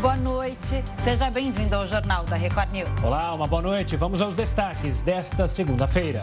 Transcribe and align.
Boa 0.00 0.16
noite, 0.16 0.84
seja 1.02 1.28
bem-vindo 1.28 1.74
ao 1.74 1.84
Jornal 1.84 2.24
da 2.24 2.36
Record 2.36 2.70
News. 2.70 3.02
Olá, 3.02 3.34
uma 3.34 3.48
boa 3.48 3.60
noite. 3.60 3.96
Vamos 3.96 4.22
aos 4.22 4.36
destaques 4.36 5.02
desta 5.02 5.48
segunda-feira. 5.48 6.22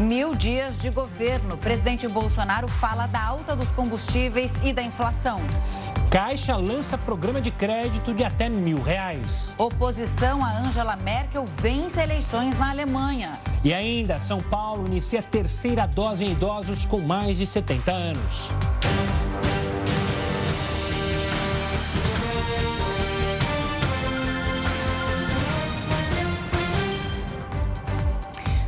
Mil 0.00 0.34
dias 0.34 0.80
de 0.80 0.88
governo. 0.88 1.58
Presidente 1.58 2.08
Bolsonaro 2.08 2.66
fala 2.66 3.06
da 3.06 3.22
alta 3.22 3.54
dos 3.54 3.70
combustíveis 3.72 4.54
e 4.64 4.72
da 4.72 4.82
inflação. 4.82 5.36
Caixa 6.10 6.56
lança 6.56 6.96
programa 6.96 7.38
de 7.38 7.50
crédito 7.50 8.14
de 8.14 8.24
até 8.24 8.48
mil 8.48 8.80
reais. 8.80 9.52
Oposição 9.58 10.42
a 10.42 10.60
Angela 10.60 10.96
Merkel 10.96 11.44
vence 11.58 12.00
eleições 12.00 12.56
na 12.56 12.70
Alemanha. 12.70 13.32
E 13.62 13.74
ainda, 13.74 14.20
São 14.20 14.40
Paulo 14.40 14.86
inicia 14.86 15.20
a 15.20 15.22
terceira 15.22 15.86
dose 15.86 16.24
em 16.24 16.32
idosos 16.32 16.86
com 16.86 17.00
mais 17.00 17.36
de 17.36 17.46
70 17.46 17.92
anos. 17.92 18.50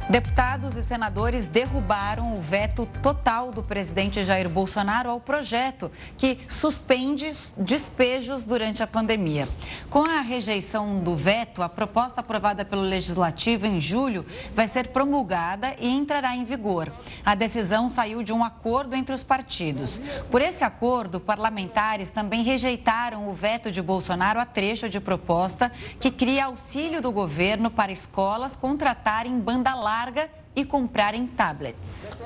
Deputados 0.09 0.77
e 0.77 0.83
senadores 0.83 1.47
derrubaram 1.47 2.35
o 2.35 2.41
veto 2.41 2.87
total 3.03 3.51
do 3.51 3.63
presidente 3.63 4.23
Jair 4.23 4.51
Bolsonaro 4.51 5.09
ao 5.09 5.19
projeto 5.19 5.91
que 6.19 6.41
suspende 6.47 7.33
despejos 7.57 8.45
durante 8.45 8.83
a 8.83 8.87
pandemia. 8.87 9.49
Com 9.89 10.05
a 10.05 10.21
rejeição 10.21 10.99
do 10.99 11.17
veto, 11.17 11.63
a 11.63 11.71
proposta 11.71 12.21
aprovada 12.21 12.67
pelo 12.67 12.83
Legislativo 12.83 13.65
em 13.65 13.81
julho 13.81 14.27
vai 14.55 14.69
ser 14.69 14.89
promulgada 14.89 15.75
e 15.81 15.89
entrará 15.89 16.37
em 16.37 16.45
vigor. 16.45 16.93
A 17.25 17.35
decisão 17.35 17.89
saiu 17.89 18.23
de 18.23 18.33
um 18.33 18.45
acordo 18.45 18.95
entre 18.95 19.15
os 19.15 19.23
partidos. 19.23 19.99
Por 20.31 20.43
esse 20.43 20.63
acordo, 20.63 21.19
parlamentares 21.19 22.11
também 22.11 22.43
rejeitaram 22.43 23.27
o 23.27 23.33
veto 23.33 23.71
de 23.71 23.81
Bolsonaro 23.81 24.39
a 24.39 24.45
trecho 24.45 24.87
de 24.87 25.01
proposta 25.01 25.73
que 25.99 26.11
cria 26.11 26.45
auxílio 26.45 27.01
do 27.01 27.11
governo 27.11 27.71
para 27.71 27.91
escolas 27.91 28.55
contratarem 28.55 29.41
banda 29.41 29.75
larga 29.75 29.94
larga 29.95 30.29
e 30.57 30.65
comprarem 30.65 31.25
tablets. 31.25 32.17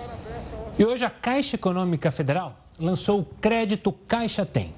E 0.78 0.84
hoje 0.84 1.04
a 1.04 1.10
Caixa 1.10 1.56
Econômica 1.56 2.10
Federal 2.10 2.56
lançou 2.78 3.20
o 3.20 3.24
Crédito 3.24 3.92
Caixa 3.92 4.46
Tem. 4.46 4.72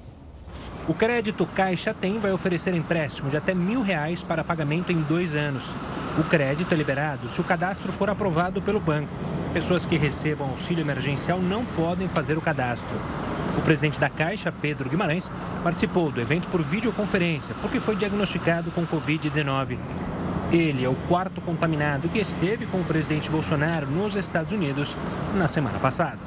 O 0.89 0.93
Crédito 0.93 1.45
Caixa 1.45 1.93
Tem 1.93 2.19
vai 2.19 2.33
oferecer 2.33 2.73
empréstimo 2.73 3.29
de 3.29 3.37
até 3.37 3.55
mil 3.55 3.81
reais 3.81 4.23
para 4.23 4.43
pagamento 4.43 4.91
em 4.91 5.01
dois 5.03 5.35
anos. 5.35 5.73
O 6.19 6.23
crédito 6.25 6.73
é 6.73 6.75
liberado 6.75 7.29
se 7.29 7.39
o 7.39 7.45
cadastro 7.45 7.93
for 7.93 8.09
aprovado 8.09 8.61
pelo 8.61 8.81
banco. 8.81 9.13
Pessoas 9.53 9.85
que 9.85 9.95
recebam 9.95 10.49
auxílio 10.49 10.83
emergencial 10.83 11.39
não 11.39 11.63
podem 11.63 12.09
fazer 12.09 12.37
o 12.37 12.41
cadastro. 12.41 12.97
O 13.57 13.61
presidente 13.61 14.01
da 14.01 14.09
Caixa, 14.09 14.51
Pedro 14.51 14.89
Guimarães, 14.89 15.31
participou 15.63 16.11
do 16.11 16.19
evento 16.19 16.49
por 16.49 16.61
videoconferência 16.61 17.55
porque 17.61 17.79
foi 17.79 17.95
diagnosticado 17.95 18.69
com 18.71 18.85
Covid-19. 18.85 19.77
Ele 20.51 20.83
é 20.83 20.89
o 20.89 20.95
quarto 21.07 21.39
contaminado 21.39 22.09
que 22.09 22.19
esteve 22.19 22.65
com 22.65 22.81
o 22.81 22.83
presidente 22.83 23.31
Bolsonaro 23.31 23.87
nos 23.87 24.17
Estados 24.17 24.51
Unidos 24.51 24.97
na 25.33 25.47
semana 25.47 25.79
passada. 25.79 26.19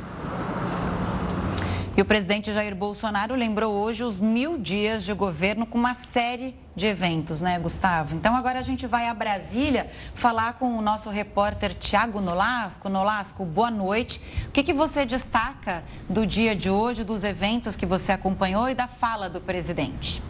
E 1.95 2.01
o 2.01 2.07
presidente 2.07 2.51
Jair 2.51 2.75
Bolsonaro 2.75 3.35
lembrou 3.35 3.75
hoje 3.75 4.03
os 4.03 4.19
mil 4.19 4.57
dias 4.57 5.05
de 5.05 5.13
governo 5.13 5.67
com 5.67 5.77
uma 5.77 5.93
série 5.93 6.57
de 6.75 6.87
eventos, 6.87 7.43
né, 7.43 7.59
Gustavo? 7.59 8.17
Então 8.17 8.35
agora 8.35 8.59
a 8.59 8.63
gente 8.63 8.87
vai 8.87 9.09
a 9.09 9.15
Brasília 9.15 9.91
falar 10.15 10.55
com 10.55 10.77
o 10.77 10.81
nosso 10.81 11.11
repórter 11.11 11.75
Tiago 11.75 12.19
Nolasco. 12.19 12.89
Nolasco, 12.89 13.45
boa 13.45 13.71
noite. 13.71 14.23
O 14.49 14.53
que, 14.53 14.63
que 14.63 14.73
você 14.73 15.05
destaca 15.05 15.85
do 16.09 16.27
dia 16.27 16.57
de 16.57 16.71
hoje, 16.71 17.05
dos 17.05 17.25
eventos 17.25 17.77
que 17.77 17.85
você 17.85 18.11
acompanhou 18.11 18.71
e 18.71 18.75
da 18.75 18.89
fala 18.89 19.29
do 19.29 19.41
presidente? 19.41 20.23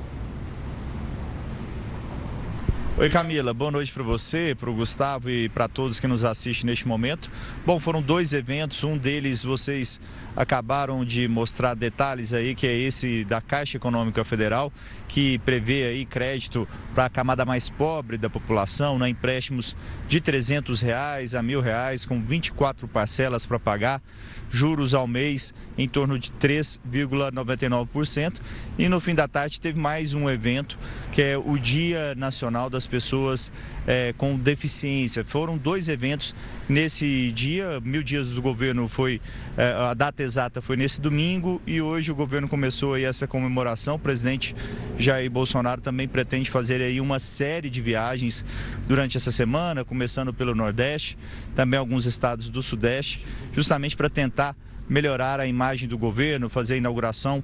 Oi 2.97 3.11
Camila, 3.11 3.53
boa 3.53 3.73
noite 3.73 3.91
para 3.91 4.05
você, 4.05 4.55
para 4.55 4.71
o 4.71 4.75
Gustavo 4.75 5.29
e 5.29 5.49
para 5.49 5.67
todos 5.67 5.99
que 5.99 6.07
nos 6.07 6.25
assistem 6.25 6.67
neste 6.71 6.87
momento. 6.87 7.29
Bom, 7.67 7.81
foram 7.81 8.01
dois 8.01 8.33
eventos, 8.33 8.85
um 8.85 8.97
deles 8.97 9.43
vocês 9.43 10.01
acabaram 10.37 11.05
de 11.05 11.29
mostrar 11.29 11.75
detalhes 11.75 12.33
aí, 12.33 12.55
que 12.55 12.67
é 12.67 12.77
esse 12.77 13.25
da 13.25 13.41
Caixa 13.41 13.77
Econômica 13.77 14.25
Federal, 14.25 14.73
que 15.07 15.39
prevê 15.41 15.85
aí 15.85 16.05
crédito 16.05 16.67
para 16.95 17.07
a 17.07 17.11
camada 17.11 17.45
mais 17.45 17.71
pobre 17.71 18.19
da 18.19 18.29
população, 18.29 18.99
né? 18.99 19.09
empréstimos 19.09 19.77
de 20.09 20.21
300 20.21 20.81
reais 20.81 21.35
a 21.35 21.43
mil 21.43 21.61
reais, 21.61 22.05
com 22.05 22.21
24 22.21 22.89
parcelas 22.89 23.47
para 23.47 23.59
pagar 23.59 24.03
juros 24.51 24.95
ao 24.95 25.07
mês 25.07 25.55
em 25.77 25.89
torno 25.89 26.19
de 26.19 26.31
3,99%. 26.33 28.41
E 28.79 28.89
no 28.89 29.01
fim 29.01 29.15
da 29.15 29.27
tarde 29.27 29.61
teve 29.61 29.79
mais 29.79 30.15
um 30.15 30.31
evento, 30.31 30.79
que 31.11 31.21
é 31.21 31.37
o 31.37 31.59
Dia 31.59 32.15
Nacional 32.15 32.71
das 32.71 32.87
Pessoas 32.87 33.53
é, 33.87 34.15
com 34.17 34.37
Deficiência. 34.37 35.25
Foram 35.25 35.57
dois 35.57 35.89
eventos 35.89 36.35
nesse 36.69 37.31
dia, 37.33 37.81
mil 37.81 38.03
dias 38.03 38.31
do 38.31 38.41
governo 38.43 38.89
foi, 38.89 39.21
é, 39.57 39.73
a 39.73 39.95
data 39.95 40.23
exata 40.23 40.63
foi 40.63 40.77
nesse 40.77 41.01
domingo 41.01 41.61
e 41.67 41.81
hoje 41.81 42.11
o 42.11 42.15
governo 42.15 42.49
começou 42.49 42.95
aí 42.95 43.05
essa 43.05 43.27
comemoração. 43.27 43.97
O 43.97 43.99
presidente 43.99 44.55
Jair 44.99 45.31
Bolsonaro 45.31 45.81
também 45.81 46.09
pretende 46.09 46.51
fazer 46.51 46.81
aí 46.81 47.01
uma 47.01 47.19
série 47.19 47.69
de 47.69 47.81
viagens 47.81 48.45
durante 48.89 49.17
essa 49.17 49.31
semana, 49.31 49.85
começando 49.85 50.33
pelo 50.33 50.55
Nordeste, 50.55 51.19
também 51.55 51.79
alguns 51.79 52.07
estados 52.07 52.49
do 52.49 52.63
Sudeste, 52.63 53.25
justamente 53.53 53.97
para 53.97 54.09
tentar 54.09 54.57
melhorar 54.89 55.41
a 55.41 55.47
imagem 55.47 55.89
do 55.89 55.97
governo, 55.97 56.49
fazer 56.49 56.75
a 56.75 56.77
inauguração 56.77 57.43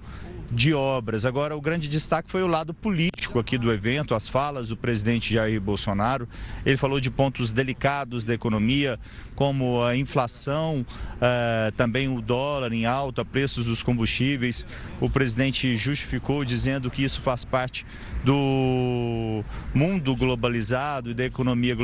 de 0.51 0.75
obras. 0.75 1.25
Agora, 1.25 1.57
o 1.57 1.61
grande 1.61 1.89
destaque 1.89 2.31
foi 2.31 2.43
o 2.43 2.47
lado 2.47 2.75
político 2.75 3.39
aqui 3.39 3.57
do 3.57 3.73
evento, 3.73 4.15
as 4.15 4.29
falas 4.29 4.69
do 4.69 4.77
presidente 4.77 5.33
Jair 5.33 5.61
Bolsonaro. 5.61 6.29
Ele 6.67 6.77
falou 6.77 7.01
de 7.01 7.11
pontos 7.11 7.53
delicados 7.53 8.25
da 8.25 8.35
economia, 8.35 8.99
como 9.37 9.83
a 9.83 9.97
inflação, 9.97 10.85
uh, 11.17 11.73
também 11.77 12.09
o 12.09 12.21
dólar 12.21 12.73
em 12.73 12.85
alta, 12.85 13.25
preços 13.25 13.67
dos 13.67 13.83
combustíveis. 13.83 14.67
O 15.01 15.09
presidente 15.09 15.77
justificou 15.77 16.45
dizendo 16.45 16.91
que 16.91 17.05
isso 17.05 17.21
faz 17.21 17.45
parte 17.45 17.87
do 18.25 19.43
mundo 19.73 20.15
globalizado 20.17 21.11
e 21.11 21.15
da 21.15 21.25
economia 21.25 21.77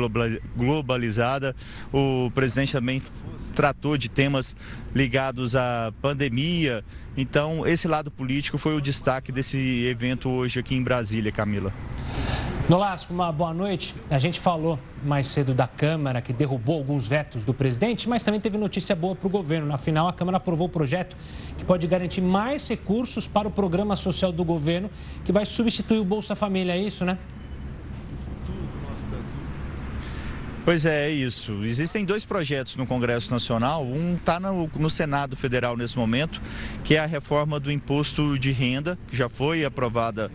globalizada. 0.55 1.55
O 1.91 2.29
presidente 2.35 2.73
também 2.73 3.01
tratou 3.55 3.97
de 3.97 4.07
temas 4.07 4.55
ligados 4.97 5.55
à 5.55 5.93
pandemia. 6.01 6.83
Então, 7.15 7.65
esse 7.67 7.87
lado 7.87 8.09
político 8.09 8.57
foi 8.57 8.75
o 8.75 8.81
destaque 8.81 9.31
desse 9.31 9.85
evento 9.85 10.27
hoje 10.27 10.59
aqui 10.59 10.75
em 10.75 10.81
Brasília, 10.81 11.31
Camila. 11.31 11.71
Nolasco, 12.67 13.13
uma 13.13 13.31
boa 13.31 13.53
noite. 13.53 13.95
A 14.09 14.19
gente 14.19 14.41
falou 14.41 14.77
mais 15.01 15.27
cedo 15.27 15.53
da 15.53 15.67
Câmara, 15.67 16.19
que 16.19 16.33
derrubou 16.33 16.75
alguns 16.75 17.07
vetos 17.07 17.45
do 17.45 17.53
presidente, 17.53 18.09
mas 18.09 18.23
também 18.23 18.41
teve 18.41 18.57
notícia 18.57 18.93
boa 18.93 19.15
para 19.15 19.27
o 19.27 19.29
governo. 19.29 19.67
Na 19.67 19.77
final, 19.77 20.07
a 20.07 20.13
Câmara 20.13 20.35
aprovou 20.35 20.67
o 20.67 20.69
projeto 20.69 21.15
que 21.57 21.63
pode 21.63 21.87
garantir 21.87 22.19
mais 22.19 22.67
recursos 22.67 23.25
para 23.25 23.47
o 23.47 23.51
programa 23.51 23.95
social 23.95 24.33
do 24.33 24.43
governo, 24.43 24.89
que 25.23 25.31
vai 25.31 25.45
substituir 25.45 25.99
o 25.99 26.03
Bolsa 26.03 26.35
Família. 26.35 26.73
É 26.73 26.77
isso, 26.77 27.05
né? 27.05 27.17
Pois 30.67 30.85
é, 30.85 31.07
é 31.07 31.09
isso. 31.09 31.63
Existem 31.63 32.03
dois 32.03 32.25
projetos 32.25 32.75
no 32.75 32.85
Congresso 32.85 33.31
Nacional. 33.31 33.85
Um 33.85 34.15
está 34.15 34.37
no, 34.37 34.69
no, 34.75 34.89
Senado 34.89 35.33
Federal 35.37 35.77
nesse 35.77 35.97
momento, 35.97 36.41
que 36.83 36.95
é 36.95 36.99
a 36.99 37.05
reforma 37.05 37.57
do 37.57 37.71
imposto 37.71 38.37
de 38.37 38.51
renda, 38.51 38.99
que 39.07 39.15
já 39.15 39.29
foi 39.29 39.63
aprovada 39.63 40.29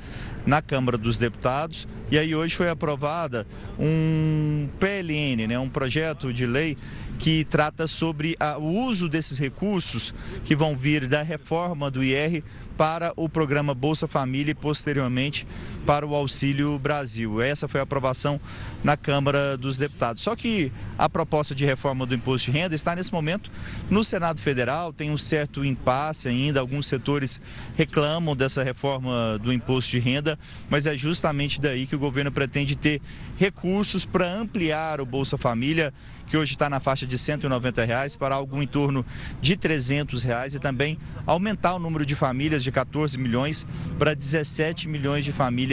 na 0.47 0.63
Câmara 0.63 0.97
dos 0.97 1.19
Deputados. 1.19 1.87
E 2.11 2.17
aí 2.17 2.35
hoje 2.35 2.57
foi 2.57 2.71
aprovada 2.71 3.47
um 3.79 4.71
PLN, 4.81 5.49
né, 5.49 5.59
um 5.59 5.69
projeto 5.69 6.33
de 6.33 6.47
lei 6.47 6.79
que 7.19 7.45
trata 7.45 7.87
sobre 7.87 8.35
a, 8.41 8.57
o 8.57 8.87
uso 8.87 9.11
desses 9.11 9.37
recursos 9.37 10.15
que 10.47 10.57
vão 10.57 10.75
vir 10.75 11.07
da 11.07 11.23
reforma 11.23 11.91
do 11.91 12.03
IR 12.03 12.43
para 12.77 13.13
o 13.17 13.29
programa 13.29 13.75
Bolsa 13.75 14.09
Família 14.09 14.53
e 14.53 14.55
posteriormente 14.55 15.47
para 15.87 16.07
o 16.07 16.15
Auxílio 16.15 16.79
Brasil. 16.79 17.41
Essa 17.41 17.69
foi 17.69 17.81
a 17.81 17.83
aprovação 17.83 18.41
na 18.83 18.97
Câmara 18.97 19.57
dos 19.57 19.77
Deputados. 19.77 20.23
Só 20.23 20.35
que 20.37 20.73
a 20.99 21.09
proposta 21.09 21.55
de 21.55 21.65
reforma 21.65 22.07
do 22.07 22.15
imposto 22.15 22.51
de 22.51 22.59
renda 22.59 22.75
está 22.75 22.95
nesse 22.95 23.13
momento 23.13 23.51
no 23.91 24.03
Senado 24.03 24.41
Federal, 24.41 24.93
tem 24.93 25.11
um 25.11 25.19
certo 25.19 25.65
impasse 25.65 26.29
ainda, 26.29 26.61
alguns 26.61 26.87
setores 26.87 27.41
reclamam 27.77 28.35
dessa 28.35 28.63
reforma 28.63 29.39
do 29.39 29.53
imposto 29.53 29.91
de 29.91 29.99
renda, 29.99 30.39
mas 30.69 30.87
é 30.87 30.97
justamente 30.97 31.61
daí 31.61 31.87
que 31.87 31.97
o 31.97 31.99
governo 31.99 32.33
pretende 32.33 32.77
ter 32.77 33.01
recursos 33.37 34.05
para 34.05 34.33
ampliar 34.33 35.01
o 35.01 35.07
Bolsa 35.07 35.37
Família 35.37 35.93
que 36.33 36.37
hoje 36.39 36.55
está 36.55 36.71
na 36.71 36.81
faixa 36.81 37.07
de 37.07 37.19
190 37.19 37.85
reais, 37.85 38.17
para 38.17 38.35
algo 38.35 38.63
em 38.63 38.67
torno 38.67 39.05
de 39.39 39.55
300 39.55 40.23
reais 40.23 40.55
e 40.55 40.59
também 40.59 40.97
aumentar 41.27 41.75
o 41.75 41.79
número 41.79 42.07
de 42.07 42.15
famílias 42.15 42.65
de 42.65 42.73
14 42.73 43.19
milhões 43.19 43.67
para 43.99 44.15
17 44.15 44.89
milhões 44.89 45.27
de 45.27 45.31
famílias 45.31 45.72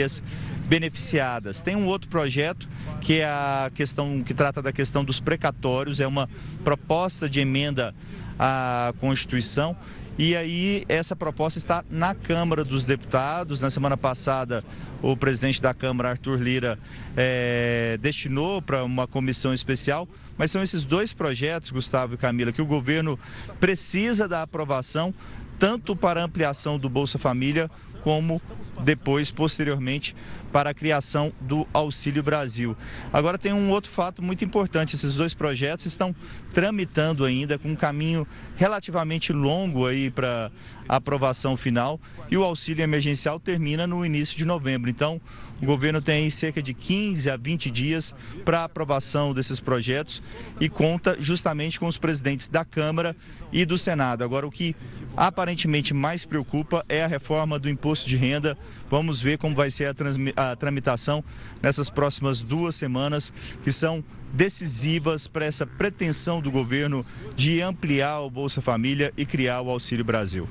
beneficiadas. 0.66 1.62
Tem 1.62 1.76
um 1.76 1.86
outro 1.86 2.08
projeto 2.08 2.68
que 3.00 3.20
é 3.20 3.24
a 3.24 3.70
questão 3.74 4.22
que 4.22 4.32
trata 4.32 4.62
da 4.62 4.72
questão 4.72 5.04
dos 5.04 5.20
precatórios, 5.20 6.00
é 6.00 6.06
uma 6.06 6.28
proposta 6.62 7.28
de 7.28 7.40
emenda 7.40 7.94
à 8.38 8.92
Constituição 9.00 9.76
E 10.22 10.36
aí 10.36 10.84
essa 10.86 11.16
proposta 11.16 11.58
está 11.58 11.82
na 11.88 12.14
Câmara 12.14 12.62
dos 12.62 12.84
Deputados. 12.84 13.62
Na 13.62 13.70
semana 13.70 13.96
passada, 13.96 14.62
o 15.00 15.16
presidente 15.16 15.62
da 15.62 15.72
Câmara, 15.72 16.10
Arthur 16.10 16.38
Lira, 16.38 16.78
é, 17.16 17.98
destinou 18.02 18.60
para 18.60 18.84
uma 18.84 19.06
comissão 19.06 19.54
especial. 19.54 20.06
Mas 20.36 20.50
são 20.50 20.62
esses 20.62 20.84
dois 20.84 21.14
projetos, 21.14 21.70
Gustavo 21.70 22.14
e 22.14 22.16
Camila, 22.18 22.52
que 22.52 22.60
o 22.60 22.66
governo 22.66 23.18
precisa 23.58 24.28
da 24.28 24.42
aprovação 24.42 25.14
tanto 25.60 25.94
para 25.94 26.22
a 26.22 26.24
ampliação 26.24 26.78
do 26.78 26.88
Bolsa 26.88 27.18
Família, 27.18 27.70
como 28.00 28.40
depois, 28.82 29.30
posteriormente, 29.30 30.16
para 30.50 30.70
a 30.70 30.74
criação 30.74 31.32
do 31.38 31.68
Auxílio 31.72 32.22
Brasil. 32.22 32.74
Agora 33.12 33.36
tem 33.36 33.52
um 33.52 33.70
outro 33.70 33.90
fato 33.90 34.22
muito 34.22 34.42
importante: 34.42 34.96
esses 34.96 35.14
dois 35.14 35.34
projetos 35.34 35.84
estão 35.84 36.16
tramitando 36.54 37.26
ainda 37.26 37.58
com 37.58 37.68
um 37.68 37.76
caminho 37.76 38.26
relativamente 38.56 39.34
longo 39.34 39.86
aí 39.86 40.10
para 40.10 40.50
aprovação 40.88 41.56
final 41.56 42.00
e 42.30 42.36
o 42.36 42.42
auxílio 42.42 42.82
emergencial 42.82 43.38
termina 43.38 43.86
no 43.86 44.04
início 44.04 44.36
de 44.36 44.46
novembro. 44.46 44.88
Então, 44.88 45.20
o 45.60 45.66
governo 45.66 46.00
tem 46.00 46.28
cerca 46.30 46.62
de 46.62 46.72
15 46.72 47.30
a 47.30 47.36
20 47.36 47.70
dias 47.70 48.14
para 48.44 48.64
aprovação 48.64 49.34
desses 49.34 49.60
projetos 49.60 50.22
e 50.60 50.68
conta 50.68 51.16
justamente 51.20 51.78
com 51.78 51.86
os 51.86 51.98
presidentes 51.98 52.48
da 52.48 52.64
Câmara 52.64 53.14
e 53.52 53.64
do 53.64 53.76
Senado. 53.76 54.24
Agora, 54.24 54.46
o 54.46 54.50
que 54.50 54.74
aparentemente 55.16 55.92
mais 55.92 56.24
preocupa 56.24 56.84
é 56.88 57.04
a 57.04 57.06
reforma 57.06 57.58
do 57.58 57.68
imposto 57.68 58.08
de 58.08 58.16
renda. 58.16 58.56
Vamos 58.88 59.20
ver 59.20 59.38
como 59.38 59.54
vai 59.54 59.70
ser 59.70 59.86
a, 59.86 60.52
a 60.52 60.56
tramitação 60.56 61.22
nessas 61.60 61.90
próximas 61.90 62.40
duas 62.40 62.74
semanas, 62.74 63.32
que 63.62 63.70
são 63.70 64.02
decisivas 64.32 65.26
para 65.26 65.44
essa 65.44 65.66
pretensão 65.66 66.40
do 66.40 66.50
governo 66.50 67.04
de 67.34 67.60
ampliar 67.60 68.20
o 68.20 68.30
Bolsa 68.30 68.60
Família 68.60 69.12
e 69.16 69.26
criar 69.26 69.60
o 69.60 69.70
Auxílio 69.70 70.04
Brasil. 70.04 70.48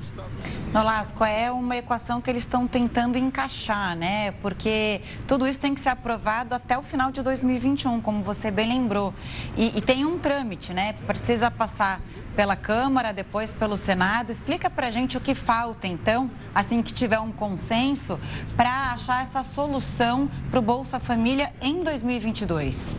Nolasco, 0.73 1.23
é 1.23 1.51
uma 1.51 1.77
equação 1.77 2.21
que 2.21 2.29
eles 2.29 2.43
estão 2.43 2.67
tentando 2.67 3.17
encaixar, 3.17 3.95
né? 3.95 4.31
Porque 4.33 5.01
tudo 5.27 5.47
isso 5.47 5.59
tem 5.59 5.73
que 5.73 5.79
ser 5.79 5.89
aprovado 5.89 6.53
até 6.53 6.77
o 6.77 6.83
final 6.83 7.11
de 7.11 7.23
2021, 7.23 7.99
como 8.01 8.21
você 8.21 8.51
bem 8.51 8.69
lembrou. 8.69 9.13
E, 9.57 9.77
e 9.77 9.81
tem 9.81 10.05
um 10.05 10.19
trâmite, 10.19 10.73
né? 10.73 10.93
Precisa 11.07 11.49
passar 11.49 11.99
pela 12.35 12.55
Câmara, 12.55 13.11
depois 13.11 13.51
pelo 13.51 13.75
Senado. 13.75 14.31
Explica 14.31 14.69
para 14.69 14.87
a 14.87 14.91
gente 14.91 15.17
o 15.17 15.21
que 15.21 15.33
falta, 15.33 15.87
então, 15.87 16.29
assim 16.53 16.83
que 16.83 16.93
tiver 16.93 17.19
um 17.19 17.31
consenso, 17.31 18.19
para 18.55 18.93
achar 18.93 19.23
essa 19.23 19.43
solução 19.43 20.29
para 20.51 20.59
o 20.59 20.61
Bolsa 20.61 20.99
Família 20.99 21.51
em 21.61 21.81
2022. 21.81 22.95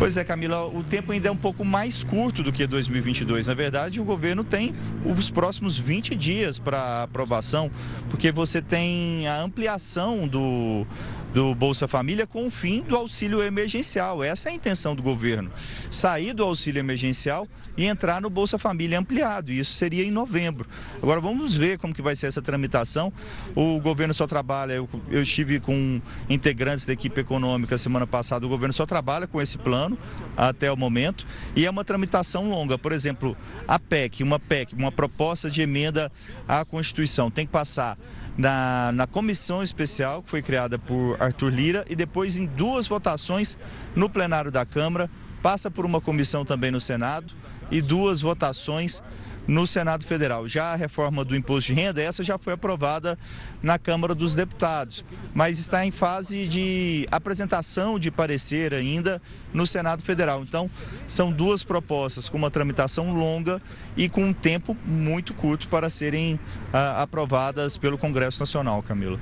Pois 0.00 0.16
é, 0.16 0.24
Camila, 0.24 0.66
o 0.66 0.82
tempo 0.82 1.12
ainda 1.12 1.28
é 1.28 1.30
um 1.30 1.36
pouco 1.36 1.62
mais 1.62 2.02
curto 2.02 2.42
do 2.42 2.50
que 2.50 2.66
2022. 2.66 3.48
Na 3.48 3.52
verdade, 3.52 4.00
o 4.00 4.04
governo 4.04 4.42
tem 4.42 4.74
os 5.04 5.28
próximos 5.28 5.76
20 5.76 6.14
dias 6.14 6.58
para 6.58 7.02
aprovação, 7.02 7.70
porque 8.08 8.32
você 8.32 8.62
tem 8.62 9.28
a 9.28 9.38
ampliação 9.42 10.26
do 10.26 10.86
do 11.32 11.54
Bolsa 11.54 11.86
Família 11.86 12.26
com 12.26 12.46
o 12.46 12.50
fim 12.50 12.82
do 12.82 12.96
auxílio 12.96 13.42
emergencial. 13.42 14.22
Essa 14.22 14.48
é 14.48 14.52
a 14.52 14.54
intenção 14.54 14.94
do 14.94 15.02
governo. 15.02 15.50
Sair 15.90 16.32
do 16.32 16.42
auxílio 16.42 16.80
emergencial 16.80 17.46
e 17.76 17.84
entrar 17.84 18.20
no 18.20 18.28
Bolsa 18.28 18.58
Família 18.58 18.98
ampliado. 18.98 19.52
Isso 19.52 19.72
seria 19.72 20.04
em 20.04 20.10
novembro. 20.10 20.68
Agora 21.02 21.20
vamos 21.20 21.54
ver 21.54 21.78
como 21.78 21.94
que 21.94 22.02
vai 22.02 22.16
ser 22.16 22.26
essa 22.26 22.42
tramitação. 22.42 23.12
O 23.54 23.80
governo 23.80 24.12
só 24.12 24.26
trabalha, 24.26 24.72
eu, 24.72 24.88
eu 25.08 25.22
estive 25.22 25.60
com 25.60 26.00
integrantes 26.28 26.84
da 26.84 26.92
equipe 26.92 27.20
econômica 27.20 27.78
semana 27.78 28.06
passada, 28.06 28.44
o 28.44 28.48
governo 28.48 28.72
só 28.72 28.84
trabalha 28.84 29.26
com 29.26 29.40
esse 29.40 29.56
plano 29.56 29.96
até 30.36 30.70
o 30.70 30.76
momento 30.76 31.26
e 31.54 31.64
é 31.64 31.70
uma 31.70 31.84
tramitação 31.84 32.48
longa. 32.48 32.76
Por 32.76 32.92
exemplo, 32.92 33.36
a 33.66 33.78
PEC, 33.78 34.22
uma 34.22 34.38
PEC, 34.38 34.74
uma 34.74 34.90
proposta 34.90 35.50
de 35.50 35.62
emenda 35.62 36.10
à 36.48 36.64
Constituição, 36.64 37.30
tem 37.30 37.46
que 37.46 37.52
passar 37.52 37.96
na, 38.40 38.90
na 38.92 39.06
comissão 39.06 39.62
especial 39.62 40.22
que 40.22 40.30
foi 40.30 40.40
criada 40.40 40.78
por 40.78 41.16
Arthur 41.20 41.50
Lira 41.50 41.84
e 41.88 41.94
depois 41.94 42.36
em 42.36 42.46
duas 42.46 42.86
votações 42.86 43.58
no 43.94 44.08
plenário 44.08 44.50
da 44.50 44.64
Câmara, 44.64 45.10
passa 45.42 45.70
por 45.70 45.84
uma 45.84 46.00
comissão 46.00 46.44
também 46.44 46.70
no 46.70 46.80
Senado 46.80 47.34
e 47.70 47.82
duas 47.82 48.22
votações 48.22 49.02
no 49.50 49.66
Senado 49.66 50.06
Federal. 50.06 50.46
Já 50.46 50.72
a 50.72 50.76
reforma 50.76 51.24
do 51.24 51.34
imposto 51.34 51.74
de 51.74 51.80
renda, 51.80 52.00
essa 52.00 52.22
já 52.22 52.38
foi 52.38 52.52
aprovada 52.52 53.18
na 53.60 53.80
Câmara 53.80 54.14
dos 54.14 54.32
Deputados, 54.32 55.04
mas 55.34 55.58
está 55.58 55.84
em 55.84 55.90
fase 55.90 56.46
de 56.46 57.06
apresentação 57.10 57.98
de 57.98 58.12
parecer 58.12 58.72
ainda 58.72 59.20
no 59.52 59.66
Senado 59.66 60.04
Federal. 60.04 60.42
Então, 60.42 60.70
são 61.08 61.32
duas 61.32 61.64
propostas 61.64 62.28
com 62.28 62.38
uma 62.38 62.48
tramitação 62.48 63.12
longa 63.12 63.60
e 63.96 64.08
com 64.08 64.22
um 64.22 64.32
tempo 64.32 64.76
muito 64.86 65.34
curto 65.34 65.66
para 65.66 65.90
serem 65.90 66.38
ah, 66.72 67.02
aprovadas 67.02 67.76
pelo 67.76 67.98
Congresso 67.98 68.38
Nacional, 68.38 68.80
Camila. 68.84 69.18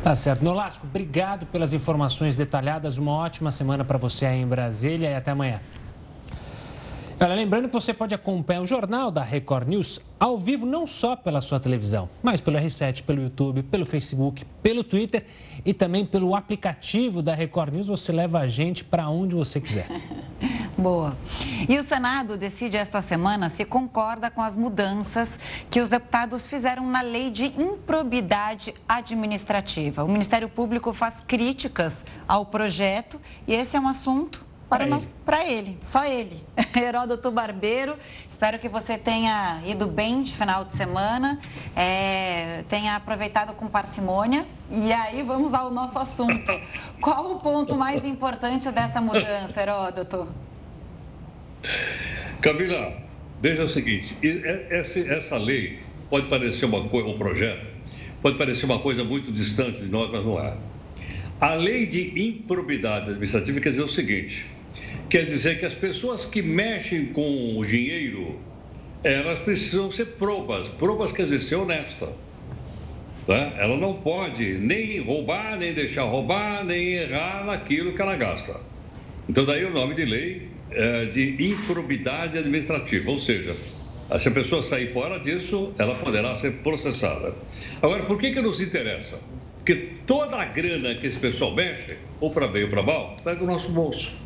Tá 0.00 0.14
certo. 0.14 0.44
Nolasco, 0.44 0.86
obrigado 0.86 1.44
pelas 1.46 1.72
informações 1.72 2.36
detalhadas. 2.36 2.98
Uma 2.98 3.10
ótima 3.10 3.50
semana 3.50 3.84
para 3.84 3.98
você 3.98 4.26
aí 4.26 4.40
em 4.40 4.46
Brasília 4.46 5.10
e 5.10 5.14
até 5.16 5.32
amanhã. 5.32 5.60
Olha, 7.18 7.34
lembrando 7.34 7.66
que 7.66 7.72
você 7.72 7.94
pode 7.94 8.14
acompanhar 8.14 8.60
o 8.60 8.66
jornal 8.66 9.10
da 9.10 9.22
Record 9.22 9.66
News 9.68 9.98
ao 10.20 10.36
vivo 10.36 10.66
não 10.66 10.86
só 10.86 11.16
pela 11.16 11.40
sua 11.40 11.58
televisão, 11.58 12.10
mas 12.22 12.42
pelo 12.42 12.58
R7, 12.58 13.04
pelo 13.04 13.22
YouTube, 13.22 13.62
pelo 13.62 13.86
Facebook, 13.86 14.44
pelo 14.62 14.84
Twitter 14.84 15.24
e 15.64 15.72
também 15.72 16.04
pelo 16.04 16.36
aplicativo 16.36 17.22
da 17.22 17.34
Record 17.34 17.72
News. 17.72 17.88
Você 17.88 18.12
leva 18.12 18.40
a 18.40 18.48
gente 18.48 18.84
para 18.84 19.08
onde 19.08 19.34
você 19.34 19.58
quiser. 19.58 19.88
Boa. 20.76 21.16
E 21.66 21.78
o 21.78 21.82
Senado 21.82 22.36
decide 22.36 22.76
esta 22.76 23.00
semana 23.00 23.48
se 23.48 23.64
concorda 23.64 24.30
com 24.30 24.42
as 24.42 24.54
mudanças 24.54 25.30
que 25.70 25.80
os 25.80 25.88
deputados 25.88 26.46
fizeram 26.46 26.86
na 26.86 27.00
lei 27.00 27.30
de 27.30 27.46
improbidade 27.46 28.74
administrativa. 28.86 30.04
O 30.04 30.08
Ministério 30.08 30.50
Público 30.50 30.92
faz 30.92 31.24
críticas 31.26 32.04
ao 32.28 32.44
projeto 32.44 33.18
e 33.48 33.54
esse 33.54 33.74
é 33.74 33.80
um 33.80 33.88
assunto 33.88 34.45
para 34.68 34.84
ele. 35.46 35.68
ele. 35.68 35.78
só 35.80 36.04
ele. 36.04 36.36
Heródoto 36.76 37.30
Barbeiro, 37.30 37.96
espero 38.28 38.58
que 38.58 38.68
você 38.68 38.98
tenha 38.98 39.62
ido 39.64 39.86
bem 39.86 40.22
de 40.22 40.36
final 40.36 40.64
de 40.64 40.74
semana, 40.74 41.40
é, 41.74 42.64
tenha 42.68 42.96
aproveitado 42.96 43.54
com 43.54 43.68
parcimônia. 43.68 44.46
E 44.70 44.92
aí 44.92 45.22
vamos 45.22 45.54
ao 45.54 45.70
nosso 45.70 45.98
assunto. 45.98 46.52
Qual 47.00 47.32
o 47.32 47.38
ponto 47.38 47.76
mais 47.76 48.04
importante 48.04 48.70
dessa 48.70 49.00
mudança, 49.00 49.62
Heródoto? 49.62 50.28
Camila, 52.40 52.92
veja 53.40 53.64
o 53.64 53.68
seguinte: 53.68 54.16
essa, 54.70 54.98
essa 54.98 55.36
lei 55.36 55.80
pode 56.10 56.26
parecer 56.26 56.64
uma, 56.64 56.78
um 56.78 57.18
projeto, 57.18 57.68
pode 58.20 58.36
parecer 58.36 58.66
uma 58.66 58.80
coisa 58.80 59.04
muito 59.04 59.30
distante 59.30 59.82
de 59.82 59.90
nós, 59.90 60.10
mas 60.10 60.26
não 60.26 60.40
é. 60.40 60.56
A 61.40 61.54
lei 61.54 61.86
de 61.86 62.28
improbidade 62.28 63.10
administrativa 63.10 63.60
quer 63.60 63.70
dizer 63.70 63.82
o 63.82 63.88
seguinte: 63.88 64.55
Quer 65.08 65.24
dizer 65.24 65.60
que 65.60 65.66
as 65.66 65.74
pessoas 65.74 66.24
que 66.24 66.42
mexem 66.42 67.06
com 67.06 67.56
o 67.58 67.64
dinheiro, 67.64 68.40
elas 69.04 69.38
precisam 69.38 69.90
ser 69.90 70.06
probas. 70.18 70.68
Probas 70.68 71.12
quer 71.12 71.22
dizer 71.22 71.40
ser 71.40 71.54
honesta. 71.56 72.08
Tá? 73.24 73.52
Ela 73.58 73.76
não 73.76 73.94
pode 73.94 74.54
nem 74.54 75.00
roubar, 75.00 75.56
nem 75.58 75.72
deixar 75.72 76.04
roubar, 76.04 76.64
nem 76.64 76.94
errar 76.94 77.44
naquilo 77.46 77.92
que 77.94 78.02
ela 78.02 78.16
gasta. 78.16 78.60
Então, 79.28 79.44
daí 79.44 79.64
o 79.64 79.72
nome 79.72 79.94
de 79.94 80.04
lei 80.04 80.48
é 80.70 81.06
de 81.06 81.36
improbidade 81.40 82.38
administrativa, 82.38 83.10
ou 83.10 83.18
seja, 83.18 83.54
se 84.18 84.28
a 84.28 84.30
pessoa 84.30 84.62
sair 84.62 84.88
fora 84.88 85.18
disso, 85.18 85.72
ela 85.78 85.96
poderá 85.96 86.34
ser 86.34 86.62
processada. 86.62 87.34
Agora, 87.80 88.04
por 88.04 88.18
que, 88.18 88.30
que 88.30 88.40
nos 88.40 88.60
interessa? 88.60 89.18
Porque 89.56 89.94
toda 90.06 90.36
a 90.36 90.44
grana 90.44 90.94
que 90.94 91.06
esse 91.06 91.18
pessoal 91.18 91.54
mexe, 91.54 91.96
ou 92.20 92.30
para 92.30 92.46
bem 92.46 92.64
ou 92.64 92.70
para 92.70 92.82
mal, 92.82 93.16
sai 93.20 93.36
do 93.36 93.46
nosso 93.46 93.72
bolso. 93.72 94.25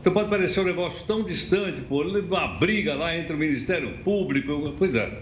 Então 0.00 0.14
pode 0.14 0.30
parecer 0.30 0.60
um 0.60 0.64
negócio 0.64 1.06
tão 1.06 1.22
distante, 1.22 1.82
pô, 1.82 2.02
uma 2.02 2.48
briga 2.58 2.94
lá 2.94 3.14
entre 3.14 3.34
o 3.34 3.38
Ministério 3.38 3.98
Público, 3.98 4.74
pois 4.78 4.94
é. 4.94 5.20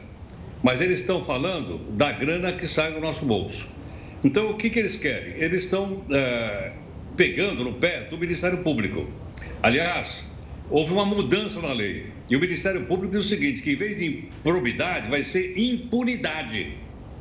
Mas 0.63 0.81
eles 0.81 1.01
estão 1.01 1.25
falando 1.25 1.79
da 1.97 2.13
grana 2.13 2.53
que 2.53 2.69
sai 2.69 2.93
do 2.93 3.01
nosso 3.01 3.25
bolso. 3.25 3.75
Então 4.23 4.51
o 4.51 4.57
que, 4.57 4.71
que 4.71 4.79
eles 4.79 4.97
querem? 4.97 5.35
Eles 5.35 5.65
estão 5.65 6.05
é, 6.13 6.73
pegando 7.17 7.65
no 7.65 7.75
pé 7.75 8.03
do 8.03 8.17
Ministério 8.17 8.59
Público. 8.59 9.09
Aliás, 9.63 10.25
houve 10.71 10.93
uma 10.93 11.05
mudança 11.05 11.61
na 11.61 11.73
lei. 11.73 12.07
E 12.31 12.37
o 12.37 12.41
Ministério 12.41 12.85
Público 12.85 13.17
diz 13.17 13.27
o 13.27 13.29
seguinte: 13.29 13.63
que 13.63 13.73
em 13.73 13.77
vez 13.77 13.99
de 13.99 14.07
improbidade, 14.07 15.11
vai 15.11 15.25
ser 15.25 15.59
impunidade 15.59 16.75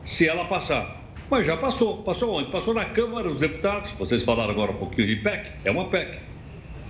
se 0.03 0.27
ela 0.27 0.45
passar. 0.45 1.03
Mas 1.29 1.45
já 1.45 1.57
passou. 1.57 2.03
Passou 2.03 2.35
onde? 2.35 2.51
Passou 2.51 2.73
na 2.73 2.85
Câmara 2.85 3.27
dos 3.27 3.39
Deputados. 3.39 3.91
Vocês 3.91 4.23
falaram 4.23 4.51
agora 4.51 4.71
um 4.71 4.77
pouquinho 4.77 5.07
de 5.07 5.17
PEC. 5.17 5.51
É 5.65 5.71
uma 5.71 5.89
PEC. 5.89 6.19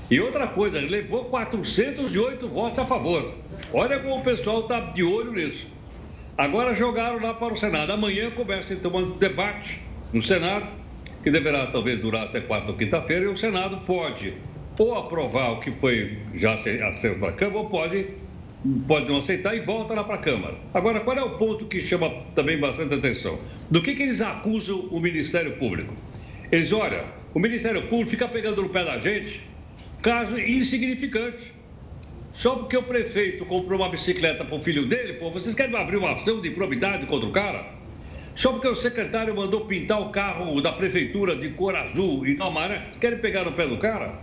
E 0.09 0.19
outra 0.19 0.47
coisa, 0.47 0.79
levou 0.79 1.25
408 1.25 2.47
votos 2.47 2.79
a 2.79 2.85
favor. 2.85 3.35
Olha 3.73 3.99
como 3.99 4.19
o 4.19 4.23
pessoal 4.23 4.61
está 4.61 4.79
de 4.79 5.03
olho 5.03 5.33
nisso. 5.33 5.67
Agora 6.37 6.73
jogaram 6.73 7.19
lá 7.19 7.33
para 7.33 7.53
o 7.53 7.57
Senado. 7.57 7.91
Amanhã 7.91 8.31
começa 8.31 8.73
então 8.73 8.95
um 8.95 9.17
debate 9.17 9.81
no 10.13 10.21
Senado, 10.21 10.67
que 11.23 11.29
deverá 11.29 11.67
talvez 11.67 11.99
durar 11.99 12.23
até 12.23 12.39
quarta 12.39 12.71
ou 12.71 12.77
quinta-feira, 12.77 13.25
e 13.25 13.27
o 13.27 13.35
Senado 13.35 13.77
pode 13.85 14.33
ou 14.77 14.95
aprovar 14.95 15.51
o 15.53 15.59
que 15.59 15.71
foi 15.71 16.19
já 16.35 16.53
acerto 16.53 17.19
da 17.19 17.31
Câmara, 17.31 17.57
ou 17.57 17.69
pode 17.69 18.05
pode 18.87 19.07
não 19.07 19.17
aceitar 19.17 19.55
e 19.55 19.59
volta 19.59 19.93
lá 19.93 20.03
para 20.03 20.15
a 20.15 20.19
Câmara. 20.19 20.55
Agora, 20.73 20.99
qual 21.01 21.17
é 21.17 21.23
o 21.23 21.37
ponto 21.37 21.65
que 21.65 21.79
chama 21.79 22.09
também 22.33 22.59
bastante 22.59 22.93
atenção? 22.93 23.39
Do 23.69 23.81
que, 23.81 23.95
que 23.95 24.03
eles 24.03 24.21
acusam 24.21 24.79
o 24.91 24.99
Ministério 24.99 25.57
Público? 25.57 25.93
Eles, 26.51 26.71
olha, 26.73 27.05
o 27.33 27.39
Ministério 27.39 27.83
Público 27.83 28.09
fica 28.09 28.27
pegando 28.27 28.61
no 28.61 28.69
pé 28.69 28.83
da 28.83 28.97
gente, 28.97 29.41
caso 30.07 30.39
insignificante. 30.39 31.51
Só 32.31 32.55
porque 32.55 32.77
o 32.77 32.83
prefeito 32.83 33.45
comprou 33.45 33.77
uma 33.77 33.89
bicicleta 33.89 34.45
para 34.45 34.55
o 34.55 34.59
filho 34.59 34.85
dele, 34.85 35.13
pô, 35.13 35.29
vocês 35.29 35.53
querem 35.53 35.75
abrir 35.75 35.97
uma 35.97 36.13
ação 36.13 36.39
de 36.39 36.47
improbidade 36.47 37.05
contra 37.07 37.27
o 37.27 37.31
cara? 37.33 37.65
Só 38.33 38.53
porque 38.53 38.69
o 38.69 38.75
secretário 38.75 39.35
mandou 39.35 39.65
pintar 39.65 39.99
o 39.99 40.09
carro 40.09 40.61
da 40.61 40.71
prefeitura 40.71 41.35
de 41.35 41.49
cor 41.49 41.75
azul 41.75 42.25
e 42.25 42.37
não 42.37 42.47
amarelo, 42.47 42.83
querem 43.01 43.17
pegar 43.17 43.43
no 43.43 43.51
pé 43.51 43.67
do 43.67 43.77
cara? 43.79 44.21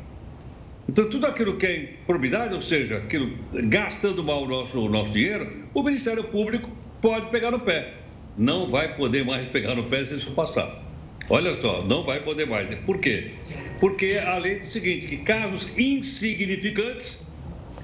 Então, 0.88 1.10
tudo 1.10 1.26
aquilo 1.26 1.58
que 1.58 1.66
é 1.66 1.76
improbidade, 1.76 2.54
ou 2.54 2.62
seja, 2.62 2.96
aquilo 2.96 3.36
gastando 3.52 4.24
mal 4.24 4.44
o 4.44 4.48
nosso, 4.48 4.78
o 4.78 4.88
nosso 4.88 5.12
dinheiro, 5.12 5.64
o 5.74 5.82
Ministério 5.82 6.24
Público 6.24 6.74
pode 7.02 7.28
pegar 7.28 7.50
no 7.50 7.60
pé. 7.60 7.92
Não 8.38 8.70
vai 8.70 8.96
poder 8.96 9.22
mais 9.22 9.46
pegar 9.48 9.74
no 9.74 9.84
pé 9.84 10.06
se 10.06 10.14
isso 10.14 10.30
passar. 10.30 10.83
Olha 11.28 11.54
só, 11.60 11.82
não 11.84 12.04
vai 12.04 12.20
poder 12.20 12.46
mais. 12.46 12.72
Por 12.80 12.98
quê? 12.98 13.32
Porque 13.80 14.20
a 14.26 14.36
lei 14.38 14.56
diz 14.56 14.68
o 14.68 14.70
seguinte, 14.70 15.06
que 15.06 15.18
casos 15.18 15.68
insignificantes 15.76 17.18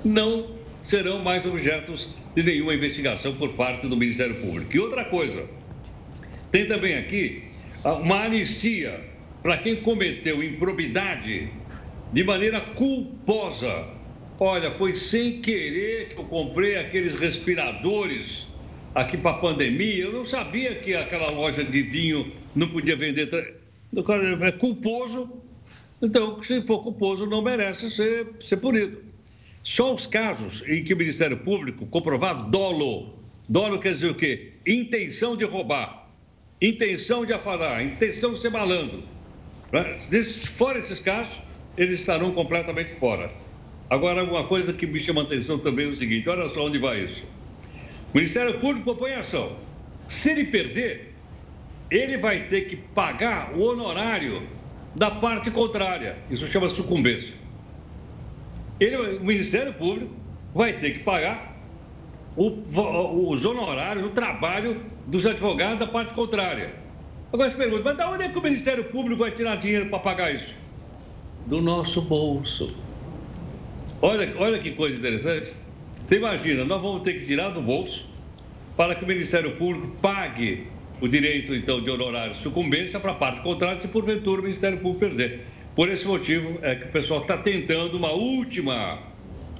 não 0.04 0.50
serão 0.84 1.22
mais 1.22 1.46
objetos 1.46 2.14
de 2.34 2.42
nenhuma 2.42 2.74
investigação 2.74 3.34
por 3.34 3.50
parte 3.50 3.86
do 3.86 3.96
Ministério 3.96 4.34
Público. 4.36 4.74
E 4.74 4.78
outra 4.78 5.04
coisa, 5.06 5.44
tem 6.52 6.66
também 6.66 6.96
aqui 6.96 7.44
uma 7.84 8.24
anistia 8.24 9.00
para 9.42 9.56
quem 9.56 9.76
cometeu 9.76 10.42
improbidade 10.42 11.50
de 12.12 12.24
maneira 12.24 12.60
culposa. 12.60 13.86
Olha, 14.38 14.70
foi 14.70 14.94
sem 14.94 15.40
querer 15.40 16.08
que 16.08 16.18
eu 16.18 16.24
comprei 16.24 16.76
aqueles 16.76 17.14
respiradores 17.14 18.48
aqui 18.94 19.16
para 19.16 19.32
a 19.32 19.34
pandemia. 19.34 20.04
Eu 20.04 20.12
não 20.12 20.26
sabia 20.26 20.74
que 20.74 20.94
aquela 20.94 21.30
loja 21.30 21.62
de 21.62 21.82
vinho 21.82 22.32
não 22.54 22.68
podia 22.68 22.96
vender. 22.96 23.56
É 24.42 24.52
culposo. 24.52 25.30
Então, 26.02 26.42
se 26.42 26.62
for 26.62 26.80
culposo, 26.80 27.26
não 27.26 27.42
merece 27.42 27.90
ser, 27.90 28.26
ser 28.40 28.56
punido. 28.56 29.02
Só 29.62 29.92
os 29.92 30.06
casos 30.06 30.62
em 30.66 30.82
que 30.82 30.94
o 30.94 30.96
Ministério 30.96 31.36
Público 31.36 31.86
comprovar 31.86 32.48
dolo. 32.48 33.18
Dolo 33.48 33.78
quer 33.78 33.92
dizer 33.92 34.08
o 34.08 34.14
quê? 34.14 34.52
Intenção 34.66 35.36
de 35.36 35.44
roubar, 35.44 36.08
intenção 36.62 37.26
de 37.26 37.32
afarar, 37.32 37.84
intenção 37.84 38.32
de 38.32 38.40
ser 38.40 38.50
malandro. 38.50 39.02
Né? 39.72 39.98
Fora 40.54 40.78
esses 40.78 41.00
casos, 41.00 41.40
eles 41.76 42.00
estarão 42.00 42.32
completamente 42.32 42.92
fora. 42.92 43.30
Agora, 43.90 44.22
uma 44.22 44.44
coisa 44.44 44.72
que 44.72 44.86
me 44.86 44.98
chama 44.98 45.22
a 45.22 45.24
atenção 45.24 45.58
também 45.58 45.86
é 45.86 45.88
o 45.88 45.94
seguinte: 45.94 46.28
olha 46.28 46.48
só 46.48 46.64
onde 46.64 46.78
vai 46.78 47.04
isso. 47.04 47.24
O 48.12 48.16
Ministério 48.16 48.58
Público 48.60 48.84
propõe 48.84 49.12
ação. 49.12 49.56
Se 50.08 50.30
ele 50.30 50.44
perder, 50.44 51.09
ele 51.90 52.18
vai 52.18 52.44
ter 52.48 52.62
que 52.62 52.76
pagar 52.76 53.52
o 53.54 53.62
honorário 53.62 54.46
da 54.94 55.10
parte 55.10 55.50
contrária. 55.50 56.18
Isso 56.30 56.46
chama 56.46 56.68
sucumbência. 56.68 57.34
Ele, 58.78 58.96
o 59.18 59.24
Ministério 59.24 59.74
Público 59.74 60.14
vai 60.54 60.72
ter 60.72 60.92
que 60.92 60.98
pagar 61.00 61.56
o, 62.36 62.62
os 63.30 63.44
honorários, 63.44 64.06
o 64.06 64.10
trabalho 64.10 64.80
dos 65.06 65.26
advogados 65.26 65.78
da 65.78 65.86
parte 65.86 66.14
contrária. 66.14 66.74
Agora 67.32 67.50
você 67.50 67.56
pergunta, 67.56 67.82
mas 67.84 67.96
de 67.96 68.02
onde 68.04 68.24
é 68.24 68.28
que 68.28 68.38
o 68.38 68.42
Ministério 68.42 68.84
Público 68.84 69.20
vai 69.20 69.30
tirar 69.30 69.56
dinheiro 69.56 69.88
para 69.88 69.98
pagar 69.98 70.34
isso? 70.34 70.54
do 71.46 71.60
nosso 71.60 72.02
bolso. 72.02 72.74
Olha, 74.00 74.32
olha 74.38 74.58
que 74.58 74.70
coisa 74.72 74.96
interessante. 74.96 75.54
Você 75.92 76.16
imagina, 76.16 76.64
nós 76.64 76.80
vamos 76.80 77.02
ter 77.02 77.14
que 77.14 77.26
tirar 77.26 77.50
do 77.50 77.60
bolso 77.60 78.06
para 78.76 78.94
que 78.94 79.04
o 79.04 79.06
Ministério 79.06 79.56
Público 79.56 79.88
pague 80.00 80.68
o 81.00 81.08
direito, 81.08 81.54
então, 81.54 81.82
de 81.82 81.90
honorário 81.90 82.34
sucumbência 82.34 83.00
para 83.00 83.12
a 83.12 83.14
parte 83.14 83.40
contrária, 83.40 83.80
se 83.80 83.88
porventura 83.88 84.40
o 84.40 84.44
Ministério 84.44 84.78
Público 84.78 85.00
perder. 85.00 85.46
Por 85.74 85.88
esse 85.88 86.06
motivo 86.06 86.58
é 86.62 86.74
que 86.74 86.86
o 86.86 86.88
pessoal 86.88 87.22
está 87.22 87.36
tentando 87.36 87.96
uma 87.96 88.10
última, 88.10 88.98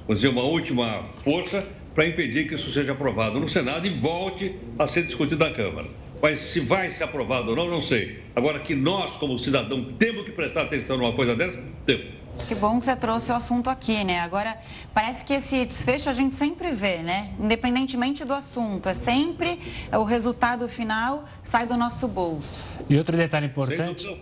vamos 0.05 0.19
dizer, 0.19 0.27
uma 0.27 0.43
última 0.43 0.99
força 1.23 1.65
para 1.95 2.07
impedir 2.07 2.47
que 2.47 2.55
isso 2.55 2.69
seja 2.71 2.91
aprovado 2.91 3.39
no 3.39 3.47
Senado 3.47 3.85
e 3.87 3.89
volte 3.89 4.55
a 4.77 4.85
ser 4.85 5.03
discutido 5.03 5.43
na 5.43 5.51
Câmara. 5.51 5.89
Mas 6.21 6.39
se 6.39 6.59
vai 6.59 6.91
ser 6.91 7.05
aprovado 7.05 7.49
ou 7.49 7.55
não, 7.55 7.67
não 7.67 7.81
sei. 7.81 8.19
Agora 8.35 8.59
que 8.59 8.75
nós, 8.75 9.13
como 9.13 9.37
cidadão, 9.39 9.83
temos 9.97 10.23
que 10.23 10.31
prestar 10.31 10.63
atenção 10.63 10.97
numa 10.97 11.13
coisa 11.13 11.35
dessa, 11.35 11.61
temos. 11.85 12.20
Que 12.47 12.55
bom 12.55 12.79
que 12.79 12.85
você 12.85 12.95
trouxe 12.95 13.31
o 13.31 13.35
assunto 13.35 13.69
aqui, 13.69 14.03
né? 14.03 14.19
Agora, 14.19 14.57
parece 14.93 15.23
que 15.23 15.33
esse 15.33 15.65
desfecho 15.65 16.09
a 16.09 16.13
gente 16.13 16.35
sempre 16.35 16.71
vê, 16.71 16.97
né? 16.97 17.33
Independentemente 17.39 18.25
do 18.25 18.33
assunto, 18.33 18.89
é 18.89 18.93
sempre 18.93 19.59
o 19.91 20.03
resultado 20.03 20.67
final 20.67 21.25
sai 21.43 21.65
do 21.65 21.77
nosso 21.77 22.07
bolso. 22.07 22.63
E 22.89 22.97
outro 22.97 23.15
detalhe 23.15 23.45
importante, 23.45 24.19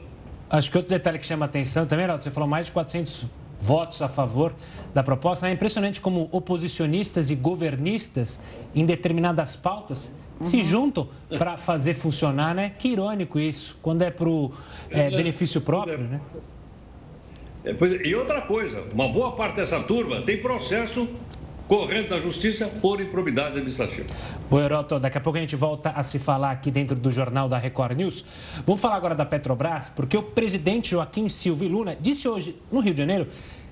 acho 0.49 0.69
que 0.71 0.77
outro 0.77 0.89
detalhe 0.89 1.17
que 1.19 1.25
chama 1.25 1.45
atenção 1.45 1.85
também, 1.85 2.03
Heraldo, 2.03 2.23
você 2.23 2.31
falou 2.31 2.47
mais 2.47 2.67
de 2.67 2.71
400 2.71 3.27
votos 3.59 4.01
a 4.01 4.07
favor 4.07 4.53
da 4.93 5.03
proposta. 5.03 5.47
É 5.47 5.51
impressionante 5.51 5.99
como 5.99 6.29
oposicionistas 6.31 7.29
e 7.29 7.35
governistas 7.35 8.39
em 8.73 8.85
determinadas 8.85 9.55
pautas 9.55 10.11
uhum. 10.39 10.45
se 10.45 10.61
juntam 10.61 11.09
para 11.37 11.57
fazer 11.57 11.93
funcionar, 11.93 12.55
né? 12.55 12.71
Que 12.77 12.89
irônico 12.89 13.39
isso, 13.39 13.77
quando 13.81 14.01
é 14.01 14.11
para 14.11 14.29
o 14.29 14.51
é, 14.89 15.09
benefício 15.09 15.61
próprio, 15.61 15.95
é. 15.95 15.97
né? 15.97 16.21
É, 17.63 17.75
e 18.07 18.15
outra 18.15 18.41
coisa, 18.41 18.83
uma 18.93 19.07
boa 19.07 19.33
parte 19.33 19.57
dessa 19.57 19.81
turma 19.83 20.21
tem 20.21 20.41
processo 20.41 21.07
correndo 21.67 22.09
na 22.09 22.19
justiça 22.19 22.67
por 22.67 22.99
improbidade 22.99 23.51
administrativa. 23.51 24.07
Bom, 24.49 24.59
Heroto, 24.59 24.99
daqui 24.99 25.19
a 25.19 25.21
pouco 25.21 25.37
a 25.37 25.41
gente 25.41 25.55
volta 25.55 25.91
a 25.91 26.03
se 26.03 26.17
falar 26.17 26.49
aqui 26.49 26.71
dentro 26.71 26.95
do 26.95 27.11
jornal 27.11 27.47
da 27.47 27.59
Record 27.59 27.95
News. 27.95 28.25
Vamos 28.65 28.81
falar 28.81 28.95
agora 28.95 29.13
da 29.13 29.23
Petrobras, 29.23 29.87
porque 29.87 30.17
o 30.17 30.23
presidente 30.23 30.91
Joaquim 30.91 31.29
Silva 31.29 31.65
Luna 31.65 31.95
disse 31.99 32.27
hoje, 32.27 32.59
no 32.71 32.79
Rio 32.79 32.93
de 32.93 33.01
Janeiro, 33.01 33.27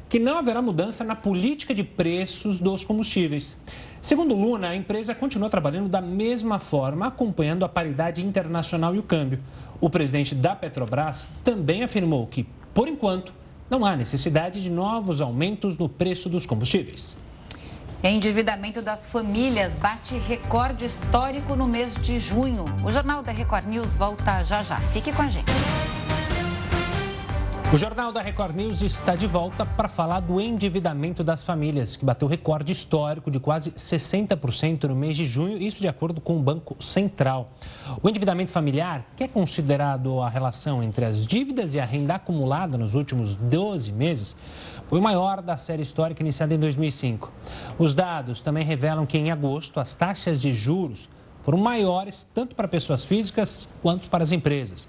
que 0.08 0.20
não 0.20 0.38
haverá 0.38 0.62
mudança 0.62 1.04
na 1.04 1.16
política 1.16 1.74
de 1.74 1.84
preços 1.84 2.60
dos 2.60 2.84
combustíveis. 2.84 3.58
Segundo 4.00 4.36
Luna, 4.36 4.70
a 4.70 4.76
empresa 4.76 5.16
continua 5.16 5.50
trabalhando 5.50 5.90
da 5.90 6.00
mesma 6.00 6.60
forma, 6.60 7.08
acompanhando 7.08 7.66
a 7.66 7.70
paridade 7.70 8.24
internacional 8.24 8.94
e 8.94 9.00
o 9.00 9.04
câmbio. 9.04 9.40
O 9.82 9.90
presidente 9.90 10.36
da 10.36 10.56
Petrobras 10.56 11.30
também 11.44 11.84
afirmou 11.84 12.28
que, 12.28 12.46
por 12.76 12.88
enquanto, 12.88 13.34
não 13.70 13.86
há 13.86 13.96
necessidade 13.96 14.62
de 14.62 14.70
novos 14.70 15.22
aumentos 15.22 15.78
no 15.78 15.90
preço 15.90 16.30
dos 16.30 16.46
combustíveis. 16.46 17.18
Endividamento 18.04 18.82
das 18.82 19.06
famílias 19.06 19.76
bate 19.76 20.16
recorde 20.20 20.86
histórico 20.86 21.56
no 21.56 21.68
mês 21.68 21.96
de 21.96 22.20
junho. 22.20 22.66
O 22.86 22.92
Jornal 22.92 23.24
da 23.24 23.32
Record 23.32 23.66
News 23.66 23.96
volta 23.96 24.44
já 24.44 24.62
já. 24.62 24.78
Fique 24.78 25.12
com 25.12 25.24
a 25.24 25.30
gente. 25.30 25.52
O 27.70 27.78
Jornal 27.78 28.14
da 28.14 28.22
Record 28.22 28.56
News 28.56 28.82
está 28.82 29.14
de 29.14 29.28
volta 29.28 29.66
para 29.66 29.90
falar 29.90 30.22
do 30.22 30.40
endividamento 30.40 31.22
das 31.22 31.44
famílias, 31.44 31.98
que 31.98 32.06
bateu 32.06 32.26
recorde 32.26 32.72
histórico 32.72 33.30
de 33.30 33.42
quase 33.42 33.72
60% 33.72 34.86
no 34.86 34.96
mês 34.96 35.18
de 35.18 35.26
junho, 35.26 35.58
isso 35.58 35.82
de 35.82 35.88
acordo 35.88 36.22
com 36.22 36.38
o 36.38 36.40
Banco 36.40 36.82
Central. 36.82 37.52
O 38.02 38.08
endividamento 38.08 38.52
familiar, 38.52 39.06
que 39.18 39.26
é 39.26 39.28
considerado 39.28 40.22
a 40.22 40.30
relação 40.30 40.82
entre 40.82 41.04
as 41.04 41.28
dívidas 41.28 41.74
e 41.74 41.80
a 41.80 41.84
renda 41.84 42.16
acumulada 42.16 42.78
nos 42.78 42.96
últimos 42.96 43.36
12 43.36 43.92
meses, 43.92 44.38
foi 44.88 45.00
o 45.00 45.04
maior 45.04 45.42
da 45.42 45.58
série 45.58 45.84
histórica 45.84 46.24
iniciada 46.24 46.54
em 46.54 46.60
2005. 46.60 47.30
Os 47.78 47.94
dados 47.94 48.42
também 48.42 48.64
revelam 48.64 49.06
que 49.06 49.18
em 49.18 49.30
agosto 49.30 49.82
as 49.82 49.94
taxas 49.94 50.40
de 50.40 50.54
juros 50.54 51.10
foram 51.44 51.58
maiores 51.58 52.26
tanto 52.34 52.56
para 52.56 52.68
pessoas 52.70 53.04
físicas 53.04 53.68
quanto 53.82 54.10
para 54.10 54.24
as 54.24 54.32
empresas. 54.32 54.88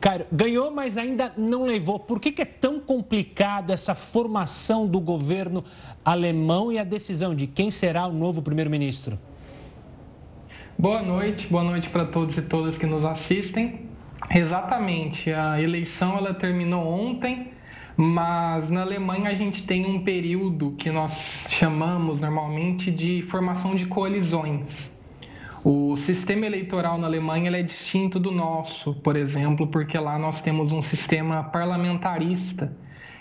Cairo, 0.00 0.26
ganhou, 0.32 0.70
mas 0.70 0.96
ainda 0.96 1.32
não 1.36 1.64
levou. 1.64 1.98
Por 1.98 2.20
que, 2.20 2.30
que 2.30 2.42
é 2.42 2.46
tão 2.46 2.78
complicado 2.78 3.70
essa 3.70 3.96
formação 3.96 4.86
do 4.86 5.00
governo 5.00 5.64
alemão 6.04 6.72
e 6.72 6.78
a 6.78 6.84
decisão 6.84 7.34
de 7.34 7.48
quem 7.48 7.70
será 7.70 8.06
o 8.06 8.12
novo 8.12 8.42
primeiro-ministro? 8.42 9.18
Boa 10.78 11.02
noite, 11.02 11.48
boa 11.48 11.64
noite 11.64 11.90
para 11.90 12.06
todos 12.06 12.38
e 12.38 12.42
todas 12.42 12.78
que 12.78 12.86
nos 12.86 13.04
assistem. 13.04 13.91
Exatamente, 14.30 15.32
a 15.32 15.60
eleição 15.60 16.16
ela 16.16 16.32
terminou 16.32 16.86
ontem, 16.86 17.52
mas 17.96 18.70
na 18.70 18.82
Alemanha 18.82 19.28
a 19.28 19.34
gente 19.34 19.66
tem 19.66 19.84
um 19.84 20.02
período 20.02 20.72
que 20.72 20.90
nós 20.90 21.46
chamamos 21.50 22.20
normalmente 22.20 22.90
de 22.90 23.22
formação 23.22 23.74
de 23.74 23.86
coalizões. 23.86 24.90
O 25.64 25.96
sistema 25.96 26.46
eleitoral 26.46 26.98
na 26.98 27.06
Alemanha 27.06 27.50
é 27.56 27.62
distinto 27.62 28.18
do 28.18 28.30
nosso, 28.30 28.94
por 28.94 29.16
exemplo, 29.16 29.66
porque 29.66 29.98
lá 29.98 30.18
nós 30.18 30.40
temos 30.40 30.72
um 30.72 30.82
sistema 30.82 31.44
parlamentarista. 31.44 32.74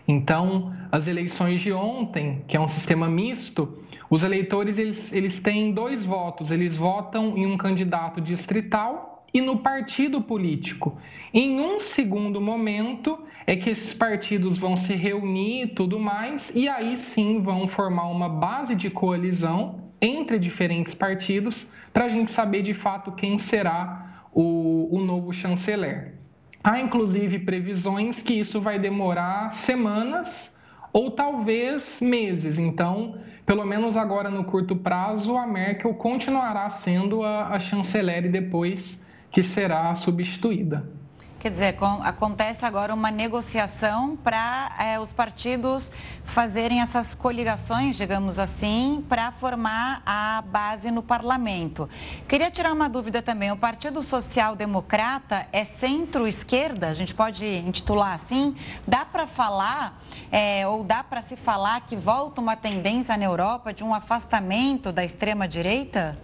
Então, 0.07 0.73
as 0.91 1.07
eleições 1.07 1.61
de 1.61 1.71
ontem, 1.71 2.43
que 2.47 2.57
é 2.57 2.59
um 2.59 2.67
sistema 2.67 3.07
misto, 3.07 3.77
os 4.09 4.23
eleitores 4.23 4.77
eles, 4.79 5.13
eles 5.13 5.39
têm 5.39 5.71
dois 5.71 6.03
votos, 6.03 6.49
eles 6.51 6.75
votam 6.75 7.37
em 7.37 7.45
um 7.45 7.57
candidato 7.57 8.19
distrital 8.19 9.10
e 9.33 9.41
no 9.41 9.57
partido 9.57 10.21
político. 10.21 10.97
Em 11.33 11.59
um 11.59 11.79
segundo 11.79 12.41
momento 12.41 13.17
é 13.47 13.55
que 13.55 13.69
esses 13.69 13.93
partidos 13.93 14.57
vão 14.57 14.75
se 14.75 14.93
reunir 14.93 15.63
e 15.63 15.67
tudo 15.67 15.99
mais, 15.99 16.51
e 16.53 16.67
aí 16.67 16.97
sim 16.97 17.41
vão 17.41 17.67
formar 17.67 18.07
uma 18.07 18.27
base 18.27 18.75
de 18.75 18.89
coalizão 18.89 19.91
entre 20.01 20.39
diferentes 20.39 20.93
partidos 20.93 21.67
para 21.93 22.05
a 22.05 22.09
gente 22.09 22.31
saber 22.31 22.61
de 22.63 22.73
fato 22.73 23.11
quem 23.11 23.37
será 23.37 24.23
o, 24.33 24.89
o 24.91 24.99
novo 25.03 25.31
chanceler. 25.31 26.15
Há 26.63 26.79
inclusive 26.79 27.39
previsões 27.39 28.21
que 28.21 28.33
isso 28.33 28.61
vai 28.61 28.77
demorar 28.77 29.53
semanas 29.53 30.53
ou 30.93 31.11
talvez 31.11 31.99
meses. 32.01 32.59
Então, 32.59 33.15
pelo 33.45 33.65
menos 33.65 33.97
agora 33.97 34.29
no 34.29 34.43
curto 34.43 34.75
prazo, 34.75 35.35
a 35.35 35.47
Merkel 35.47 35.93
continuará 35.95 36.69
sendo 36.69 37.23
a, 37.23 37.47
a 37.47 37.59
chanceler 37.59 38.25
e 38.25 38.29
depois 38.29 39.00
que 39.31 39.41
será 39.41 39.95
substituída. 39.95 40.83
Quer 41.41 41.49
dizer, 41.49 41.75
acontece 42.03 42.67
agora 42.67 42.93
uma 42.93 43.09
negociação 43.09 44.15
para 44.15 44.75
é, 44.77 44.99
os 44.99 45.11
partidos 45.11 45.91
fazerem 46.23 46.81
essas 46.81 47.15
coligações, 47.15 47.97
digamos 47.97 48.37
assim, 48.37 49.03
para 49.09 49.31
formar 49.31 50.03
a 50.05 50.43
base 50.45 50.91
no 50.91 51.01
parlamento. 51.01 51.89
Queria 52.27 52.51
tirar 52.51 52.71
uma 52.71 52.87
dúvida 52.87 53.23
também: 53.23 53.51
o 53.51 53.57
Partido 53.57 54.03
Social 54.03 54.55
Democrata 54.55 55.47
é 55.51 55.63
centro-esquerda? 55.63 56.89
A 56.89 56.93
gente 56.93 57.15
pode 57.15 57.43
intitular 57.43 58.13
assim? 58.13 58.55
Dá 58.87 59.03
para 59.03 59.25
falar, 59.25 59.99
é, 60.31 60.67
ou 60.67 60.83
dá 60.83 61.03
para 61.03 61.23
se 61.23 61.35
falar 61.35 61.81
que 61.87 61.95
volta 61.95 62.39
uma 62.39 62.55
tendência 62.55 63.17
na 63.17 63.25
Europa 63.25 63.73
de 63.73 63.83
um 63.83 63.95
afastamento 63.95 64.91
da 64.91 65.03
extrema-direita? 65.03 66.19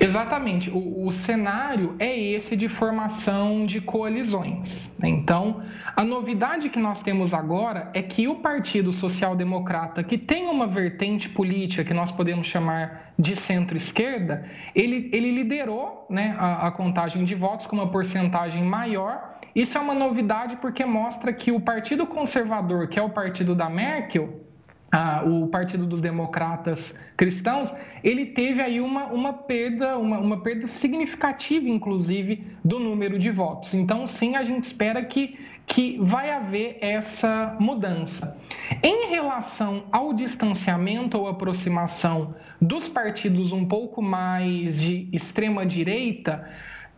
Exatamente. 0.00 0.70
O, 0.70 1.06
o, 1.06 1.12
cenário 1.12 1.94
é 1.98 2.18
esse 2.18 2.56
de 2.56 2.70
formação 2.70 3.66
de 3.66 3.82
coalizões. 3.82 4.90
Né? 4.98 5.10
Então, 5.10 5.62
a 5.94 6.02
novidade 6.02 6.70
que 6.70 6.78
nós 6.78 7.02
temos 7.02 7.34
agora 7.34 7.90
é 7.92 8.00
que 8.00 8.26
o 8.26 8.36
Partido 8.36 8.94
Social 8.94 9.36
Democrata, 9.36 10.02
que 10.02 10.16
tem 10.16 10.48
uma 10.48 10.66
vertente 10.66 11.28
política 11.28 11.84
que 11.84 11.92
nós 11.92 12.10
podemos 12.10 12.46
chamar 12.46 13.12
de 13.18 13.36
centro-esquerda, 13.36 14.46
ele, 14.74 15.10
ele 15.12 15.32
liderou 15.32 16.06
né, 16.08 16.34
a, 16.38 16.68
a 16.68 16.70
contagem 16.70 17.22
de 17.24 17.34
votos 17.34 17.66
com 17.66 17.76
uma 17.76 17.90
porcentagem 17.90 18.64
maior. 18.64 19.38
Isso 19.54 19.76
é 19.76 19.80
uma 19.80 19.94
novidade 19.94 20.56
porque 20.56 20.84
mostra 20.84 21.30
que 21.30 21.52
o 21.52 21.60
Partido 21.60 22.06
Conservador, 22.06 22.88
que 22.88 22.98
é 22.98 23.02
o 23.02 23.10
partido 23.10 23.54
da 23.54 23.68
Merkel, 23.68 24.49
ah, 24.92 25.22
o 25.24 25.46
Partido 25.46 25.86
dos 25.86 26.00
Democratas 26.00 26.94
Cristãos, 27.16 27.72
ele 28.02 28.26
teve 28.26 28.60
aí 28.60 28.80
uma, 28.80 29.06
uma 29.06 29.32
perda, 29.32 29.96
uma, 29.96 30.18
uma 30.18 30.40
perda 30.40 30.66
significativa, 30.66 31.68
inclusive, 31.68 32.44
do 32.64 32.78
número 32.78 33.18
de 33.18 33.30
votos. 33.30 33.72
Então, 33.74 34.06
sim, 34.06 34.34
a 34.34 34.44
gente 34.44 34.64
espera 34.64 35.04
que, 35.04 35.38
que 35.66 35.98
vai 36.00 36.30
haver 36.30 36.78
essa 36.80 37.56
mudança. 37.60 38.36
Em 38.82 39.10
relação 39.10 39.84
ao 39.92 40.12
distanciamento 40.12 41.18
ou 41.18 41.28
aproximação 41.28 42.34
dos 42.60 42.88
partidos 42.88 43.52
um 43.52 43.64
pouco 43.64 44.02
mais 44.02 44.80
de 44.80 45.08
extrema 45.12 45.64
direita, 45.64 46.44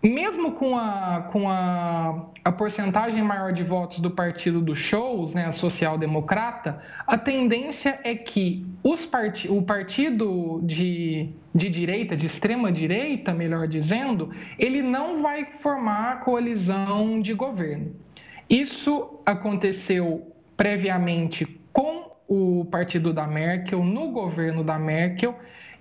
mesmo 0.02 0.52
com 0.52 0.76
a, 0.76 1.28
com 1.30 1.48
a, 1.48 2.26
a 2.44 2.50
porcentagem 2.50 3.22
maior 3.22 3.52
de 3.52 3.62
votos 3.62 4.00
do 4.00 4.10
partido 4.10 4.60
dos 4.60 4.78
shows, 4.78 5.32
né, 5.32 5.46
a 5.46 5.52
social-democrata, 5.52 6.82
a 7.06 7.16
tendência 7.16 8.00
é 8.02 8.14
que 8.14 8.66
os 8.82 9.06
part... 9.06 9.48
o 9.48 9.62
partido 9.62 10.60
de, 10.64 11.30
de 11.54 11.70
direita, 11.70 12.16
de 12.16 12.26
extrema-direita, 12.26 13.32
melhor 13.32 13.68
dizendo, 13.68 14.30
ele 14.58 14.82
não 14.82 15.22
vai 15.22 15.46
formar 15.60 16.20
coalizão 16.20 17.20
de 17.20 17.32
governo. 17.32 17.94
Isso 18.50 19.20
aconteceu 19.24 20.32
previamente 20.56 21.46
com 21.72 22.10
o 22.26 22.64
partido 22.64 23.12
da 23.12 23.26
Merkel, 23.26 23.84
no 23.84 24.10
governo 24.10 24.64
da 24.64 24.78
Merkel, 24.78 25.36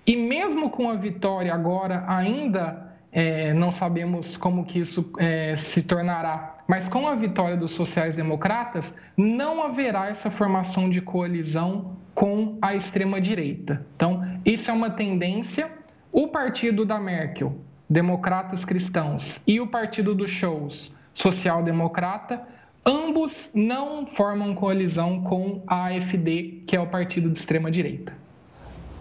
e 0.06 0.16
mesmo 0.16 0.70
com 0.70 0.90
a 0.90 0.94
vitória 0.94 1.52
agora 1.52 2.04
ainda 2.06 2.81
é, 3.12 3.52
não 3.52 3.70
sabemos 3.70 4.38
como 4.38 4.64
que 4.64 4.78
isso 4.78 5.04
é, 5.18 5.54
se 5.58 5.82
tornará. 5.82 6.56
Mas 6.66 6.88
com 6.88 7.06
a 7.06 7.14
vitória 7.14 7.56
dos 7.56 7.72
sociais-democratas, 7.72 8.92
não 9.16 9.62
haverá 9.62 10.08
essa 10.08 10.30
formação 10.30 10.88
de 10.88 11.02
coalizão 11.02 11.96
com 12.14 12.56
a 12.62 12.74
extrema-direita. 12.74 13.84
Então, 13.94 14.22
isso 14.44 14.70
é 14.70 14.74
uma 14.74 14.90
tendência. 14.90 15.70
O 16.10 16.28
partido 16.28 16.84
da 16.84 16.98
Merkel, 16.98 17.54
Democratas 17.88 18.64
Cristãos, 18.64 19.40
e 19.46 19.60
o 19.60 19.66
partido 19.66 20.14
dos 20.14 20.30
shows, 20.30 20.90
Social-Democrata, 21.14 22.42
ambos 22.84 23.50
não 23.54 24.06
formam 24.06 24.54
coalizão 24.54 25.22
com 25.22 25.62
a 25.66 25.88
AfD, 25.88 26.62
que 26.66 26.74
é 26.74 26.80
o 26.80 26.86
partido 26.86 27.30
de 27.30 27.38
extrema-direita. 27.38 28.14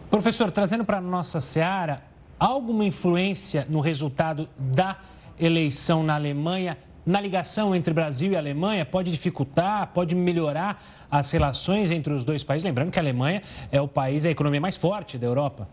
Professor, 0.09 0.51
trazendo 0.51 0.83
para 0.83 0.97
a 0.97 1.01
nossa 1.01 1.39
seara, 1.39 2.10
alguma 2.41 2.83
influência 2.83 3.67
no 3.69 3.79
resultado 3.79 4.49
da 4.57 4.97
eleição 5.39 6.01
na 6.01 6.15
Alemanha, 6.15 6.75
na 7.05 7.21
ligação 7.21 7.75
entre 7.75 7.93
Brasil 7.93 8.31
e 8.31 8.35
Alemanha? 8.35 8.83
Pode 8.83 9.11
dificultar, 9.11 9.91
pode 9.93 10.15
melhorar 10.15 10.83
as 11.09 11.29
relações 11.29 11.91
entre 11.91 12.11
os 12.11 12.23
dois 12.23 12.43
países? 12.43 12.65
Lembrando 12.65 12.89
que 12.89 12.97
a 12.97 13.01
Alemanha 13.01 13.43
é 13.71 13.79
o 13.79 13.87
país, 13.87 14.25
a 14.25 14.31
economia 14.31 14.59
mais 14.59 14.75
forte 14.75 15.19
da 15.19 15.27
Europa. 15.27 15.69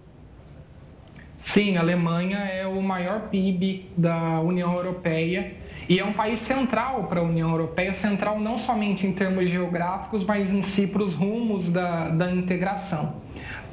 Sim, 1.40 1.78
a 1.78 1.80
Alemanha 1.80 2.36
é 2.36 2.66
o 2.66 2.82
maior 2.82 3.30
PIB 3.30 3.90
da 3.96 4.40
União 4.40 4.74
Europeia 4.74 5.54
E 5.88 5.98
é 5.98 6.04
um 6.04 6.12
país 6.12 6.40
central 6.40 7.04
para 7.04 7.20
a 7.20 7.22
União 7.22 7.50
Europeia, 7.50 7.94
central 7.94 8.38
não 8.38 8.58
somente 8.58 9.06
em 9.06 9.12
termos 9.12 9.48
geográficos, 9.48 10.22
mas 10.22 10.52
em 10.52 10.60
si 10.60 10.86
para 10.86 11.02
os 11.02 11.14
rumos 11.14 11.70
da, 11.70 12.10
da 12.10 12.30
integração. 12.30 13.14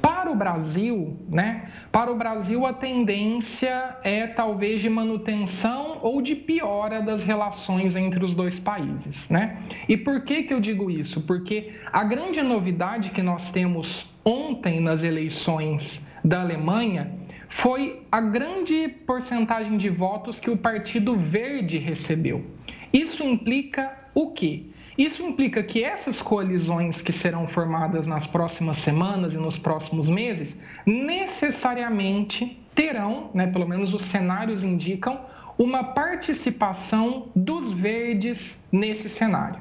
Para 0.06 0.32
o 0.32 0.36
Brasil, 0.36 1.18
né? 1.28 1.72
Para 1.92 2.12
o 2.12 2.16
Brasil 2.16 2.64
a 2.64 2.72
tendência 2.74 3.98
é 4.04 4.28
talvez 4.28 4.80
de 4.80 4.88
manutenção 4.88 5.98
ou 6.00 6.22
de 6.22 6.36
piora 6.36 7.02
das 7.02 7.24
relações 7.24 7.96
entre 7.96 8.24
os 8.24 8.36
dois 8.36 8.60
países, 8.60 9.28
né? 9.30 9.58
E 9.90 9.98
por 9.98 10.24
que 10.24 10.44
que 10.44 10.54
eu 10.54 10.60
digo 10.60 10.92
isso? 10.92 11.22
Porque 11.22 11.74
a 11.92 12.04
grande 12.04 12.40
novidade 12.44 13.10
que 13.10 13.24
nós 13.24 13.50
temos 13.50 14.08
ontem 14.24 14.80
nas 14.80 15.02
eleições 15.02 16.06
da 16.24 16.42
Alemanha 16.42 17.12
foi 17.50 18.04
a 18.12 18.22
grande 18.22 18.88
porcentagem 19.08 19.76
de 19.76 19.90
votos 19.90 20.40
que 20.40 20.52
o 20.52 20.58
Partido 20.58 21.16
Verde 21.16 21.80
recebeu. 21.80 22.46
Isso 22.94 23.24
implica 23.24 23.92
o 24.14 24.30
quê? 24.34 24.68
Isso 24.98 25.22
implica 25.22 25.62
que 25.62 25.84
essas 25.84 26.22
coalizões 26.22 27.02
que 27.02 27.12
serão 27.12 27.48
formadas 27.48 28.08
nas 28.08 28.26
próximas 28.26 28.78
semanas 28.78 29.34
e 29.34 29.38
nos 29.38 29.58
próximos 29.58 30.08
meses 30.08 30.58
necessariamente 30.86 32.58
terão, 32.74 33.30
né, 33.34 33.48
pelo 33.48 33.68
menos 33.68 33.94
os 33.94 34.04
cenários 34.04 34.64
indicam, 34.64 35.20
uma 35.58 35.84
participação 35.84 37.28
dos 37.36 37.72
verdes 37.72 38.60
nesse 38.72 39.10
cenário. 39.10 39.60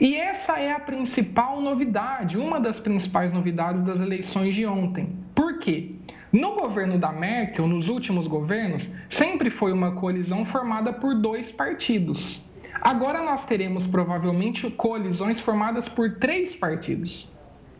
E 0.00 0.16
essa 0.16 0.58
é 0.58 0.72
a 0.72 0.80
principal 0.80 1.60
novidade, 1.60 2.38
uma 2.38 2.60
das 2.60 2.78
principais 2.78 3.32
novidades 3.32 3.82
das 3.82 4.00
eleições 4.00 4.54
de 4.54 4.66
ontem. 4.66 5.16
Por 5.34 5.58
quê? 5.58 5.96
No 6.32 6.54
governo 6.54 6.98
da 6.98 7.12
Merkel, 7.12 7.66
nos 7.66 7.88
últimos 7.88 8.26
governos, 8.26 8.90
sempre 9.08 9.50
foi 9.50 9.72
uma 9.72 9.92
coalizão 9.92 10.44
formada 10.44 10.92
por 10.92 11.14
dois 11.14 11.50
partidos. 11.50 12.44
Agora 12.86 13.20
nós 13.20 13.44
teremos 13.44 13.84
provavelmente 13.84 14.70
coalizões 14.70 15.40
formadas 15.40 15.88
por 15.88 16.18
três 16.18 16.54
partidos, 16.54 17.28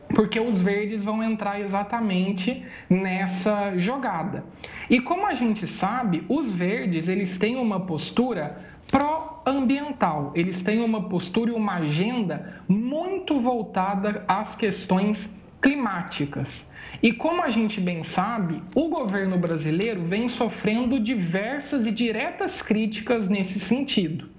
porque 0.08 0.40
os 0.40 0.60
verdes 0.60 1.04
vão 1.04 1.22
entrar 1.22 1.60
exatamente 1.60 2.64
nessa 2.90 3.78
jogada. 3.78 4.42
E 4.90 5.00
como 5.00 5.24
a 5.24 5.32
gente 5.32 5.64
sabe, 5.64 6.24
os 6.28 6.50
verdes 6.50 7.06
eles 7.06 7.38
têm 7.38 7.54
uma 7.54 7.78
postura 7.86 8.60
pró-ambiental, 8.90 10.32
eles 10.34 10.60
têm 10.60 10.82
uma 10.82 11.08
postura 11.08 11.52
e 11.52 11.54
uma 11.54 11.76
agenda 11.76 12.60
muito 12.66 13.38
voltada 13.40 14.24
às 14.26 14.56
questões 14.56 15.32
climáticas. 15.62 16.68
E 17.00 17.12
como 17.12 17.42
a 17.42 17.48
gente 17.48 17.80
bem 17.80 18.02
sabe, 18.02 18.60
o 18.74 18.88
governo 18.88 19.38
brasileiro 19.38 20.02
vem 20.02 20.28
sofrendo 20.28 20.98
diversas 20.98 21.86
e 21.86 21.92
diretas 21.92 22.60
críticas 22.60 23.28
nesse 23.28 23.60
sentido. 23.60 24.34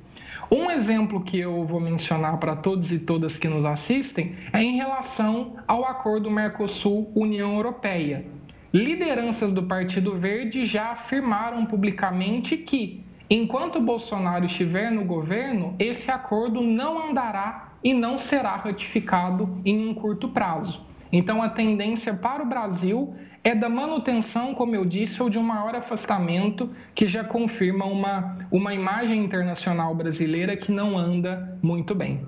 Um 0.49 0.71
exemplo 0.71 1.21
que 1.21 1.37
eu 1.37 1.65
vou 1.65 1.81
mencionar 1.81 2.37
para 2.37 2.55
todos 2.55 2.89
e 2.93 2.99
todas 2.99 3.35
que 3.35 3.49
nos 3.49 3.65
assistem 3.65 4.35
é 4.53 4.63
em 4.63 4.77
relação 4.77 5.57
ao 5.67 5.83
acordo 5.83 6.31
Mercosul-União 6.31 7.55
Europeia. 7.55 8.25
Lideranças 8.73 9.51
do 9.51 9.63
Partido 9.63 10.17
Verde 10.17 10.65
já 10.65 10.91
afirmaram 10.91 11.65
publicamente 11.65 12.55
que, 12.55 13.03
enquanto 13.29 13.81
Bolsonaro 13.81 14.45
estiver 14.45 14.89
no 14.89 15.03
governo, 15.03 15.75
esse 15.79 16.09
acordo 16.09 16.61
não 16.61 17.09
andará 17.09 17.73
e 17.83 17.93
não 17.93 18.17
será 18.17 18.55
ratificado 18.55 19.61
em 19.65 19.89
um 19.89 19.93
curto 19.93 20.29
prazo. 20.29 20.81
Então, 21.11 21.43
a 21.43 21.49
tendência 21.49 22.13
para 22.13 22.43
o 22.43 22.47
Brasil 22.47 23.13
é 23.47 23.55
da 23.55 23.69
manutenção, 23.69 24.53
como 24.53 24.75
eu 24.75 24.83
disse, 24.83 25.23
ou 25.23 25.29
de 25.29 25.39
um 25.39 25.41
maior 25.41 25.73
afastamento, 25.73 26.69
que 26.93 27.07
já 27.07 27.23
confirma 27.23 27.85
uma, 27.85 28.37
uma 28.51 28.73
imagem 28.73 29.23
internacional 29.23 29.95
brasileira 29.95 30.57
que 30.57 30.69
não 30.69 30.97
anda 30.97 31.57
muito 31.63 31.95
bem. 31.95 32.25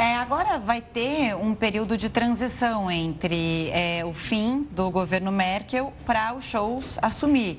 É, 0.00 0.14
agora 0.14 0.60
vai 0.60 0.80
ter 0.80 1.34
um 1.34 1.56
período 1.56 1.98
de 1.98 2.08
transição 2.08 2.88
entre 2.88 3.68
é, 3.72 4.04
o 4.04 4.14
fim 4.14 4.62
do 4.70 4.88
governo 4.92 5.32
Merkel 5.32 5.92
para 6.06 6.32
os 6.34 6.44
shows 6.44 6.96
assumir. 7.02 7.58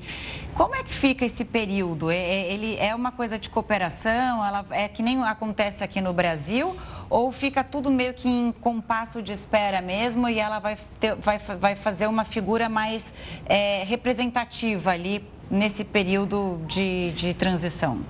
Como 0.54 0.74
é 0.74 0.82
que 0.82 0.90
fica 0.90 1.22
esse 1.22 1.44
período? 1.44 2.10
É, 2.10 2.16
é, 2.16 2.50
ele 2.50 2.78
é 2.78 2.94
uma 2.94 3.12
coisa 3.12 3.38
de 3.38 3.50
cooperação? 3.50 4.42
Ela 4.42 4.64
é 4.70 4.88
que 4.88 5.02
nem 5.02 5.22
acontece 5.22 5.84
aqui 5.84 6.00
no 6.00 6.14
Brasil? 6.14 6.74
Ou 7.10 7.30
fica 7.30 7.62
tudo 7.62 7.90
meio 7.90 8.14
que 8.14 8.30
em 8.30 8.52
compasso 8.52 9.20
de 9.20 9.34
espera 9.34 9.82
mesmo 9.82 10.26
e 10.26 10.40
ela 10.40 10.58
vai, 10.60 10.78
ter, 10.98 11.16
vai, 11.16 11.36
vai 11.36 11.76
fazer 11.76 12.06
uma 12.06 12.24
figura 12.24 12.70
mais 12.70 13.12
é, 13.44 13.84
representativa 13.84 14.92
ali 14.92 15.22
nesse 15.50 15.84
período 15.84 16.58
de, 16.66 17.10
de 17.10 17.34
transição? 17.34 18.00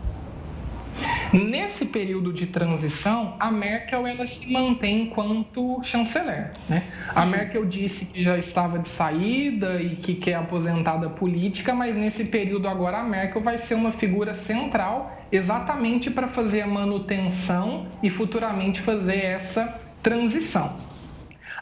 Nesse 1.32 1.86
período 1.86 2.32
de 2.32 2.46
transição, 2.46 3.36
a 3.38 3.50
Merkel 3.50 4.06
ela 4.06 4.26
se 4.26 4.50
mantém 4.50 5.02
enquanto 5.02 5.80
chanceler. 5.82 6.52
Né? 6.68 6.82
A 7.14 7.24
Merkel 7.24 7.64
disse 7.64 8.04
que 8.04 8.22
já 8.22 8.36
estava 8.36 8.78
de 8.78 8.88
saída 8.88 9.80
e 9.80 9.96
que 9.96 10.14
quer 10.14 10.34
aposentada 10.34 11.08
política, 11.08 11.72
mas 11.72 11.94
nesse 11.94 12.24
período 12.24 12.68
agora 12.68 12.98
a 12.98 13.04
Merkel 13.04 13.42
vai 13.42 13.58
ser 13.58 13.74
uma 13.74 13.92
figura 13.92 14.34
central 14.34 15.18
exatamente 15.30 16.10
para 16.10 16.28
fazer 16.28 16.62
a 16.62 16.66
manutenção 16.66 17.86
e 18.02 18.10
futuramente 18.10 18.80
fazer 18.80 19.24
essa 19.24 19.80
transição. 20.02 20.89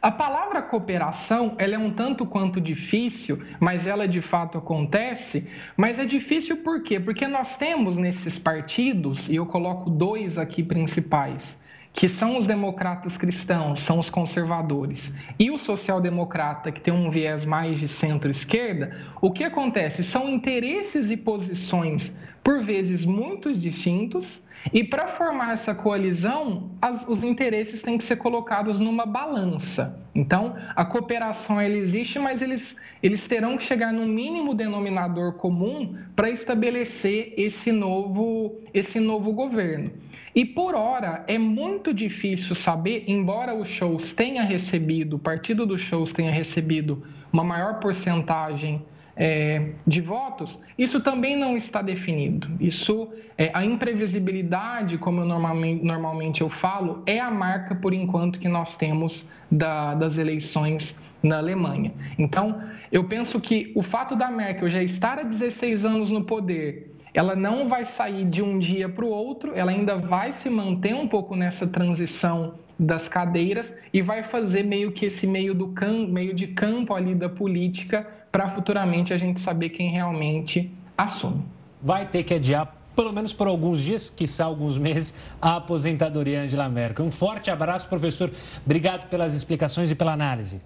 A 0.01 0.13
palavra 0.13 0.63
cooperação, 0.63 1.57
ela 1.59 1.75
é 1.75 1.79
um 1.79 1.91
tanto 1.91 2.25
quanto 2.25 2.61
difícil, 2.61 3.43
mas 3.59 3.85
ela 3.85 4.07
de 4.07 4.23
fato 4.23 4.57
acontece. 4.57 5.49
Mas 5.77 5.99
é 5.99 6.05
difícil 6.05 6.59
por 6.59 6.83
quê? 6.85 7.01
Porque 7.01 7.27
nós 7.27 7.57
temos 7.57 7.97
nesses 7.97 8.39
partidos, 8.39 9.29
e 9.29 9.35
eu 9.35 9.47
coloco 9.47 9.91
dois 9.91 10.39
aqui 10.39 10.63
principais, 10.63 11.59
que 11.99 12.09
são 12.09 12.39
os 12.39 12.47
democratas 12.47 13.19
cristãos, 13.19 13.81
são 13.81 13.99
os 13.99 14.09
conservadores, 14.09 15.13
e 15.37 15.51
o 15.51 15.59
social-democrata, 15.59 16.71
que 16.71 16.81
tem 16.81 16.95
um 16.95 17.11
viés 17.11 17.45
mais 17.45 17.81
de 17.81 17.89
centro-esquerda, 17.89 18.97
o 19.21 19.33
que 19.33 19.43
acontece? 19.43 20.05
São 20.05 20.29
interesses 20.29 21.11
e 21.11 21.17
posições, 21.17 22.15
por 22.45 22.63
vezes, 22.63 23.05
muito 23.05 23.53
distintos, 23.53 24.41
e 24.73 24.85
para 24.85 25.09
formar 25.09 25.55
essa 25.55 25.75
coalizão, 25.75 26.71
as, 26.81 27.05
os 27.09 27.25
interesses 27.25 27.83
têm 27.83 27.99
que 27.99 28.05
ser 28.05 28.15
colocados 28.15 28.79
numa 28.79 29.05
balança. 29.05 30.01
Então, 30.15 30.55
a 30.77 30.85
cooperação 30.85 31.61
ela 31.61 31.75
existe, 31.75 32.17
mas 32.21 32.41
eles, 32.41 32.77
eles 33.03 33.27
terão 33.27 33.59
que 33.59 33.65
chegar 33.65 33.93
no 33.93 34.07
mínimo 34.07 34.55
denominador 34.55 35.33
comum 35.33 35.97
para 36.15 36.31
estabelecer 36.31 37.35
esse 37.37 37.73
novo, 37.73 38.55
esse 38.73 39.01
novo 39.01 39.33
governo. 39.33 39.91
E 40.39 40.45
por 40.45 40.73
hora 40.73 41.25
é 41.27 41.37
muito 41.37 41.93
difícil 41.93 42.55
saber, 42.55 43.03
embora 43.09 43.53
o 43.53 43.65
shows 43.65 44.15
tenha 44.15 44.45
recebido, 44.45 45.17
o 45.17 45.19
partido 45.19 45.67
dos 45.67 45.81
shows 45.81 46.13
tenha 46.13 46.31
recebido 46.31 47.03
uma 47.33 47.43
maior 47.43 47.81
porcentagem 47.81 48.81
é, 49.17 49.71
de 49.85 50.01
votos, 50.01 50.57
isso 50.79 51.01
também 51.01 51.37
não 51.37 51.57
está 51.57 51.83
definido. 51.83 52.49
Isso, 52.61 53.09
é, 53.37 53.51
a 53.53 53.65
imprevisibilidade, 53.65 54.97
como 54.97 55.23
eu 55.23 55.25
normalmente, 55.25 55.85
normalmente 55.85 56.41
eu 56.41 56.49
falo, 56.49 57.03
é 57.05 57.19
a 57.19 57.33
marca, 57.33 57.75
por 57.75 57.93
enquanto, 57.93 58.39
que 58.39 58.47
nós 58.47 58.77
temos 58.77 59.29
da, 59.51 59.97
das 59.97 60.19
eleições 60.19 60.97
na 61.21 61.39
Alemanha. 61.39 61.93
Então, 62.17 62.63
eu 62.93 63.03
penso 63.03 63.41
que 63.41 63.73
o 63.75 63.83
fato 63.83 64.15
da 64.15 64.31
Merkel 64.31 64.71
já 64.71 64.85
estar 64.85 65.19
há 65.19 65.25
16 65.25 65.85
anos 65.85 66.13
no 66.13 66.23
poder, 66.23 66.95
ela 67.19 67.35
não 67.35 67.69
vai 67.69 67.85
sair 67.85 68.25
de 68.25 68.45
um 68.45 68.61
dia 68.61 68.89
para 68.89 69.05
o 69.05 69.09
outro, 69.09 69.53
ela 69.53 69.73
ainda 69.73 69.99
vai 69.99 70.33
se 70.33 70.49
manter 70.49 70.95
um 70.95 71.09
pouco 71.09 71.35
nessa 71.35 71.67
transição 71.67 72.55
das 72.79 73.09
cadeiras 73.09 73.75
e 73.93 74.01
vai 74.01 74.23
fazer 74.23 74.63
meio 74.63 74.93
que 74.93 75.07
esse 75.07 75.27
meio 75.27 75.53
do 75.53 75.67
campo, 75.67 76.13
meio 76.13 76.33
de 76.33 76.47
campo 76.47 76.95
ali 76.95 77.17
da 77.17 77.29
política 77.29 78.07
para 78.31 78.49
futuramente 78.51 79.13
a 79.13 79.19
gente 79.19 79.41
saber 79.41 79.71
quem 79.71 79.91
realmente 79.91 80.71
assume. 80.97 81.43
Vai 81.83 82.07
ter 82.07 82.23
que 82.23 82.35
adiar 82.35 82.73
pelo 82.95 83.13
menos 83.13 83.33
por 83.33 83.49
alguns 83.49 83.83
dias, 83.83 84.09
quiçá 84.09 84.45
alguns 84.45 84.79
meses, 84.79 85.13
a 85.43 85.57
aposentadoria 85.57 86.43
Angela 86.43 86.69
Merkel. 86.69 87.05
Um 87.05 87.11
forte 87.11 87.51
abraço, 87.51 87.89
professor. 87.89 88.31
Obrigado 88.65 89.09
pelas 89.09 89.35
explicações 89.35 89.91
e 89.91 89.97
pela 89.97 90.13
análise. 90.13 90.61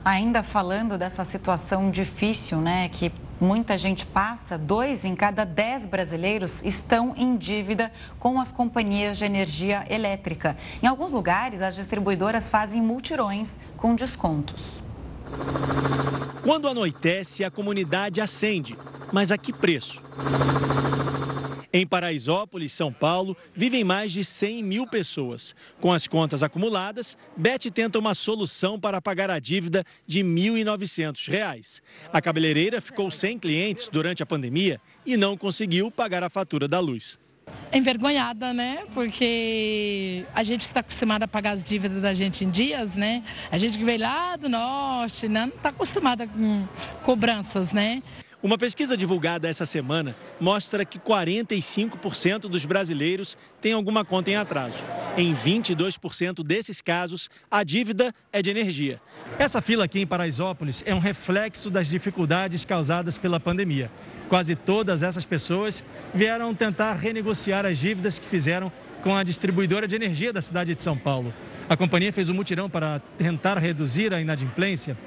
Ainda 0.06 0.44
falando 0.44 0.98
dessa 0.98 1.24
situação 1.24 1.90
difícil, 1.90 2.60
né, 2.60 2.90
que 2.90 3.10
muita 3.40 3.78
gente 3.78 4.06
passa, 4.06 4.58
dois 4.58 5.06
em 5.06 5.16
cada 5.16 5.46
dez 5.46 5.86
brasileiros 5.86 6.62
estão 6.64 7.14
em 7.16 7.38
dívida 7.38 7.90
com 8.20 8.38
as 8.40 8.52
companhias 8.52 9.18
de 9.18 9.24
energia 9.24 9.86
elétrica. 9.90 10.58
Em 10.82 10.88
alguns 10.88 11.14
lugares, 11.14 11.62
as 11.62 11.76
distribuidoras 11.76 12.50
fazem 12.50 12.82
multirões 12.82 13.52
com 13.78 13.96
descontos. 13.96 14.62
Quando 16.44 16.68
anoitece, 16.68 17.46
a 17.46 17.50
comunidade 17.50 18.20
acende, 18.20 18.78
mas 19.10 19.32
a 19.32 19.38
que 19.38 19.54
preço? 19.54 20.04
Em 21.76 21.88
Paraisópolis, 21.88 22.72
São 22.72 22.94
Paulo, 22.94 23.36
vivem 23.56 23.84
mais 23.84 24.12
de 24.12 24.24
100 24.24 24.62
mil 24.62 24.86
pessoas. 24.86 25.56
Com 25.82 25.92
as 25.92 26.08
contas 26.08 26.44
acumuladas, 26.44 27.18
Beth 27.36 27.72
tenta 27.74 27.98
uma 27.98 28.14
solução 28.14 28.80
para 28.80 29.02
pagar 29.02 29.32
a 29.32 29.40
dívida 29.40 29.84
de 30.06 30.22
R$ 30.22 30.28
1.900. 30.28 31.82
A 32.12 32.22
cabeleireira 32.22 32.80
ficou 32.80 33.10
sem 33.10 33.40
clientes 33.40 33.90
durante 33.92 34.22
a 34.22 34.26
pandemia 34.26 34.80
e 35.04 35.18
não 35.18 35.36
conseguiu 35.36 35.90
pagar 35.90 36.22
a 36.24 36.30
fatura 36.30 36.68
da 36.68 36.80
luz 36.80 37.18
envergonhada, 37.74 38.54
né? 38.54 38.86
Porque 38.94 40.26
a 40.34 40.44
gente 40.44 40.66
que 40.66 40.72
está 40.72 40.80
acostumada 40.80 41.26
a 41.26 41.28
pagar 41.28 41.52
as 41.52 41.64
dívidas 41.64 42.02
da 42.02 42.14
gente 42.14 42.46
em 42.46 42.50
dias, 42.50 42.96
né? 42.96 43.24
A 43.52 43.58
gente 43.58 43.78
que 43.78 43.84
veio 43.84 44.00
lá 44.00 44.36
do 44.36 44.48
norte, 44.48 45.28
né? 45.28 45.48
não 45.48 45.56
está 45.56 45.70
acostumada 45.70 46.28
com 46.28 46.66
cobranças, 47.04 47.74
né? 47.74 48.02
Uma 48.44 48.58
pesquisa 48.58 48.98
divulgada 48.98 49.48
essa 49.48 49.66
semana 49.66 50.14
mostra 50.38 50.84
que 50.84 51.00
45% 51.00 52.42
dos 52.50 52.66
brasileiros 52.66 53.38
têm 53.62 53.72
alguma 53.72 54.04
conta 54.04 54.32
em 54.32 54.36
atraso. 54.36 54.84
Em 55.16 55.34
22% 55.34 56.44
desses 56.44 56.82
casos, 56.82 57.30
a 57.50 57.64
dívida 57.64 58.14
é 58.34 58.42
de 58.42 58.50
energia. 58.50 59.00
Essa 59.40 59.62
fila 59.62 59.86
aqui 59.86 60.02
em 60.02 60.06
Paraisópolis 60.06 60.84
é 60.86 60.94
um 60.94 61.00
reflexo 61.00 61.70
das 61.70 61.88
dificuldades 61.88 62.66
causadas 62.66 63.18
pela 63.18 63.40
pandemia. 63.40 63.90
Quase 64.28 64.56
todas 64.56 65.04
essas 65.04 65.24
pessoas 65.24 65.82
vieram 66.14 66.54
tentar 66.54 66.96
renegociar 66.96 67.66
as 67.66 67.78
dívidas 67.78 68.20
que 68.20 68.28
fizeram 68.28 68.70
com 69.02 69.16
a 69.16 69.24
distribuidora 69.24 69.88
de 69.88 69.96
energia 69.96 70.34
da 70.34 70.42
cidade 70.42 70.76
de 70.76 70.84
São 70.84 70.98
Paulo. 70.98 71.34
A 71.70 71.78
companhia 71.78 72.12
fez 72.12 72.28
um 72.28 72.34
mutirão 72.34 72.70
para 72.70 73.00
tentar 73.18 73.58
reduzir 73.58 74.14
a 74.14 74.20
inadimplência 74.20 74.98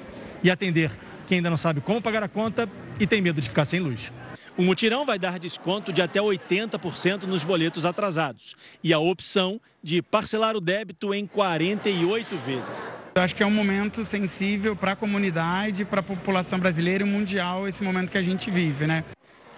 e 0.43 0.49
atender 0.49 0.89
quem 1.27 1.37
ainda 1.37 1.51
não 1.51 1.57
sabe 1.57 1.81
como 1.81 2.01
pagar 2.01 2.23
a 2.23 2.27
conta 2.27 2.67
e 2.99 3.07
tem 3.07 3.21
medo 3.21 3.41
de 3.41 3.49
ficar 3.49 3.65
sem 3.65 3.79
luz. 3.79 4.11
O 4.57 4.63
mutirão 4.63 5.05
vai 5.05 5.19
dar 5.19 5.37
desconto 5.37 5.93
de 5.93 6.01
até 6.01 6.19
80% 6.19 7.23
nos 7.23 7.43
boletos 7.43 7.85
atrasados 7.85 8.55
e 8.83 8.91
a 8.91 8.97
opção 8.97 9.61
de 9.83 10.01
parcelar 10.01 10.55
o 10.55 10.59
débito 10.59 11.13
em 11.13 11.27
48 11.27 12.35
vezes. 12.37 12.91
Eu 13.13 13.21
acho 13.21 13.35
que 13.35 13.43
é 13.43 13.45
um 13.45 13.51
momento 13.51 14.03
sensível 14.03 14.75
para 14.75 14.93
a 14.93 14.95
comunidade, 14.95 15.85
para 15.85 15.99
a 15.99 16.03
população 16.03 16.59
brasileira 16.59 17.03
e 17.03 17.07
mundial, 17.07 17.67
esse 17.67 17.83
momento 17.83 18.11
que 18.11 18.17
a 18.17 18.21
gente 18.21 18.49
vive, 18.49 18.87
né? 18.87 19.03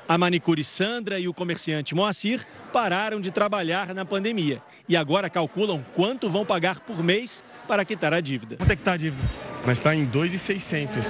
A 0.09 0.17
manicure 0.17 0.63
Sandra 0.63 1.19
e 1.19 1.27
o 1.27 1.33
comerciante 1.35 1.93
Moacir 1.93 2.43
pararam 2.73 3.21
de 3.21 3.29
trabalhar 3.29 3.93
na 3.93 4.03
pandemia 4.03 4.59
e 4.87 4.97
agora 4.97 5.29
calculam 5.29 5.85
quanto 5.93 6.27
vão 6.27 6.43
pagar 6.43 6.79
por 6.79 7.03
mês 7.03 7.43
para 7.67 7.85
quitar 7.85 8.11
a 8.11 8.19
dívida. 8.19 8.57
Quanto 8.57 8.71
é 8.71 8.75
que 8.75 8.81
está 8.81 8.93
a 8.93 8.97
dívida? 8.97 9.29
mas 9.63 9.77
está 9.77 9.93
em 9.93 10.05
2,600. 10.05 11.05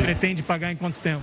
Pretende 0.00 0.42
pagar 0.42 0.72
em 0.72 0.76
quanto 0.76 0.98
tempo? 0.98 1.22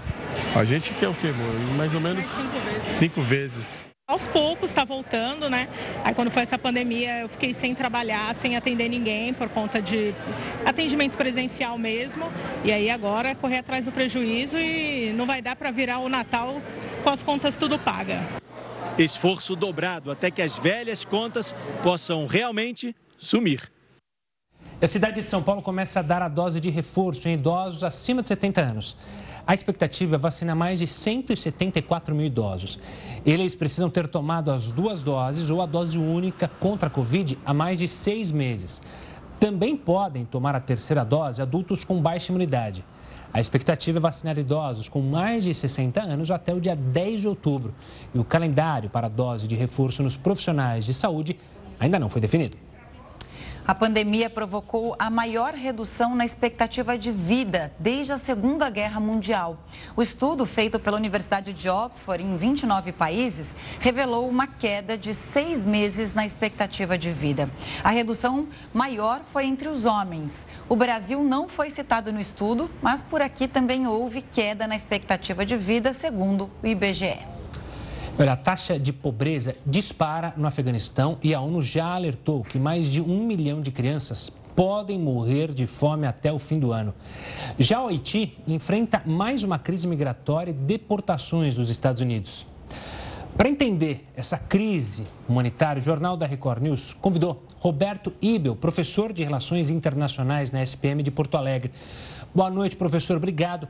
A 0.55 0.63
gente 0.63 0.93
quer 0.93 1.09
o 1.09 1.13
quê, 1.13 1.27
amor? 1.27 1.75
Mais 1.75 1.93
ou 1.93 1.99
menos 1.99 2.23
cinco 2.23 2.59
vezes. 2.61 2.91
Cinco 2.97 3.21
vezes. 3.21 3.89
Aos 4.09 4.25
poucos 4.25 4.71
está 4.71 4.83
voltando, 4.83 5.51
né? 5.51 5.69
Aí 6.03 6.15
quando 6.15 6.31
foi 6.31 6.41
essa 6.41 6.57
pandemia 6.57 7.19
eu 7.19 7.29
fiquei 7.29 7.53
sem 7.53 7.75
trabalhar, 7.75 8.33
sem 8.33 8.57
atender 8.57 8.89
ninguém 8.89 9.35
por 9.35 9.47
conta 9.49 9.79
de 9.79 10.15
atendimento 10.65 11.15
presencial 11.15 11.77
mesmo. 11.77 12.25
E 12.65 12.71
aí 12.71 12.89
agora 12.89 13.35
correr 13.35 13.57
atrás 13.57 13.85
do 13.85 13.91
prejuízo 13.91 14.57
e 14.57 15.13
não 15.15 15.27
vai 15.27 15.43
dar 15.43 15.55
para 15.55 15.69
virar 15.69 15.99
o 15.99 16.09
Natal 16.09 16.59
com 17.03 17.09
as 17.11 17.21
contas 17.21 17.55
tudo 17.55 17.77
paga. 17.77 18.19
Esforço 18.97 19.55
dobrado 19.55 20.09
até 20.09 20.31
que 20.31 20.41
as 20.41 20.57
velhas 20.57 21.05
contas 21.05 21.55
possam 21.83 22.25
realmente 22.25 22.95
sumir. 23.15 23.71
A 24.81 24.87
cidade 24.87 25.21
de 25.21 25.29
São 25.29 25.43
Paulo 25.43 25.61
começa 25.61 25.99
a 25.99 26.01
dar 26.01 26.23
a 26.23 26.27
dose 26.27 26.59
de 26.59 26.71
reforço 26.71 27.29
em 27.29 27.33
idosos 27.33 27.83
acima 27.83 28.23
de 28.23 28.27
70 28.29 28.59
anos. 28.59 28.97
A 29.49 29.55
expectativa 29.55 30.15
é 30.15 30.19
vacinar 30.19 30.55
mais 30.55 30.77
de 30.77 30.85
174 30.85 32.13
mil 32.13 32.27
idosos. 32.27 32.77
Eles 33.25 33.55
precisam 33.55 33.89
ter 33.89 34.07
tomado 34.07 34.51
as 34.51 34.71
duas 34.71 35.01
doses 35.01 35.49
ou 35.49 35.59
a 35.59 35.65
dose 35.65 35.97
única 35.97 36.47
contra 36.59 36.85
a 36.85 36.89
Covid 36.91 37.35
há 37.43 37.51
mais 37.51 37.79
de 37.79 37.87
seis 37.87 38.31
meses. 38.31 38.79
Também 39.39 39.75
podem 39.75 40.23
tomar 40.23 40.53
a 40.53 40.59
terceira 40.59 41.03
dose 41.03 41.41
adultos 41.41 41.83
com 41.83 41.99
baixa 41.99 42.31
imunidade. 42.31 42.85
A 43.33 43.41
expectativa 43.41 43.97
é 43.97 43.99
vacinar 43.99 44.37
idosos 44.37 44.87
com 44.87 45.01
mais 45.01 45.45
de 45.45 45.53
60 45.55 45.99
anos 45.99 46.29
até 46.29 46.53
o 46.53 46.61
dia 46.61 46.75
10 46.75 47.21
de 47.21 47.27
outubro. 47.27 47.73
E 48.13 48.19
o 48.19 48.23
calendário 48.23 48.87
para 48.87 49.07
a 49.07 49.09
dose 49.09 49.47
de 49.47 49.55
reforço 49.55 50.03
nos 50.03 50.15
profissionais 50.15 50.85
de 50.85 50.93
saúde 50.93 51.35
ainda 51.79 51.97
não 51.97 52.07
foi 52.07 52.21
definido. 52.21 52.68
A 53.67 53.75
pandemia 53.75 54.29
provocou 54.29 54.95
a 54.97 55.09
maior 55.09 55.53
redução 55.53 56.15
na 56.15 56.25
expectativa 56.25 56.97
de 56.97 57.11
vida 57.11 57.71
desde 57.77 58.11
a 58.11 58.17
Segunda 58.17 58.69
Guerra 58.69 58.99
Mundial. 58.99 59.57
O 59.95 60.01
estudo 60.01 60.45
feito 60.45 60.79
pela 60.79 60.97
Universidade 60.97 61.53
de 61.53 61.69
Oxford 61.69 62.23
em 62.23 62.35
29 62.35 62.91
países 62.91 63.53
revelou 63.79 64.27
uma 64.27 64.47
queda 64.47 64.97
de 64.97 65.13
seis 65.13 65.63
meses 65.63 66.13
na 66.13 66.25
expectativa 66.25 66.97
de 66.97 67.11
vida. 67.11 67.49
A 67.83 67.89
redução 67.89 68.47
maior 68.73 69.21
foi 69.31 69.45
entre 69.45 69.69
os 69.69 69.85
homens. 69.85 70.45
O 70.67 70.75
Brasil 70.75 71.23
não 71.23 71.47
foi 71.47 71.69
citado 71.69 72.11
no 72.11 72.19
estudo, 72.19 72.71
mas 72.81 73.03
por 73.03 73.21
aqui 73.21 73.47
também 73.47 73.85
houve 73.85 74.21
queda 74.21 74.67
na 74.67 74.75
expectativa 74.75 75.45
de 75.45 75.55
vida, 75.55 75.93
segundo 75.93 76.49
o 76.63 76.67
IBGE. 76.67 77.39
Olha, 78.21 78.33
a 78.33 78.35
taxa 78.35 78.77
de 78.77 78.91
pobreza 78.91 79.55
dispara 79.65 80.33
no 80.35 80.45
Afeganistão 80.45 81.17
e 81.23 81.33
a 81.33 81.39
ONU 81.39 81.61
já 81.61 81.95
alertou 81.95 82.43
que 82.43 82.59
mais 82.59 82.89
de 82.89 82.99
um 82.99 83.25
milhão 83.25 83.61
de 83.61 83.71
crianças 83.71 84.29
podem 84.53 84.99
morrer 84.99 85.53
de 85.53 85.65
fome 85.65 86.05
até 86.05 86.29
o 86.29 86.37
fim 86.37 86.59
do 86.59 86.73
ano. 86.73 86.93
Já 87.57 87.81
o 87.81 87.87
Haiti 87.87 88.37
enfrenta 88.45 89.01
mais 89.05 89.41
uma 89.41 89.57
crise 89.57 89.87
migratória 89.87 90.51
e 90.51 90.53
deportações 90.53 91.55
dos 91.55 91.69
Estados 91.69 92.01
Unidos. 92.01 92.45
Para 93.37 93.47
entender 93.47 94.05
essa 94.17 94.37
crise 94.37 95.05
humanitária, 95.25 95.79
o 95.79 95.83
Jornal 95.83 96.17
da 96.17 96.25
Record 96.25 96.61
News 96.61 96.93
convidou 96.99 97.41
Roberto 97.57 98.13
Ibel, 98.21 98.53
professor 98.53 99.13
de 99.13 99.23
Relações 99.23 99.69
Internacionais 99.69 100.51
na 100.51 100.61
SPM 100.61 101.01
de 101.01 101.09
Porto 101.09 101.37
Alegre. 101.37 101.71
Boa 102.35 102.49
noite, 102.49 102.75
professor. 102.75 103.15
Obrigado 103.15 103.65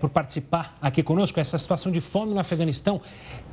por 0.00 0.10
participar 0.10 0.74
aqui 0.80 1.02
conosco. 1.02 1.40
Essa 1.40 1.58
situação 1.58 1.90
de 1.90 2.00
fome 2.00 2.34
no 2.34 2.40
Afeganistão 2.40 3.00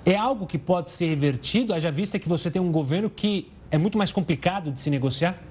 é 0.06 0.16
algo 0.16 0.46
que 0.46 0.58
pode 0.58 0.92
ser 0.92 1.08
revertido, 1.08 1.74
haja 1.74 1.92
vista 1.92 2.20
que 2.20 2.30
você 2.30 2.52
tem 2.52 2.62
um 2.62 2.72
governo 2.72 3.10
que 3.10 3.52
é 3.72 3.78
muito 3.78 3.98
mais 3.98 4.12
complicado 4.12 4.72
de 4.72 4.80
se 4.80 4.90
negociar? 4.90 5.42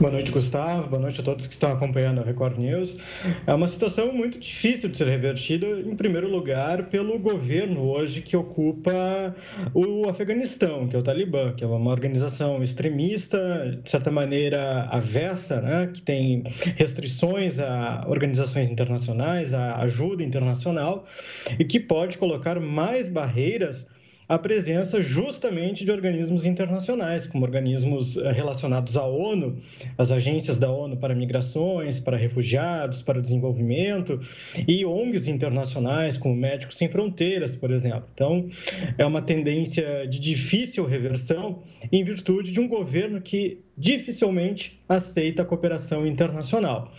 Boa 0.00 0.12
noite, 0.12 0.30
Gustavo. 0.30 0.88
Boa 0.88 1.02
noite 1.02 1.20
a 1.20 1.22
todos 1.22 1.46
que 1.46 1.52
estão 1.52 1.70
acompanhando 1.72 2.22
a 2.22 2.24
Record 2.24 2.56
News. 2.56 2.96
É 3.46 3.52
uma 3.52 3.68
situação 3.68 4.10
muito 4.10 4.38
difícil 4.38 4.88
de 4.88 4.96
ser 4.96 5.06
revertida, 5.06 5.66
em 5.66 5.94
primeiro 5.94 6.26
lugar, 6.26 6.84
pelo 6.84 7.18
governo 7.18 7.82
hoje 7.82 8.22
que 8.22 8.34
ocupa 8.34 9.36
o 9.74 10.08
Afeganistão, 10.08 10.88
que 10.88 10.96
é 10.96 10.98
o 10.98 11.02
Talibã, 11.02 11.52
que 11.52 11.62
é 11.62 11.66
uma 11.66 11.90
organização 11.90 12.62
extremista, 12.62 13.78
de 13.84 13.90
certa 13.90 14.10
maneira 14.10 14.84
avessa, 14.90 15.60
né? 15.60 15.90
que 15.92 16.00
tem 16.00 16.44
restrições 16.76 17.60
a 17.60 18.06
organizações 18.08 18.70
internacionais, 18.70 19.52
a 19.52 19.82
ajuda 19.82 20.22
internacional, 20.22 21.04
e 21.58 21.64
que 21.66 21.78
pode 21.78 22.16
colocar 22.16 22.58
mais 22.58 23.10
barreiras 23.10 23.86
a 24.30 24.38
presença 24.38 25.02
justamente 25.02 25.84
de 25.84 25.90
organismos 25.90 26.46
internacionais, 26.46 27.26
como 27.26 27.44
organismos 27.44 28.16
eh, 28.16 28.30
relacionados 28.30 28.96
à 28.96 29.04
ONU, 29.04 29.60
as 29.98 30.12
agências 30.12 30.56
da 30.56 30.70
ONU 30.70 30.96
para 30.96 31.16
migrações, 31.16 31.98
para 31.98 32.16
refugiados, 32.16 33.02
para 33.02 33.20
desenvolvimento, 33.20 34.20
e 34.68 34.86
ONGs 34.86 35.26
internacionais, 35.26 36.16
como 36.16 36.36
Médicos 36.36 36.76
Sem 36.76 36.88
Fronteiras, 36.88 37.56
por 37.56 37.72
exemplo. 37.72 38.04
Então, 38.14 38.48
é 38.96 39.04
uma 39.04 39.20
tendência 39.20 40.06
de 40.06 40.20
difícil 40.20 40.86
reversão 40.86 41.64
em 41.90 42.04
virtude 42.04 42.52
de 42.52 42.60
um 42.60 42.68
governo 42.68 43.20
que 43.20 43.58
dificilmente 43.76 44.80
aceita 44.88 45.42
a 45.42 45.44
cooperação 45.44 46.06
internacional. 46.06 46.92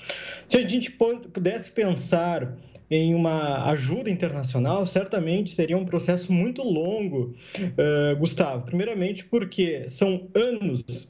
Se 0.49 0.57
a 0.57 0.67
gente 0.67 0.91
pudesse 0.91 1.71
pensar 1.71 2.57
em 2.91 3.15
uma 3.15 3.69
ajuda 3.71 4.09
internacional, 4.09 4.85
certamente 4.85 5.51
seria 5.51 5.77
um 5.77 5.85
processo 5.85 6.31
muito 6.33 6.61
longo, 6.61 7.33
uh, 7.57 8.15
Gustavo. 8.17 8.65
Primeiramente, 8.65 9.23
porque 9.23 9.89
são 9.89 10.27
anos 10.35 11.07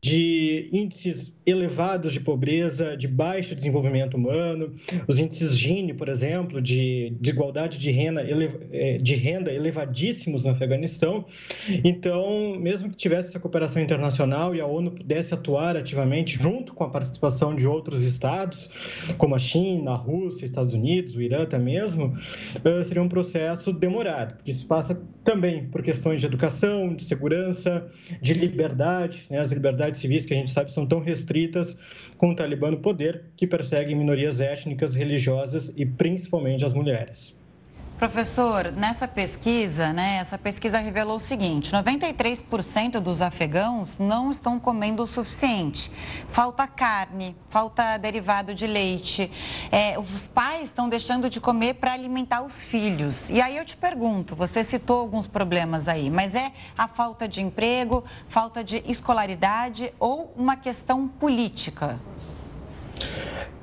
de 0.00 0.70
índices 0.72 1.28
elevados 1.48 2.12
de 2.12 2.20
pobreza, 2.20 2.96
de 2.96 3.08
baixo 3.08 3.54
desenvolvimento 3.54 4.16
humano, 4.16 4.74
os 5.06 5.18
índices 5.18 5.56
Gini, 5.56 5.94
por 5.94 6.08
exemplo, 6.08 6.60
de 6.60 7.16
desigualdade 7.20 7.78
de 7.78 7.90
renda, 7.90 8.22
é, 8.72 8.98
de 8.98 9.14
renda 9.14 9.52
elevadíssimos 9.52 10.42
no 10.42 10.50
Afeganistão. 10.50 11.24
Então, 11.84 12.58
mesmo 12.58 12.90
que 12.90 12.96
tivesse 12.96 13.30
essa 13.30 13.40
cooperação 13.40 13.80
internacional 13.80 14.54
e 14.54 14.60
a 14.60 14.66
ONU 14.66 14.90
pudesse 14.90 15.32
atuar 15.32 15.76
ativamente 15.76 16.38
junto 16.38 16.74
com 16.74 16.84
a 16.84 16.90
participação 16.90 17.54
de 17.54 17.66
outros 17.66 18.02
estados, 18.02 18.70
como 19.16 19.34
a 19.34 19.38
China, 19.38 19.92
a 19.92 19.96
Rússia, 19.96 20.44
Estados 20.44 20.74
Unidos, 20.74 21.16
o 21.16 21.22
Irã 21.22 21.42
até 21.42 21.58
mesmo, 21.58 22.16
seria 22.84 23.02
um 23.02 23.08
processo 23.08 23.72
demorado. 23.72 24.36
Isso 24.44 24.66
passa 24.66 25.00
também 25.24 25.66
por 25.66 25.82
questões 25.82 26.20
de 26.20 26.26
educação, 26.26 26.94
de 26.94 27.04
segurança, 27.04 27.86
de 28.20 28.34
liberdade, 28.34 29.26
né? 29.30 29.38
as 29.38 29.52
liberdades 29.52 30.00
civis 30.00 30.24
que 30.24 30.32
a 30.32 30.36
gente 30.36 30.50
sabe 30.50 30.72
são 30.72 30.86
tão 30.86 31.00
restritas 31.00 31.37
com 32.16 32.30
o 32.30 32.34
Talibã 32.34 32.70
no 32.70 32.80
poder, 32.80 33.26
que 33.36 33.46
perseguem 33.46 33.94
minorias 33.94 34.40
étnicas, 34.40 34.94
religiosas 34.94 35.72
e 35.76 35.86
principalmente 35.86 36.64
as 36.64 36.72
mulheres. 36.72 37.37
Professor, 37.98 38.70
nessa 38.70 39.08
pesquisa, 39.08 39.92
né, 39.92 40.18
essa 40.18 40.38
pesquisa 40.38 40.78
revelou 40.78 41.16
o 41.16 41.20
seguinte: 41.20 41.72
93% 41.72 43.00
dos 43.00 43.20
afegãos 43.20 43.98
não 43.98 44.30
estão 44.30 44.60
comendo 44.60 45.02
o 45.02 45.06
suficiente. 45.06 45.90
Falta 46.30 46.64
carne, 46.68 47.34
falta 47.50 47.96
derivado 47.96 48.54
de 48.54 48.68
leite. 48.68 49.28
É, 49.72 49.98
os 49.98 50.28
pais 50.28 50.68
estão 50.68 50.88
deixando 50.88 51.28
de 51.28 51.40
comer 51.40 51.74
para 51.74 51.92
alimentar 51.92 52.42
os 52.42 52.62
filhos. 52.62 53.30
E 53.30 53.40
aí 53.40 53.56
eu 53.56 53.64
te 53.64 53.76
pergunto: 53.76 54.36
você 54.36 54.62
citou 54.62 55.00
alguns 55.00 55.26
problemas 55.26 55.88
aí, 55.88 56.08
mas 56.08 56.36
é 56.36 56.52
a 56.76 56.86
falta 56.86 57.26
de 57.26 57.42
emprego, 57.42 58.04
falta 58.28 58.62
de 58.62 58.80
escolaridade 58.86 59.92
ou 59.98 60.32
uma 60.36 60.54
questão 60.54 61.08
política? 61.08 61.98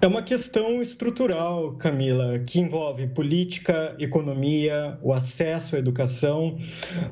É 0.05 0.07
uma 0.07 0.21
questão 0.21 0.83
estrutural, 0.83 1.71
Camila, 1.77 2.37
que 2.37 2.59
envolve 2.59 3.07
política, 3.07 3.95
economia, 3.97 4.99
o 5.01 5.11
acesso 5.11 5.75
à 5.75 5.79
educação. 5.79 6.59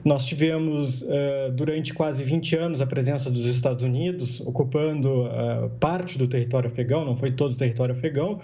Nós 0.06 0.26
tivemos, 0.26 1.02
uh, 1.02 1.52
durante 1.54 1.92
quase 1.92 2.24
20 2.24 2.56
anos, 2.56 2.82
a 2.82 2.86
presença 2.86 3.32
dos 3.32 3.48
Estados 3.48 3.84
Unidos 3.84 4.42
ocupando 4.42 5.24
uh, 5.24 5.72
parte 5.80 6.20
do 6.20 6.28
território 6.28 6.70
afegão, 6.70 7.04
não 7.04 7.18
foi 7.18 7.32
todo 7.32 7.54
o 7.54 7.56
território 7.56 7.96
afegão, 7.96 8.42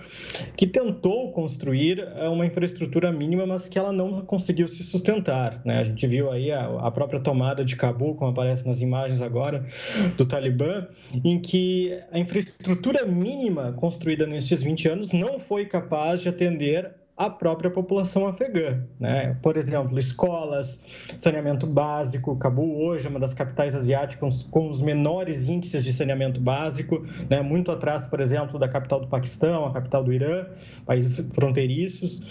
que 0.58 0.66
tentou 0.66 1.32
construir 1.32 2.00
uh, 2.00 2.32
uma 2.32 2.44
infraestrutura 2.44 3.12
mínima, 3.12 3.46
mas 3.46 3.70
que 3.70 3.78
ela 3.78 3.92
não 3.92 4.22
conseguiu 4.22 4.68
se 4.68 4.84
sustentar. 4.84 5.62
Né? 5.64 5.78
A 5.78 5.84
gente 5.84 6.08
viu 6.08 6.32
aí 6.32 6.52
a, 6.52 6.66
a 6.80 6.90
própria 6.90 7.20
tomada 7.20 7.64
de 7.64 7.76
Cabul, 7.76 8.16
como 8.16 8.32
aparece 8.32 8.66
nas 8.66 8.82
imagens 8.82 9.22
agora, 9.22 9.64
do 10.18 10.26
Talibã, 10.26 10.88
em 11.24 11.40
que 11.40 12.00
a 12.12 12.18
infraestrutura 12.18 13.06
mínima 13.06 13.69
construída 13.72 14.26
nestes 14.26 14.62
20 14.62 14.88
anos 14.88 15.12
não 15.12 15.40
foi 15.40 15.66
capaz 15.66 16.22
de 16.22 16.30
atender 16.30 16.92
a 17.20 17.30
própria 17.30 17.70
população 17.70 18.26
afegã. 18.26 18.82
Né? 18.98 19.36
Por 19.42 19.58
exemplo, 19.58 20.00
escolas, 20.00 20.80
saneamento 21.18 21.68
básico. 21.68 22.34
Cabul 22.38 22.82
hoje 22.82 23.08
é 23.08 23.10
uma 23.10 23.20
das 23.20 23.34
capitais 23.34 23.76
asiáticas 23.76 24.44
com 24.44 24.70
os 24.70 24.82
menores 24.82 25.46
índices 25.46 25.84
de 25.84 25.92
saneamento 25.92 26.40
básico, 26.40 27.06
né? 27.30 27.42
muito 27.42 27.72
atrás, 27.72 28.08
por 28.08 28.22
exemplo, 28.22 28.58
da 28.58 28.70
capital 28.70 29.02
do 29.02 29.08
Paquistão, 29.08 29.66
a 29.66 29.74
capital 29.74 30.02
do 30.02 30.14
Irã, 30.14 30.46
países 30.86 31.22
fronteiriços. 31.34 32.22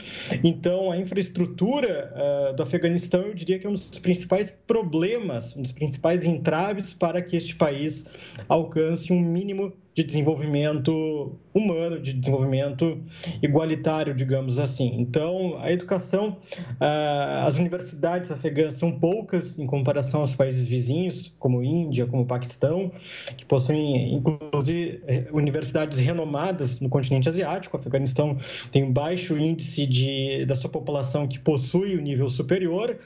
Então, 0.43 0.91
a 0.91 0.97
infraestrutura 0.97 2.11
uh, 2.15 2.57
do 2.57 2.63
Afeganistão, 2.63 3.21
eu 3.21 3.35
diria 3.35 3.59
que 3.59 3.67
é 3.67 3.69
um 3.69 3.75
dos 3.75 3.91
principais 3.99 4.51
problemas, 4.67 5.55
um 5.55 5.61
dos 5.61 5.73
principais 5.73 6.25
entraves 6.25 6.95
para 6.95 7.21
que 7.21 7.37
este 7.37 7.55
país 7.57 8.07
alcance 8.49 9.13
um 9.13 9.21
mínimo 9.21 9.71
de 9.95 10.05
desenvolvimento 10.05 11.37
humano, 11.53 12.01
de 12.01 12.13
desenvolvimento 12.13 13.01
igualitário, 13.43 14.15
digamos 14.15 14.59
assim. 14.59 14.95
Então, 14.97 15.59
a 15.61 15.73
educação, 15.73 16.37
ah, 16.79 17.45
as 17.47 17.59
universidades 17.59 18.31
afegãs 18.31 18.75
são 18.75 18.93
poucas 18.93 19.59
em 19.59 19.67
comparação 19.67 20.21
aos 20.21 20.37
países 20.37 20.69
vizinhos, 20.69 21.35
como 21.39 21.65
Índia, 21.65 22.07
como 22.07 22.25
Paquistão, 22.25 22.93
que 23.37 23.45
possuem, 23.45 24.15
inclusive, 24.15 25.03
eh, 25.09 25.25
universidades 25.33 25.99
renomadas 25.99 26.79
no 26.81 26.89
continente 26.89 27.29
asiático. 27.29 27.77
O 27.77 27.81
Afeganistão 27.81 28.37
tem 28.71 28.85
um 28.85 28.93
baixo 28.93 29.37
índice 29.37 29.85
de, 29.85 30.45
da 30.47 30.55
sua 30.55 30.71
população 30.71 31.27
que 31.27 31.39
possui 31.39 31.97
o 31.97 32.01
nível 32.01 32.29
superior, 32.29 32.99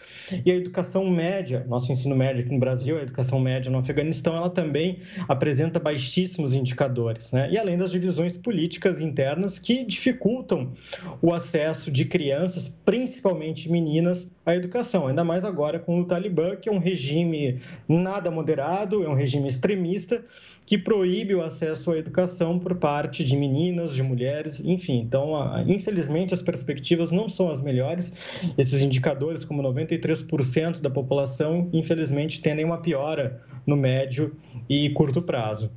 e 0.45 0.51
a 0.51 0.55
educação 0.55 1.09
média, 1.09 1.64
nosso 1.68 1.90
ensino 1.90 2.14
médio 2.14 2.45
aqui 2.45 2.53
no 2.53 2.61
Brasil, 2.61 2.99
a 2.99 3.03
educação 3.03 3.40
média 3.40 3.71
no 3.71 3.79
Afeganistão, 3.79 4.37
ela 4.37 4.51
também 4.51 4.99
apresenta 5.27 5.81
baixíssimos 5.81 6.53
indicadores 6.53 6.82
indicadores, 6.83 7.31
né? 7.33 7.49
E 7.51 7.59
além 7.59 7.79
das 7.79 7.90
divisões 7.90 8.37
políticas 8.37 9.01
internas 9.01 9.59
que 9.59 9.85
dificultam 9.85 10.73
o 11.21 11.33
acesso 11.33 11.90
de 11.90 12.05
crianças, 12.05 12.68
principalmente 12.85 13.71
meninas, 13.71 14.31
à 14.45 14.57
educação, 14.57 15.07
ainda 15.07 15.23
mais 15.23 15.45
agora 15.45 15.79
com 15.79 16.01
o 16.01 16.05
Talibã, 16.05 16.57
que 16.57 16.68
é 16.68 16.73
um 16.73 16.79
regime 16.79 17.61
nada 17.87 18.29
moderado, 18.31 19.05
é 19.05 19.09
um 19.09 19.14
regime 19.14 19.47
extremista 19.47 20.25
que 20.66 20.77
proíbe 20.77 21.35
o 21.35 21.42
acesso 21.42 21.92
à 21.92 21.99
educação 21.99 22.59
por 22.59 22.75
parte 22.75 23.25
de 23.25 23.37
meninas, 23.37 23.95
de 23.95 24.03
mulheres, 24.03 24.61
enfim. 24.64 24.99
Então, 24.99 25.33
infelizmente, 25.66 26.35
as 26.35 26.42
perspectivas 26.42 27.12
não 27.12 27.29
são 27.29 27.51
as 27.51 27.61
melhores. 27.61 28.12
Esses 28.59 28.81
indicadores, 28.81 29.45
como 29.45 29.62
93% 29.62 30.81
da 30.81 30.90
população, 30.90 31.68
infelizmente, 31.73 32.40
tendem 32.40 32.64
uma 32.64 32.79
piora 32.79 33.40
no 33.64 33.77
médio 33.77 34.37
e 34.68 34.90
curto 34.90 35.23
prazo. 35.23 35.71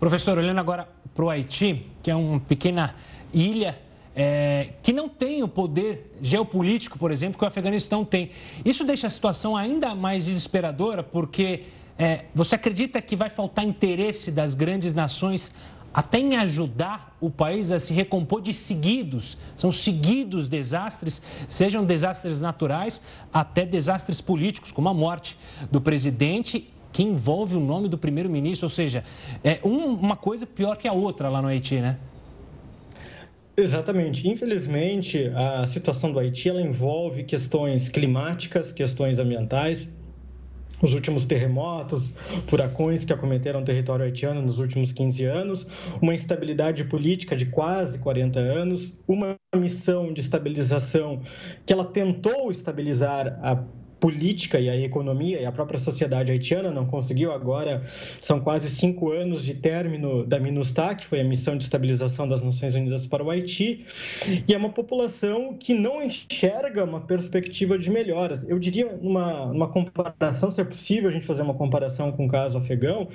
Professor, 0.00 0.38
olhando 0.38 0.58
agora 0.58 0.88
para 1.14 1.22
o 1.22 1.28
Haiti, 1.28 1.86
que 2.02 2.10
é 2.10 2.16
uma 2.16 2.40
pequena 2.40 2.94
ilha 3.34 3.78
é, 4.16 4.70
que 4.82 4.94
não 4.94 5.10
tem 5.10 5.42
o 5.42 5.48
poder 5.48 6.16
geopolítico, 6.22 6.98
por 6.98 7.12
exemplo, 7.12 7.38
que 7.38 7.44
o 7.44 7.46
Afeganistão 7.46 8.02
tem. 8.02 8.30
Isso 8.64 8.82
deixa 8.82 9.08
a 9.08 9.10
situação 9.10 9.54
ainda 9.54 9.94
mais 9.94 10.24
desesperadora, 10.24 11.02
porque 11.02 11.64
é, 11.98 12.24
você 12.34 12.54
acredita 12.54 13.02
que 13.02 13.14
vai 13.14 13.28
faltar 13.28 13.62
interesse 13.62 14.30
das 14.30 14.54
grandes 14.54 14.94
nações 14.94 15.52
até 15.92 16.18
em 16.18 16.34
ajudar 16.36 17.14
o 17.20 17.28
país 17.28 17.70
a 17.70 17.78
se 17.78 17.92
recompor 17.92 18.40
de 18.40 18.54
seguidos, 18.54 19.36
são 19.54 19.70
seguidos 19.70 20.48
desastres, 20.48 21.20
sejam 21.46 21.84
desastres 21.84 22.40
naturais 22.40 23.02
até 23.30 23.66
desastres 23.66 24.18
políticos, 24.22 24.72
como 24.72 24.88
a 24.88 24.94
morte 24.94 25.36
do 25.70 25.78
presidente 25.78 26.72
que 26.92 27.02
envolve 27.02 27.54
o 27.54 27.60
nome 27.60 27.88
do 27.88 27.96
primeiro-ministro, 27.96 28.66
ou 28.66 28.70
seja, 28.70 29.04
é 29.44 29.58
um, 29.64 29.94
uma 29.94 30.16
coisa 30.16 30.46
pior 30.46 30.76
que 30.76 30.88
a 30.88 30.92
outra 30.92 31.28
lá 31.28 31.40
no 31.40 31.48
Haiti, 31.48 31.76
né? 31.76 31.98
Exatamente. 33.56 34.28
Infelizmente, 34.28 35.30
a 35.34 35.66
situação 35.66 36.12
do 36.12 36.18
Haiti 36.18 36.48
ela 36.48 36.62
envolve 36.62 37.24
questões 37.24 37.88
climáticas, 37.88 38.72
questões 38.72 39.18
ambientais, 39.18 39.88
os 40.80 40.94
últimos 40.94 41.26
terremotos, 41.26 42.14
furacões 42.46 43.04
que 43.04 43.12
acometeram 43.12 43.60
o 43.60 43.64
território 43.64 44.04
haitiano 44.04 44.40
nos 44.40 44.58
últimos 44.58 44.92
15 44.92 45.24
anos, 45.24 45.66
uma 46.00 46.14
instabilidade 46.14 46.84
política 46.84 47.36
de 47.36 47.46
quase 47.46 47.98
40 47.98 48.40
anos, 48.40 48.98
uma 49.06 49.36
missão 49.54 50.12
de 50.12 50.20
estabilização 50.20 51.20
que 51.66 51.72
ela 51.72 51.84
tentou 51.84 52.50
estabilizar 52.50 53.38
a 53.42 53.62
política 54.00 54.58
e 54.58 54.68
a 54.68 54.76
economia 54.76 55.40
e 55.40 55.44
a 55.44 55.52
própria 55.52 55.78
sociedade 55.78 56.32
haitiana 56.32 56.70
não 56.70 56.86
conseguiu. 56.86 57.30
Agora 57.30 57.82
são 58.20 58.40
quase 58.40 58.68
cinco 58.68 59.12
anos 59.12 59.44
de 59.44 59.54
término 59.54 60.26
da 60.26 60.40
MINUSTAH, 60.40 60.96
que 60.96 61.06
foi 61.06 61.20
a 61.20 61.24
missão 61.24 61.56
de 61.56 61.64
estabilização 61.64 62.28
das 62.28 62.42
Nações 62.42 62.74
Unidas 62.74 63.06
para 63.06 63.22
o 63.22 63.30
Haiti, 63.30 63.84
e 64.48 64.54
é 64.54 64.56
uma 64.56 64.70
população 64.70 65.54
que 65.54 65.74
não 65.74 66.02
enxerga 66.02 66.84
uma 66.84 67.00
perspectiva 67.00 67.78
de 67.78 67.90
melhoras. 67.90 68.42
Eu 68.48 68.58
diria, 68.58 68.98
numa, 69.00 69.46
numa 69.46 69.68
comparação, 69.68 70.50
se 70.50 70.60
é 70.60 70.64
possível 70.64 71.08
a 71.08 71.12
gente 71.12 71.26
fazer 71.26 71.42
uma 71.42 71.54
comparação 71.54 72.10
com 72.12 72.26
o 72.26 72.28
caso 72.28 72.56
afegão, 72.56 73.08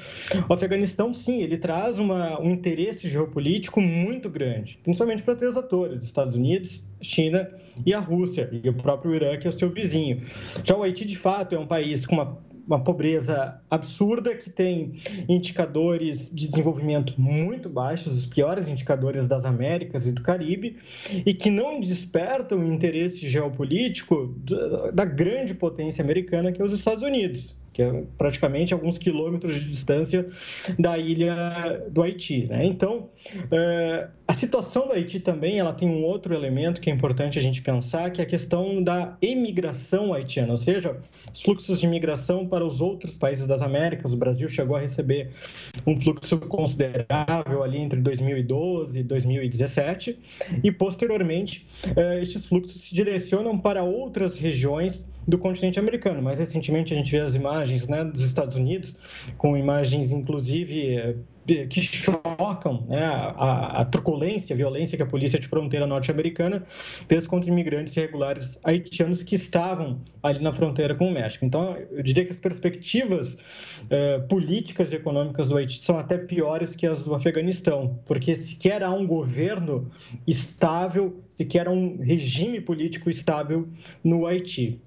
o 0.48 0.54
Afeganistão, 0.54 1.14
sim, 1.14 1.42
ele 1.42 1.58
traz 1.58 1.98
uma, 1.98 2.40
um 2.40 2.52
interesse 2.52 3.10
geopolítico 3.10 3.82
muito 3.82 4.30
grande, 4.30 4.80
principalmente 4.84 5.24
para 5.24 5.36
três 5.36 5.58
atores: 5.58 6.04
Estados 6.04 6.36
Unidos, 6.36 6.84
China 7.06 7.50
e 7.86 7.94
a 7.94 8.00
Rússia, 8.00 8.50
e 8.52 8.70
o 8.70 8.74
próprio 8.74 9.14
Irã, 9.16 9.38
que 9.38 9.48
é 9.48 9.50
o 9.50 9.54
seu 9.54 9.70
vizinho. 9.70 10.24
Já 10.64 10.76
o 10.76 10.84
Haiti, 10.84 11.06
de 11.06 11.18
fato, 11.18 11.56
é 11.56 11.60
um 11.60 11.68
país 11.68 12.06
com 12.06 12.16
uma 12.16 12.38
uma 12.68 12.84
pobreza 12.84 13.62
absurda, 13.70 14.36
que 14.36 14.50
tem 14.50 14.94
indicadores 15.30 16.30
de 16.34 16.48
desenvolvimento 16.48 17.14
muito 17.18 17.70
baixos, 17.70 18.18
os 18.18 18.26
piores 18.26 18.68
indicadores 18.68 19.28
das 19.28 19.46
Américas 19.46 20.08
e 20.08 20.12
do 20.12 20.22
Caribe, 20.24 20.78
e 21.26 21.34
que 21.34 21.52
não 21.52 21.80
despertam 21.80 22.60
o 22.60 22.74
interesse 22.74 23.28
geopolítico 23.28 24.36
da 24.94 25.06
grande 25.06 25.54
potência 25.54 26.04
americana, 26.04 26.52
que 26.52 26.62
é 26.62 26.66
os 26.66 26.74
Estados 26.74 27.04
Unidos 27.04 27.56
que 27.76 27.82
é 27.82 28.04
praticamente 28.18 28.74
alguns 28.74 28.98
quilômetros 28.98 29.54
de 29.56 29.70
distância 29.70 30.26
da 30.80 30.98
ilha 30.98 31.84
do 31.92 32.02
Haiti. 32.02 32.46
Né? 32.46 32.66
Então, 32.66 33.10
é, 33.52 34.08
a 34.26 34.32
situação 34.32 34.88
do 34.88 34.94
Haiti 34.94 35.20
também 35.20 35.60
ela 35.60 35.74
tem 35.74 35.86
um 35.86 36.02
outro 36.06 36.34
elemento 36.34 36.80
que 36.80 36.90
é 36.90 36.94
importante 36.94 37.38
a 37.38 37.42
gente 37.42 37.62
pensar, 37.62 38.12
que 38.12 38.22
é 38.22 38.24
a 38.24 38.28
questão 38.28 38.82
da 38.82 39.18
emigração 39.22 40.14
haitiana, 40.14 40.52
ou 40.52 40.58
seja, 40.58 40.96
os 41.34 41.42
fluxos 41.42 41.82
de 41.82 41.86
imigração 41.86 42.48
para 42.48 42.66
os 42.66 42.80
outros 42.80 43.18
países 43.18 43.46
das 43.46 43.62
Américas. 43.62 44.14
O 44.14 44.18
Brasil 44.18 44.48
chegou 44.48 44.78
a 44.78 44.80
receber 44.80 45.32
um 45.86 46.00
fluxo 46.00 46.40
considerável 46.40 47.62
ali 47.62 47.80
entre 47.80 48.00
2012 48.00 49.02
e 49.02 49.04
2017, 49.04 50.18
e 50.64 50.72
posteriormente 50.72 51.68
é, 51.94 52.22
estes 52.22 52.46
fluxos 52.46 52.80
se 52.80 52.96
direcionam 52.96 53.60
para 53.60 53.84
outras 53.84 54.40
regiões 54.40 55.06
do 55.28 55.38
continente 55.38 55.80
americano. 55.80 56.22
Mais 56.22 56.40
recentemente 56.40 56.94
a 56.94 56.98
gente 56.98 57.12
vê 57.12 57.20
as 57.20 57.36
imagens 57.36 57.88
né, 57.88 58.04
dos 58.04 58.24
Estados 58.24 58.58
Unidos, 58.58 58.98
com 59.38 59.58
imagens 59.58 60.12
inclusive 60.12 60.98
eh, 60.98 61.16
que 61.68 61.82
chocam 61.82 62.86
né, 62.88 63.04
a, 63.04 63.82
a, 63.82 63.86
truculência, 63.86 64.56
a 64.56 64.58
violência 64.58 64.98
que 64.98 65.04
a 65.04 65.06
polícia 65.06 65.40
de 65.40 65.48
fronteira 65.48 65.86
norte-americana 65.86 66.64
fez 67.08 67.28
contra 67.28 67.50
imigrantes 67.50 67.96
irregulares 67.96 68.60
haitianos 68.64 69.22
que 69.22 69.36
estavam 69.36 70.02
ali 70.24 70.42
na 70.42 70.52
fronteira 70.52 70.96
com 70.96 71.08
o 71.08 71.14
México. 71.14 71.46
Então, 71.46 71.78
eu 71.92 72.02
diria 72.02 72.26
que 72.26 72.32
as 72.32 72.40
perspectivas 72.40 73.38
eh, 73.90 74.20
políticas 74.28 74.92
e 74.92 74.96
econômicas 74.96 75.50
do 75.50 75.58
Haiti 75.58 75.80
são 75.80 76.00
até 76.00 76.18
piores 76.18 76.76
que 76.76 76.88
as 76.88 77.04
do 77.04 77.14
Afeganistão, 77.14 78.00
porque 78.06 78.36
sequer 78.36 78.82
há 78.82 78.92
um 78.92 79.06
governo 79.06 79.92
estável, 80.26 81.22
sequer 81.30 81.68
há 81.68 81.72
um 81.72 81.98
regime 81.98 82.60
político 82.60 83.10
estável 83.10 83.68
no 84.04 84.26
Haiti. 84.26 84.82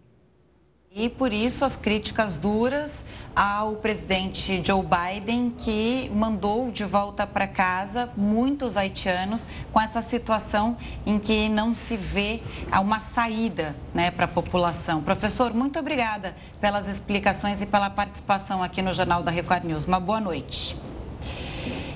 E 0.90 1.08
por 1.08 1.34
isso 1.34 1.66
as 1.66 1.76
críticas 1.76 2.36
duras 2.36 3.04
ao 3.36 3.76
presidente 3.76 4.62
Joe 4.64 4.82
Biden, 4.82 5.50
que 5.50 6.10
mandou 6.14 6.70
de 6.70 6.82
volta 6.82 7.26
para 7.26 7.46
casa 7.46 8.08
muitos 8.16 8.76
haitianos 8.76 9.46
com 9.70 9.80
essa 9.80 10.00
situação 10.00 10.78
em 11.04 11.18
que 11.18 11.48
não 11.48 11.74
se 11.74 11.96
vê 11.96 12.42
uma 12.80 13.00
saída 13.00 13.76
né, 13.94 14.10
para 14.10 14.24
a 14.24 14.28
população. 14.28 15.02
Professor, 15.02 15.52
muito 15.52 15.78
obrigada 15.78 16.34
pelas 16.58 16.88
explicações 16.88 17.60
e 17.60 17.66
pela 17.66 17.90
participação 17.90 18.62
aqui 18.62 18.80
no 18.80 18.94
Jornal 18.94 19.22
da 19.22 19.30
Record 19.30 19.64
News. 19.64 19.84
Uma 19.84 20.00
boa 20.00 20.20
noite. 20.20 20.74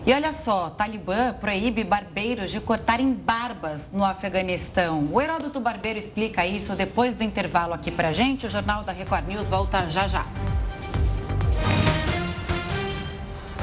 E 0.05 0.13
olha 0.13 0.33
só, 0.33 0.69
Talibã 0.69 1.33
proíbe 1.33 1.85
barbeiros 1.85 2.51
de 2.51 2.61
cortarem 2.61 3.13
barbas 3.13 3.89
no 3.93 4.05
Afeganistão. 4.05 5.09
O 5.13 5.21
Heródoto 5.21 5.61
Barbeiro 5.61 5.97
explica 5.97 6.45
isso 6.45 6.75
depois 6.75 7.15
do 7.15 7.23
intervalo 7.23 7.73
aqui 7.73 7.89
pra 7.89 8.13
gente. 8.13 8.45
O 8.45 8.51
Jornal 8.51 8.83
da 8.83 8.91
Record 8.91 9.29
News 9.29 9.49
volta 9.49 9.89
já 9.89 10.09
já 10.09 10.27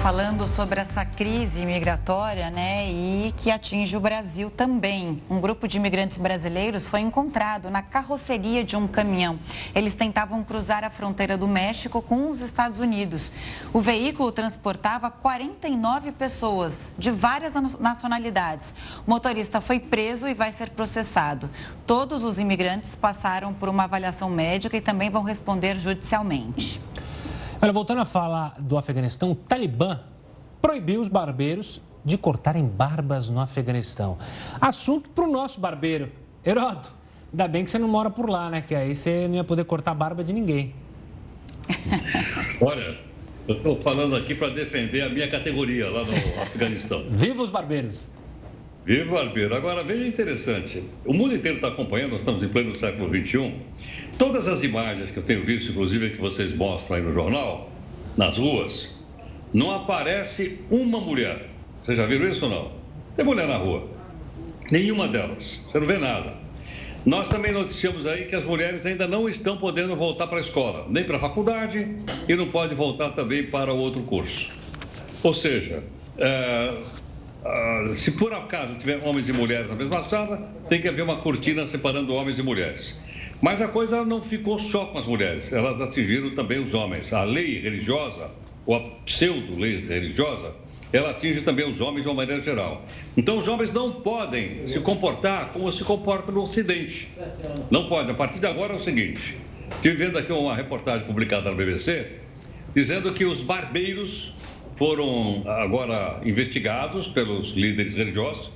falando 0.01 0.47
sobre 0.47 0.79
essa 0.79 1.03
crise 1.03 1.65
migratória, 1.65 2.49
né, 2.49 2.89
e 2.89 3.33
que 3.35 3.51
atinge 3.51 3.97
o 3.97 3.99
Brasil 3.99 4.49
também. 4.49 5.21
Um 5.29 5.41
grupo 5.41 5.67
de 5.67 5.75
imigrantes 5.75 6.17
brasileiros 6.17 6.87
foi 6.87 7.01
encontrado 7.01 7.69
na 7.69 7.81
carroceria 7.81 8.63
de 8.63 8.77
um 8.77 8.87
caminhão. 8.87 9.37
Eles 9.75 9.93
tentavam 9.93 10.41
cruzar 10.41 10.85
a 10.85 10.89
fronteira 10.89 11.37
do 11.37 11.49
México 11.49 12.01
com 12.01 12.29
os 12.29 12.39
Estados 12.39 12.79
Unidos. 12.79 13.29
O 13.73 13.81
veículo 13.81 14.31
transportava 14.31 15.11
49 15.11 16.13
pessoas 16.13 16.77
de 16.97 17.11
várias 17.11 17.53
nacionalidades. 17.77 18.73
O 19.05 19.09
motorista 19.09 19.59
foi 19.59 19.81
preso 19.81 20.29
e 20.29 20.33
vai 20.33 20.53
ser 20.53 20.69
processado. 20.69 21.49
Todos 21.85 22.23
os 22.23 22.39
imigrantes 22.39 22.95
passaram 22.95 23.53
por 23.53 23.67
uma 23.67 23.83
avaliação 23.83 24.29
médica 24.29 24.77
e 24.77 24.81
também 24.81 25.09
vão 25.09 25.23
responder 25.23 25.77
judicialmente. 25.77 26.81
Olha, 27.61 27.73
voltando 27.73 27.99
a 27.99 28.05
falar 28.05 28.55
do 28.57 28.77
Afeganistão, 28.77 29.31
o 29.31 29.35
Talibã 29.35 29.99
proibiu 30.61 31.01
os 31.01 31.09
barbeiros 31.09 31.81
de 32.05 32.17
cortarem 32.17 32.63
barbas 32.65 33.27
no 33.27 33.39
Afeganistão. 33.39 34.17
Assunto 34.61 35.09
para 35.09 35.25
o 35.25 35.31
nosso 35.31 35.59
barbeiro. 35.59 36.09
Herodo, 36.45 36.87
ainda 37.31 37.47
bem 37.49 37.65
que 37.65 37.71
você 37.71 37.77
não 37.77 37.89
mora 37.89 38.09
por 38.09 38.29
lá, 38.29 38.49
né? 38.49 38.61
Que 38.61 38.73
aí 38.73 38.95
você 38.95 39.27
não 39.27 39.35
ia 39.35 39.43
poder 39.43 39.65
cortar 39.65 39.91
a 39.91 39.93
barba 39.93 40.23
de 40.23 40.31
ninguém. 40.31 40.73
Olha, 42.61 42.97
eu 43.45 43.55
estou 43.55 43.75
falando 43.75 44.15
aqui 44.15 44.33
para 44.33 44.49
defender 44.49 45.01
a 45.01 45.09
minha 45.09 45.27
categoria 45.27 45.89
lá 45.89 46.05
no 46.05 46.41
Afeganistão. 46.41 47.03
Viva 47.11 47.43
os 47.43 47.49
barbeiros! 47.49 48.07
Viva 48.85 49.11
o 49.11 49.13
barbeiro! 49.15 49.53
Agora, 49.53 49.83
veja 49.83 50.07
interessante. 50.07 50.81
O 51.05 51.13
mundo 51.13 51.35
inteiro 51.35 51.57
está 51.57 51.67
acompanhando, 51.67 52.11
nós 52.11 52.21
estamos 52.21 52.41
em 52.41 52.47
pleno 52.47 52.73
século 52.73 53.09
XXI. 53.09 53.53
Todas 54.19 54.49
as 54.49 54.63
imagens 54.63 55.09
que 55.11 55.17
eu 55.17 55.23
tenho 55.23 55.45
visto, 55.45 55.71
inclusive 55.71 56.09
que 56.09 56.19
vocês 56.19 56.53
mostram 56.53 56.97
aí 56.97 57.01
no 57.01 57.09
jornal, 57.09 57.71
nas 58.17 58.37
ruas, 58.37 58.89
não 59.53 59.71
aparece 59.71 60.59
uma 60.69 60.99
mulher. 60.99 61.49
Vocês 61.81 61.97
já 61.97 62.05
viram 62.05 62.29
isso 62.29 62.43
ou 62.43 62.51
não? 62.51 62.71
Tem 63.15 63.23
mulher 63.23 63.47
na 63.47 63.55
rua. 63.55 63.87
Nenhuma 64.69 65.07
delas. 65.07 65.63
Você 65.65 65.79
não 65.79 65.87
vê 65.87 65.97
nada. 65.97 66.33
Nós 67.05 67.29
também 67.29 67.53
noticiamos 67.53 68.05
aí 68.05 68.25
que 68.25 68.35
as 68.35 68.43
mulheres 68.43 68.85
ainda 68.85 69.07
não 69.07 69.29
estão 69.29 69.55
podendo 69.55 69.95
voltar 69.95 70.27
para 70.27 70.39
a 70.39 70.41
escola, 70.41 70.85
nem 70.89 71.05
para 71.05 71.15
a 71.15 71.19
faculdade 71.21 71.87
e 72.27 72.35
não 72.35 72.49
pode 72.49 72.75
voltar 72.75 73.11
também 73.11 73.43
para 73.43 73.71
outro 73.71 74.01
curso. 74.01 74.51
Ou 75.23 75.33
seja, 75.33 75.81
é, 76.17 76.77
se 77.93 78.11
por 78.11 78.33
acaso 78.33 78.75
tiver 78.75 78.99
homens 79.01 79.29
e 79.29 79.33
mulheres 79.33 79.69
na 79.69 79.75
mesma 79.75 80.03
sala, 80.03 80.53
tem 80.67 80.81
que 80.81 80.89
haver 80.89 81.03
uma 81.03 81.15
cortina 81.15 81.65
separando 81.65 82.13
homens 82.13 82.37
e 82.37 82.43
mulheres. 82.43 82.99
Mas 83.41 83.61
a 83.61 83.69
coisa 83.69 84.03
não 84.03 84.21
ficou 84.21 84.59
só 84.59 84.87
com 84.87 84.97
as 84.97 85.05
mulheres, 85.05 85.53
elas 85.53 85.79
atingiram 85.79 86.35
também 86.35 86.61
os 86.61 86.73
homens. 86.73 87.13
A 87.13 87.23
lei 87.23 87.61
religiosa, 87.61 88.31
ou 88.65 88.75
a 88.75 88.81
pseudo-lei 89.05 89.85
religiosa, 89.87 90.53
ela 90.91 91.11
atinge 91.11 91.41
também 91.41 91.67
os 91.67 91.79
homens 91.79 92.01
de 92.01 92.09
uma 92.09 92.15
maneira 92.15 92.41
geral. 92.41 92.85
Então, 93.15 93.37
os 93.37 93.47
homens 93.47 93.71
não 93.71 93.93
podem 94.01 94.67
se 94.67 94.79
comportar 94.81 95.53
como 95.53 95.71
se 95.71 95.85
comportam 95.85 96.35
no 96.35 96.41
Ocidente. 96.41 97.09
Não 97.71 97.87
podem. 97.87 98.11
A 98.11 98.15
partir 98.15 98.39
de 98.39 98.45
agora 98.45 98.73
é 98.73 98.75
o 98.75 98.79
seguinte: 98.79 99.37
estive 99.75 99.95
vendo 99.95 100.17
aqui 100.17 100.33
uma 100.33 100.53
reportagem 100.53 101.07
publicada 101.07 101.49
na 101.49 101.55
BBC, 101.55 102.07
dizendo 102.75 103.13
que 103.13 103.23
os 103.23 103.41
barbeiros 103.41 104.33
foram 104.75 105.43
agora 105.47 106.19
investigados 106.25 107.07
pelos 107.07 107.51
líderes 107.51 107.93
religiosos. 107.93 108.51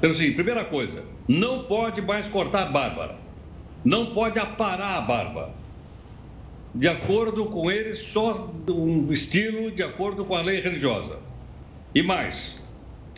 Pelo 0.00 0.14
seguinte: 0.14 0.36
primeira 0.36 0.64
coisa, 0.64 1.02
não 1.26 1.64
pode 1.64 2.00
mais 2.02 2.28
cortar 2.28 2.66
bárbara 2.66 3.27
não 3.84 4.06
pode 4.06 4.38
aparar 4.38 4.98
a 4.98 5.00
barba. 5.00 5.54
De 6.74 6.86
acordo 6.86 7.46
com 7.46 7.70
eles, 7.70 7.98
só 7.98 8.50
um 8.68 9.12
estilo 9.12 9.70
de 9.70 9.82
acordo 9.82 10.24
com 10.24 10.34
a 10.34 10.42
lei 10.42 10.60
religiosa. 10.60 11.18
E 11.94 12.02
mais, 12.02 12.54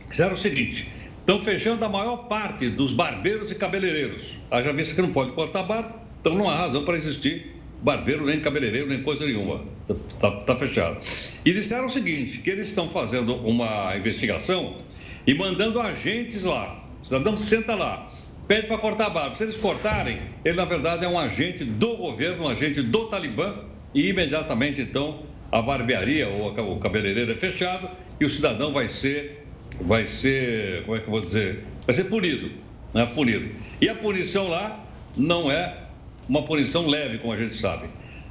fizeram 0.08 0.34
o 0.34 0.38
seguinte: 0.38 0.90
estão 1.18 1.40
fechando 1.40 1.84
a 1.84 1.88
maior 1.88 2.28
parte 2.28 2.68
dos 2.68 2.92
barbeiros 2.92 3.50
e 3.50 3.54
cabeleireiros. 3.54 4.38
Haja 4.50 4.72
vista 4.72 4.94
que 4.94 5.02
não 5.02 5.12
pode 5.12 5.32
cortar 5.32 5.64
barba, 5.64 5.94
então 6.20 6.34
não 6.34 6.48
há 6.48 6.56
razão 6.56 6.84
para 6.84 6.96
existir 6.96 7.56
barbeiro, 7.82 8.24
nem 8.24 8.40
cabeleireiro, 8.40 8.86
nem 8.86 9.02
coisa 9.02 9.26
nenhuma. 9.26 9.64
Está 10.06 10.30
tá 10.30 10.56
fechado. 10.56 11.00
E 11.44 11.52
disseram 11.52 11.86
o 11.86 11.90
seguinte: 11.90 12.38
que 12.38 12.50
eles 12.50 12.68
estão 12.68 12.88
fazendo 12.88 13.34
uma 13.36 13.96
investigação 13.96 14.76
e 15.26 15.34
mandando 15.34 15.80
agentes 15.80 16.44
lá. 16.44 16.84
O 17.02 17.06
cidadão 17.06 17.36
senta 17.36 17.74
lá, 17.74 18.12
pede 18.50 18.66
para 18.66 18.78
cortar 18.78 19.06
a 19.06 19.10
barba. 19.10 19.36
Se 19.36 19.44
eles 19.44 19.56
cortarem, 19.56 20.22
ele 20.44 20.56
na 20.56 20.64
verdade 20.64 21.04
é 21.04 21.08
um 21.08 21.16
agente 21.16 21.62
do 21.62 21.96
governo, 21.96 22.46
um 22.46 22.48
agente 22.48 22.82
do 22.82 23.06
Talibã, 23.06 23.54
e 23.94 24.08
imediatamente 24.08 24.80
então 24.80 25.22
a 25.52 25.62
barbearia 25.62 26.28
ou 26.28 26.48
o 26.48 26.80
cabeleireiro 26.80 27.30
é 27.30 27.36
fechado 27.36 27.88
e 28.18 28.24
o 28.24 28.28
cidadão 28.28 28.72
vai 28.72 28.88
ser, 28.88 29.46
vai 29.82 30.04
ser, 30.04 30.82
como 30.82 30.96
é 30.96 31.00
que 31.00 31.06
eu 31.06 31.12
vou 31.12 31.20
dizer, 31.20 31.62
vai 31.86 31.94
ser 31.94 32.04
punido, 32.06 32.50
né? 32.92 33.06
Punido. 33.14 33.54
E 33.80 33.88
a 33.88 33.94
punição 33.94 34.48
lá 34.48 34.84
não 35.16 35.48
é 35.48 35.84
uma 36.28 36.42
punição 36.42 36.88
leve, 36.88 37.18
como 37.18 37.32
a 37.32 37.36
gente 37.36 37.54
sabe. 37.54 37.86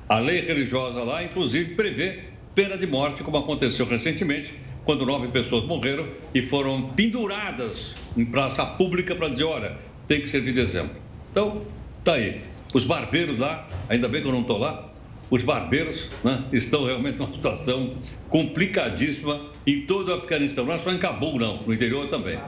A 0.10 0.20
lei 0.20 0.42
religiosa 0.42 1.02
lá, 1.02 1.24
inclusive, 1.24 1.76
prevê 1.76 2.24
pena 2.54 2.78
de 2.78 2.86
morte, 2.86 3.24
como 3.24 3.38
aconteceu 3.38 3.86
recentemente, 3.86 4.54
quando 4.84 5.06
nove 5.06 5.30
pessoas 5.30 5.64
morreram 5.64 6.06
e 6.34 6.42
foram 6.42 6.90
penduradas 6.90 7.94
em 8.18 8.26
praça 8.26 8.66
pública 8.66 9.16
para 9.16 9.30
dizer, 9.30 9.46
olha, 9.46 9.78
tem 10.10 10.20
que 10.20 10.28
servir 10.28 10.54
de 10.54 10.60
exemplo. 10.60 10.96
Então, 11.30 11.62
tá 12.04 12.14
aí. 12.14 12.42
Os 12.74 12.86
barbeiros 12.86 13.38
lá, 13.38 13.68
ainda 13.88 14.10
bem 14.10 14.22
que 14.22 14.28
eu 14.28 14.32
não 14.32 14.42
estou 14.42 14.58
lá, 14.58 14.90
os 15.30 15.44
barbeiros 15.44 16.10
né, 16.24 16.44
estão 16.52 16.84
realmente 16.84 17.20
numa 17.20 17.32
situação 17.34 17.94
complicadíssima 18.28 19.52
em 19.66 19.84
todo 19.84 20.10
o 20.10 20.16
Afeganistão. 20.16 20.66
Não 20.66 20.74
é 20.74 20.80
só 20.80 20.92
em 20.92 20.98
Cabul, 20.98 21.40
não, 21.40 21.58
no 21.58 21.74
interior 21.74 22.08
também. 22.08 22.40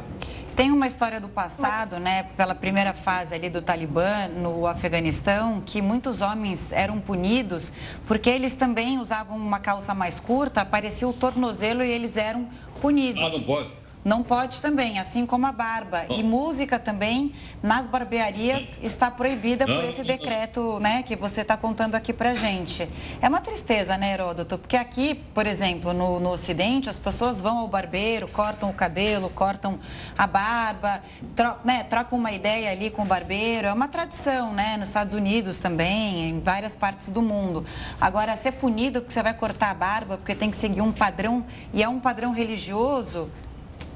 Tem 0.55 0.71
uma 0.71 0.85
história 0.85 1.21
do 1.21 1.29
passado, 1.29 1.97
né, 1.97 2.23
pela 2.35 2.53
primeira 2.53 2.93
fase 2.93 3.33
ali 3.35 3.49
do 3.49 3.61
Talibã 3.61 4.27
no 4.27 4.67
Afeganistão, 4.67 5.61
que 5.65 5.81
muitos 5.81 6.19
homens 6.19 6.73
eram 6.73 6.99
punidos 6.99 7.71
porque 8.05 8.29
eles 8.29 8.53
também 8.53 8.99
usavam 8.99 9.37
uma 9.37 9.59
calça 9.59 9.93
mais 9.93 10.19
curta, 10.19 10.61
aparecia 10.61 11.07
o 11.07 11.13
tornozelo 11.13 11.83
e 11.83 11.91
eles 11.91 12.17
eram 12.17 12.49
punidos. 12.81 13.23
Ah, 13.23 13.29
não 13.29 13.43
pode? 13.43 13.80
Não 14.03 14.23
pode 14.23 14.61
também, 14.61 14.97
assim 14.97 15.27
como 15.27 15.45
a 15.45 15.51
barba. 15.51 16.05
E 16.09 16.23
música 16.23 16.79
também, 16.79 17.35
nas 17.61 17.87
barbearias, 17.87 18.79
está 18.81 19.11
proibida 19.11 19.65
por 19.65 19.83
esse 19.83 20.03
decreto 20.03 20.79
né, 20.79 21.03
que 21.03 21.15
você 21.15 21.41
está 21.41 21.55
contando 21.55 21.93
aqui 21.93 22.11
para 22.11 22.33
gente. 22.33 22.89
É 23.21 23.29
uma 23.29 23.41
tristeza, 23.41 23.97
né, 23.97 24.13
Heródoto? 24.13 24.57
Porque 24.57 24.75
aqui, 24.75 25.13
por 25.13 25.45
exemplo, 25.45 25.93
no, 25.93 26.19
no 26.19 26.31
Ocidente, 26.31 26.89
as 26.89 26.97
pessoas 26.97 27.39
vão 27.39 27.59
ao 27.59 27.67
barbeiro, 27.67 28.27
cortam 28.27 28.71
o 28.71 28.73
cabelo, 28.73 29.29
cortam 29.29 29.79
a 30.17 30.25
barba, 30.25 31.03
tro, 31.35 31.53
né, 31.63 31.83
trocam 31.83 32.17
uma 32.17 32.31
ideia 32.31 32.71
ali 32.71 32.89
com 32.89 33.03
o 33.03 33.05
barbeiro. 33.05 33.67
É 33.67 33.73
uma 33.73 33.87
tradição, 33.87 34.51
né? 34.51 34.77
Nos 34.77 34.87
Estados 34.87 35.13
Unidos 35.13 35.59
também, 35.59 36.29
em 36.29 36.39
várias 36.39 36.73
partes 36.73 37.09
do 37.09 37.21
mundo. 37.21 37.65
Agora, 37.99 38.35
ser 38.35 38.53
punido 38.53 39.01
porque 39.01 39.13
você 39.13 39.21
vai 39.21 39.35
cortar 39.35 39.69
a 39.69 39.75
barba, 39.75 40.17
porque 40.17 40.33
tem 40.33 40.49
que 40.49 40.57
seguir 40.57 40.81
um 40.81 40.91
padrão, 40.91 41.45
e 41.71 41.83
é 41.83 41.87
um 41.87 41.99
padrão 41.99 42.31
religioso, 42.31 43.29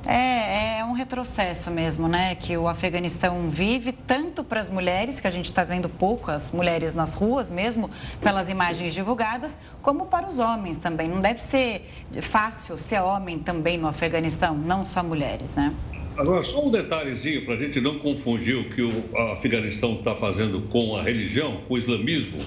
é, 0.06 0.80
é 0.80 0.86
um 0.86 0.94
retrocesso 0.94 1.72
mesmo, 1.72 2.08
né? 2.08 2.36
Que 2.36 2.56
o 2.56 2.68
Afeganistão 2.68 3.50
vive, 3.50 3.92
tanto 3.92 4.44
para 4.44 4.62
as 4.62 4.70
mulheres, 4.70 5.20
que 5.20 5.28
a 5.28 5.32
gente 5.32 5.46
está 5.46 5.64
vendo 5.64 5.90
poucas 5.90 6.52
mulheres 6.52 6.94
nas 6.94 7.16
ruas 7.16 7.50
mesmo, 7.50 7.90
pelas 8.22 8.50
imagens 8.50 8.94
divulgadas, 8.94 9.58
como 9.82 10.06
para 10.06 10.28
os 10.28 10.40
homens 10.40 10.78
também. 10.78 11.10
Não 11.10 11.22
deve 11.22 11.40
ser 11.42 11.90
fácil 12.22 12.78
ser 12.78 13.02
homem 13.02 13.40
também 13.40 13.78
no 13.78 13.88
Afeganistão, 13.88 14.56
não 14.56 14.86
só 14.86 15.04
mulheres, 15.04 15.54
né? 15.54 15.74
Agora, 16.18 16.44
só 16.44 16.66
um 16.66 16.72
detalhezinho 16.72 17.44
para 17.44 17.56
a 17.56 17.58
gente 17.58 17.82
não 17.82 18.00
confundir 18.00 18.56
o 18.56 18.70
que 18.70 18.82
o 18.82 19.18
Afeganistão 19.34 19.96
está 19.96 20.16
fazendo 20.16 20.62
com 20.70 20.96
a 20.96 21.02
religião, 21.02 21.62
com 21.68 21.74
o 21.74 21.78
islamismo. 21.78 22.38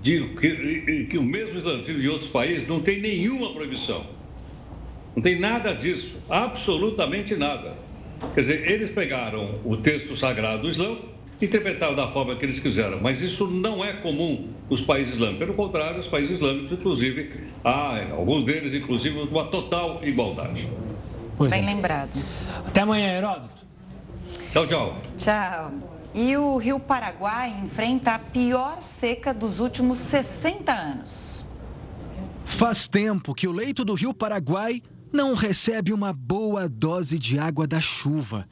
Digo 0.00 0.40
que, 0.40 1.06
que 1.10 1.18
o 1.18 1.22
mesmo 1.22 1.58
islamismo 1.58 1.98
de 1.98 2.08
outros 2.08 2.30
países 2.30 2.66
não 2.66 2.80
tem 2.80 3.00
nenhuma 3.00 3.52
proibição. 3.52 4.17
Não 5.18 5.22
tem 5.22 5.36
nada 5.36 5.74
disso, 5.74 6.16
absolutamente 6.30 7.34
nada. 7.34 7.74
Quer 8.34 8.40
dizer, 8.40 8.70
eles 8.70 8.88
pegaram 8.88 9.58
o 9.64 9.76
texto 9.76 10.14
sagrado 10.14 10.62
do 10.62 10.68
Islã 10.68 10.96
e 11.40 11.44
interpretaram 11.44 11.96
da 11.96 12.06
forma 12.06 12.36
que 12.36 12.44
eles 12.44 12.60
quiseram, 12.60 13.00
mas 13.02 13.20
isso 13.20 13.48
não 13.48 13.84
é 13.84 13.94
comum 13.94 14.50
nos 14.70 14.80
países 14.80 15.14
islâmicos. 15.14 15.40
Pelo 15.40 15.54
contrário, 15.54 15.98
os 15.98 16.06
países 16.06 16.36
islâmicos, 16.36 16.70
inclusive, 16.70 17.32
há 17.64 18.12
alguns 18.12 18.44
deles, 18.44 18.72
inclusive, 18.72 19.18
uma 19.18 19.46
total 19.46 19.98
igualdade. 20.04 20.70
Pois 21.36 21.50
Bem 21.50 21.64
é. 21.64 21.66
lembrado. 21.66 22.16
Até 22.64 22.82
amanhã, 22.82 23.08
Heródoto. 23.08 23.66
Tchau, 24.52 24.68
tchau. 24.68 24.98
Tchau. 25.16 25.72
E 26.14 26.36
o 26.36 26.56
Rio 26.58 26.78
Paraguai 26.78 27.60
enfrenta 27.60 28.12
a 28.12 28.20
pior 28.20 28.80
seca 28.80 29.34
dos 29.34 29.58
últimos 29.58 29.98
60 29.98 30.72
anos. 30.72 31.44
Faz 32.46 32.86
tempo 32.86 33.34
que 33.34 33.48
o 33.48 33.52
leito 33.52 33.84
do 33.84 33.94
Rio 33.94 34.14
Paraguai 34.14 34.80
não 35.12 35.34
recebe 35.34 35.92
uma 35.92 36.12
boa 36.12 36.68
dose 36.68 37.18
de 37.18 37.38
água 37.38 37.66
da 37.66 37.80
chuva. 37.80 38.46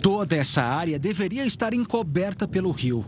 Toda 0.00 0.36
essa 0.36 0.62
área 0.62 0.98
deveria 0.98 1.44
estar 1.44 1.74
encoberta 1.74 2.48
pelo 2.48 2.70
rio. 2.70 3.04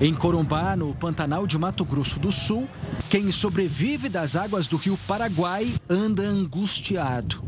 Em 0.00 0.14
Corumbá, 0.14 0.76
no 0.76 0.94
Pantanal 0.94 1.44
de 1.44 1.58
Mato 1.58 1.84
Grosso 1.84 2.20
do 2.20 2.30
Sul, 2.30 2.68
quem 3.10 3.32
sobrevive 3.32 4.08
das 4.08 4.36
águas 4.36 4.68
do 4.68 4.76
rio 4.76 4.96
Paraguai 5.08 5.74
anda 5.88 6.22
angustiado. 6.22 7.42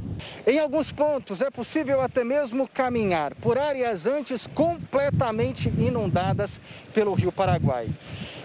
Em 0.45 0.59
alguns 0.59 0.91
pontos 0.91 1.41
é 1.41 1.51
possível 1.51 2.01
até 2.01 2.25
mesmo 2.25 2.67
caminhar 2.67 3.35
por 3.37 3.57
áreas 3.57 4.05
antes 4.07 4.49
completamente 4.49 5.69
inundadas 5.79 6.61
pelo 6.93 7.15
rio 7.15 7.31
Paraguai. 7.31 7.89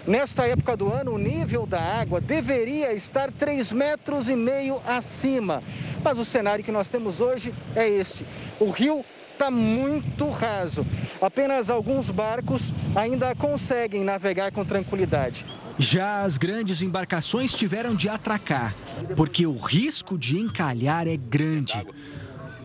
Nesta 0.06 0.46
época 0.46 0.76
do 0.76 0.92
ano, 0.92 1.14
o 1.14 1.18
nível 1.18 1.66
da 1.66 1.80
água 1.80 2.20
deveria 2.20 2.92
estar 2.92 3.32
3 3.32 3.72
metros 3.72 4.28
e 4.28 4.36
meio 4.36 4.80
acima. 4.86 5.62
Mas 6.04 6.18
o 6.20 6.24
cenário 6.24 6.64
que 6.64 6.70
nós 6.70 6.88
temos 6.88 7.20
hoje 7.20 7.52
é 7.74 7.88
este. 7.88 8.24
O 8.60 8.70
rio 8.70 9.04
está 9.32 9.50
muito 9.50 10.30
raso. 10.30 10.86
Apenas 11.20 11.70
alguns 11.70 12.10
barcos 12.10 12.72
ainda 12.94 13.34
conseguem 13.34 14.04
navegar 14.04 14.52
com 14.52 14.64
tranquilidade. 14.64 15.44
Já 15.78 16.22
as 16.22 16.38
grandes 16.38 16.80
embarcações 16.80 17.52
tiveram 17.52 17.94
de 17.94 18.08
atracar, 18.08 18.74
porque 19.14 19.46
o 19.46 19.56
risco 19.56 20.16
de 20.16 20.38
encalhar 20.38 21.06
é 21.06 21.16
grande. 21.16 21.74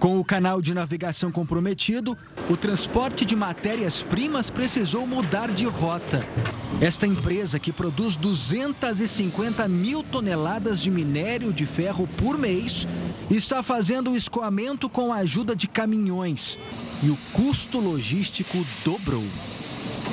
Com 0.02 0.20
o 0.20 0.26
canal 0.26 0.64
de 0.64 0.74
navegação 0.74 1.32
comprometido, 1.32 2.18
o 2.50 2.58
transporte 2.58 3.24
de 3.24 3.36
matérias-primas 3.36 4.50
precisou 4.50 5.06
mudar 5.06 5.52
de 5.52 5.66
rota. 5.66 6.26
Esta 6.82 7.06
empresa, 7.06 7.60
que 7.60 7.72
produz 7.72 8.16
250 8.16 9.68
mil 9.68 10.02
toneladas 10.02 10.82
de 10.82 10.90
minério 10.90 11.54
de 11.54 11.68
ferro 11.68 12.08
por 12.18 12.36
mês, 12.36 12.88
está 13.30 13.62
fazendo 13.62 14.10
o 14.10 14.16
escoamento 14.16 14.90
com 14.90 15.14
a 15.14 15.18
ajuda 15.18 15.56
de 15.56 15.68
caminhões. 15.68 16.58
E 17.04 17.12
o 17.12 17.18
custo 17.32 17.78
logístico 17.78 18.58
dobrou. 18.84 19.24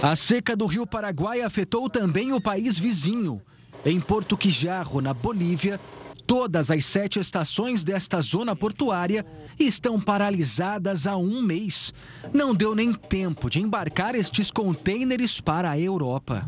A 0.03 0.15
seca 0.15 0.55
do 0.55 0.67
rio 0.67 0.87
Paraguai 0.87 1.41
afetou 1.41 1.89
também 1.89 2.35
o 2.35 2.43
país 2.43 2.79
vizinho. 2.79 3.41
Em 3.87 3.99
Porto 3.99 4.37
Quijarro, 4.37 5.01
na 5.01 5.15
Bolívia, 5.15 5.81
todas 6.29 6.71
as 6.71 6.85
sete 6.85 7.19
estações 7.19 7.83
desta 7.83 8.21
zona 8.21 8.55
portuária 8.55 9.25
estão 9.59 9.99
paralisadas 9.99 11.07
há 11.07 11.17
um 11.17 11.41
mês. 11.41 11.95
Não 12.35 12.55
deu 12.55 12.75
nem 12.75 12.93
tempo 12.93 13.49
de 13.49 13.63
embarcar 13.63 14.15
estes 14.15 14.51
contêineres 14.51 15.41
para 15.41 15.71
a 15.71 15.81
Europa. 15.81 16.47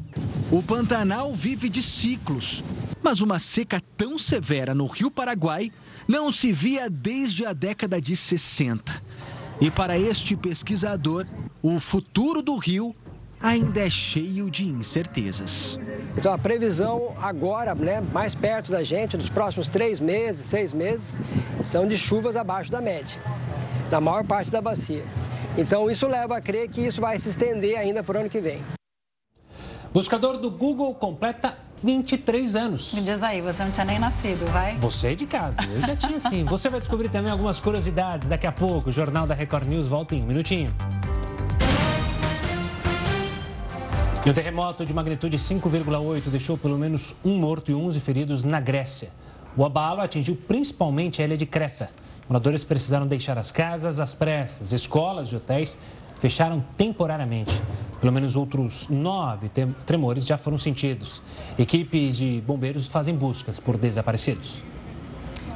O 0.52 0.62
Pantanal 0.62 1.34
vive 1.34 1.70
de 1.70 1.82
ciclos, 1.82 2.62
mas 3.02 3.22
uma 3.22 3.38
seca 3.38 3.82
tão 3.96 4.18
severa 4.18 4.74
no 4.74 4.86
Rio 4.86 5.10
Paraguai 5.10 5.72
não 6.06 6.30
se 6.30 6.52
via 6.52 6.90
desde 6.90 7.46
a 7.46 7.54
década 7.54 7.98
de 7.98 8.14
60. 8.14 9.02
E 9.62 9.70
para 9.70 9.98
este 9.98 10.36
pesquisador, 10.36 11.26
o 11.62 11.80
futuro 11.80 12.42
do 12.42 12.56
rio 12.56 12.94
ainda 13.40 13.80
é 13.80 13.90
cheio 13.90 14.50
de 14.50 14.68
incertezas. 14.68 15.78
Então 16.16 16.32
a 16.32 16.38
previsão 16.38 17.14
agora, 17.20 17.74
né, 17.74 18.00
mais 18.12 18.34
perto 18.34 18.70
da 18.70 18.82
gente, 18.82 19.16
dos 19.16 19.28
próximos 19.28 19.68
três 19.68 19.98
meses, 19.98 20.44
seis 20.46 20.72
meses, 20.72 21.16
são 21.62 21.86
de 21.86 21.96
chuvas 21.96 22.36
abaixo 22.36 22.70
da 22.70 22.80
média, 22.80 23.18
na 23.90 24.00
maior 24.00 24.24
parte 24.24 24.50
da 24.50 24.60
bacia. 24.60 25.04
Então 25.56 25.90
isso 25.90 26.06
leva 26.06 26.36
a 26.36 26.40
crer 26.40 26.68
que 26.68 26.80
isso 26.80 27.00
vai 27.00 27.18
se 27.18 27.28
estender 27.30 27.78
ainda 27.78 28.02
por 28.02 28.16
ano 28.16 28.28
que 28.28 28.40
vem. 28.40 28.62
Buscador 29.92 30.38
do 30.38 30.50
Google 30.50 30.94
completa 30.94 31.56
23 31.82 32.54
anos. 32.54 32.92
Me 32.92 33.00
diz 33.00 33.22
aí, 33.22 33.40
você 33.40 33.64
não 33.64 33.72
tinha 33.72 33.86
nem 33.86 33.98
nascido, 33.98 34.44
vai? 34.52 34.76
Você 34.76 35.08
é 35.08 35.14
de 35.14 35.26
casa, 35.26 35.58
eu 35.64 35.80
já 35.80 35.96
tinha 35.96 36.20
sim. 36.20 36.44
Você 36.44 36.68
vai 36.68 36.78
descobrir 36.78 37.08
também 37.08 37.32
algumas 37.32 37.58
curiosidades 37.58 38.28
daqui 38.28 38.46
a 38.46 38.52
pouco. 38.52 38.90
O 38.90 38.92
Jornal 38.92 39.26
da 39.26 39.34
Record 39.34 39.66
News 39.66 39.88
volta 39.88 40.14
em 40.14 40.22
um 40.22 40.26
minutinho. 40.26 40.70
E 44.24 44.28
um 44.28 44.34
terremoto 44.34 44.84
de 44.84 44.92
magnitude 44.92 45.38
5,8 45.38 46.28
deixou 46.28 46.58
pelo 46.58 46.76
menos 46.76 47.14
um 47.24 47.38
morto 47.38 47.70
e 47.70 47.74
11 47.74 47.98
feridos 48.00 48.44
na 48.44 48.60
Grécia. 48.60 49.08
O 49.56 49.64
abalo 49.64 50.02
atingiu 50.02 50.36
principalmente 50.36 51.22
a 51.22 51.24
ilha 51.24 51.38
de 51.38 51.46
Creta. 51.46 51.88
Moradores 52.28 52.62
precisaram 52.62 53.06
deixar 53.06 53.38
as 53.38 53.50
casas 53.50 53.98
às 53.98 54.14
pressas. 54.14 54.74
Escolas 54.74 55.30
e 55.30 55.36
hotéis 55.36 55.78
fecharam 56.18 56.62
temporariamente. 56.76 57.58
Pelo 57.98 58.12
menos 58.12 58.36
outros 58.36 58.90
nove 58.90 59.48
tremores 59.86 60.26
já 60.26 60.36
foram 60.36 60.58
sentidos. 60.58 61.22
Equipes 61.58 62.18
de 62.18 62.42
bombeiros 62.46 62.86
fazem 62.86 63.14
buscas 63.14 63.58
por 63.58 63.78
desaparecidos. 63.78 64.62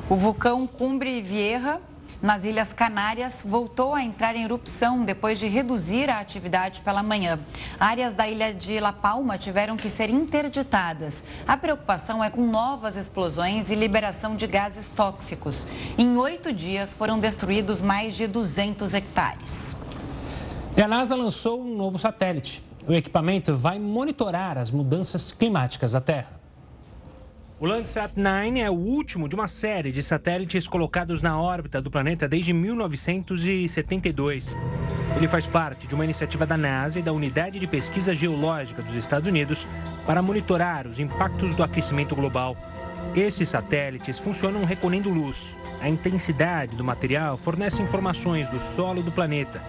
O 0.08 0.16
vulcão 0.16 0.66
Cumbre 0.66 1.20
Vieja 1.20 1.82
nas 2.24 2.42
Ilhas 2.42 2.72
Canárias 2.72 3.42
voltou 3.44 3.92
a 3.92 4.02
entrar 4.02 4.34
em 4.34 4.44
erupção 4.44 5.04
depois 5.04 5.38
de 5.38 5.46
reduzir 5.46 6.08
a 6.08 6.20
atividade 6.20 6.80
pela 6.80 7.02
manhã. 7.02 7.38
Áreas 7.78 8.14
da 8.14 8.26
ilha 8.26 8.54
de 8.54 8.80
La 8.80 8.94
Palma 8.94 9.36
tiveram 9.36 9.76
que 9.76 9.90
ser 9.90 10.08
interditadas. 10.08 11.22
A 11.46 11.54
preocupação 11.54 12.24
é 12.24 12.30
com 12.30 12.40
novas 12.40 12.96
explosões 12.96 13.70
e 13.70 13.74
liberação 13.74 14.36
de 14.36 14.46
gases 14.46 14.88
tóxicos. 14.88 15.66
Em 15.98 16.16
oito 16.16 16.50
dias 16.50 16.94
foram 16.94 17.18
destruídos 17.18 17.82
mais 17.82 18.16
de 18.16 18.26
200 18.26 18.94
hectares. 18.94 19.76
E 20.74 20.80
a 20.80 20.88
NASA 20.88 21.14
lançou 21.14 21.60
um 21.60 21.76
novo 21.76 21.98
satélite. 21.98 22.64
O 22.88 22.94
equipamento 22.94 23.54
vai 23.54 23.78
monitorar 23.78 24.56
as 24.56 24.70
mudanças 24.70 25.30
climáticas 25.30 25.92
da 25.92 26.00
Terra. 26.00 26.43
O 27.60 27.66
Landsat 27.66 28.14
9 28.16 28.58
é 28.58 28.68
o 28.68 28.74
último 28.74 29.28
de 29.28 29.36
uma 29.36 29.46
série 29.46 29.92
de 29.92 30.02
satélites 30.02 30.66
colocados 30.66 31.22
na 31.22 31.40
órbita 31.40 31.80
do 31.80 31.88
planeta 31.88 32.28
desde 32.28 32.52
1972. 32.52 34.56
Ele 35.16 35.28
faz 35.28 35.46
parte 35.46 35.86
de 35.86 35.94
uma 35.94 36.02
iniciativa 36.02 36.44
da 36.44 36.56
NASA 36.56 36.98
e 36.98 37.02
da 37.02 37.12
Unidade 37.12 37.60
de 37.60 37.66
Pesquisa 37.68 38.12
Geológica 38.12 38.82
dos 38.82 38.96
Estados 38.96 39.28
Unidos 39.28 39.68
para 40.04 40.20
monitorar 40.20 40.88
os 40.88 40.98
impactos 40.98 41.54
do 41.54 41.62
aquecimento 41.62 42.16
global. 42.16 42.56
Esses 43.14 43.50
satélites 43.50 44.18
funcionam 44.18 44.64
recolhendo 44.64 45.08
luz. 45.08 45.56
A 45.80 45.88
intensidade 45.88 46.76
do 46.76 46.82
material 46.82 47.36
fornece 47.36 47.80
informações 47.80 48.48
do 48.48 48.58
solo 48.58 49.00
do 49.00 49.12
planeta. 49.12 49.62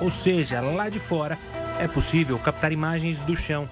Ou 0.00 0.10
seja, 0.10 0.60
lá 0.60 0.88
de 0.88 1.00
fora 1.00 1.36
é 1.80 1.88
possível 1.88 2.38
captar 2.38 2.70
imagens 2.70 3.24
do 3.24 3.36
chão. 3.36 3.68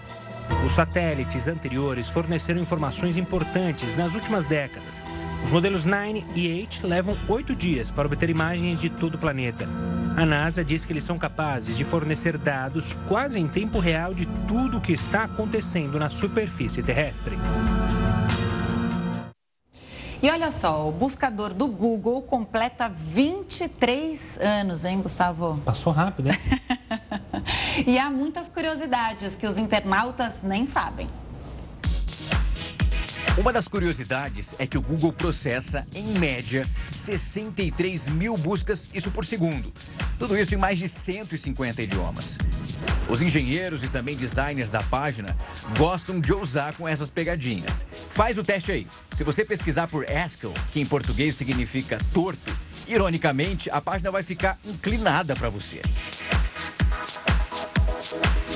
Os 0.64 0.72
satélites 0.72 1.48
anteriores 1.48 2.09
forneceram 2.09 2.61
informações 2.61 3.16
importantes 3.16 3.96
nas 3.96 4.14
últimas 4.14 4.44
décadas. 4.44 5.03
Os 5.42 5.51
modelos 5.51 5.84
9 5.84 6.24
e 6.34 6.61
8 6.61 6.86
levam 6.86 7.16
oito 7.28 7.55
dias 7.55 7.90
para 7.90 8.07
obter 8.07 8.28
imagens 8.28 8.80
de 8.80 8.90
todo 8.90 9.14
o 9.14 9.18
planeta. 9.18 9.66
A 10.16 10.26
NASA 10.26 10.64
diz 10.64 10.84
que 10.84 10.92
eles 10.92 11.05
são 11.05 11.16
capazes 11.16 11.76
de 11.76 11.84
fornecer 11.84 12.36
dados 12.36 12.94
quase 13.09 13.38
em 13.38 13.48
tempo 13.48 13.78
real 13.78 14.12
de 14.12 14.26
tudo 14.46 14.78
o 14.78 14.80
que 14.80 14.92
está 14.92 15.24
acontecendo 15.24 15.98
na 15.98 16.11
superfície 16.11 16.82
terrestre. 16.82 17.38
E 20.23 20.29
olha 20.29 20.51
só, 20.51 20.87
o 20.87 20.93
buscador 20.93 21.55
do 21.55 21.66
Google 21.66 22.21
completa 22.21 22.91
23 22.91 24.39
anos, 24.39 24.85
hein, 24.85 25.01
Gustavo? 25.01 25.59
Passou 25.64 25.95
rápido, 25.95 26.29
hein? 26.29 26.39
e 27.87 27.99
há 27.99 28.11
muitas 28.11 28.47
curiosidades 28.47 29.35
que 29.35 29.47
os 29.47 29.57
internautas 29.57 30.43
nem 30.43 30.66
sabem. 30.66 31.09
Uma 33.41 33.55
das 33.55 33.66
curiosidades 33.66 34.55
é 34.59 34.66
que 34.66 34.76
o 34.76 34.82
Google 34.82 35.14
processa, 35.14 35.86
em 35.95 36.05
média, 36.18 36.68
63 36.93 38.09
mil 38.09 38.36
buscas, 38.36 38.86
isso 38.93 39.11
por 39.11 39.24
segundo. 39.24 39.72
Tudo 40.18 40.36
isso 40.36 40.55
em 40.55 40.59
mais 40.59 40.78
de 40.78 40.86
150 40.86 41.80
idiomas. 41.80 42.36
Os 43.09 43.22
engenheiros 43.22 43.82
e 43.82 43.88
também 43.88 44.14
designers 44.14 44.68
da 44.68 44.82
página 44.82 45.34
gostam 45.78 46.20
de 46.20 46.34
usar 46.34 46.74
com 46.74 46.86
essas 46.86 47.09
pegadinhas. 47.09 47.86
Faz 48.11 48.36
o 48.36 48.45
teste 48.45 48.72
aí. 48.72 48.86
Se 49.11 49.24
você 49.24 49.43
pesquisar 49.43 49.88
por 49.88 50.05
Haskell, 50.05 50.53
que 50.70 50.78
em 50.78 50.84
português 50.84 51.34
significa 51.34 51.99
torto, 52.12 52.55
ironicamente, 52.86 53.70
a 53.70 53.80
página 53.80 54.11
vai 54.11 54.22
ficar 54.22 54.59
inclinada 54.66 55.34
para 55.34 55.49
você. 55.49 55.80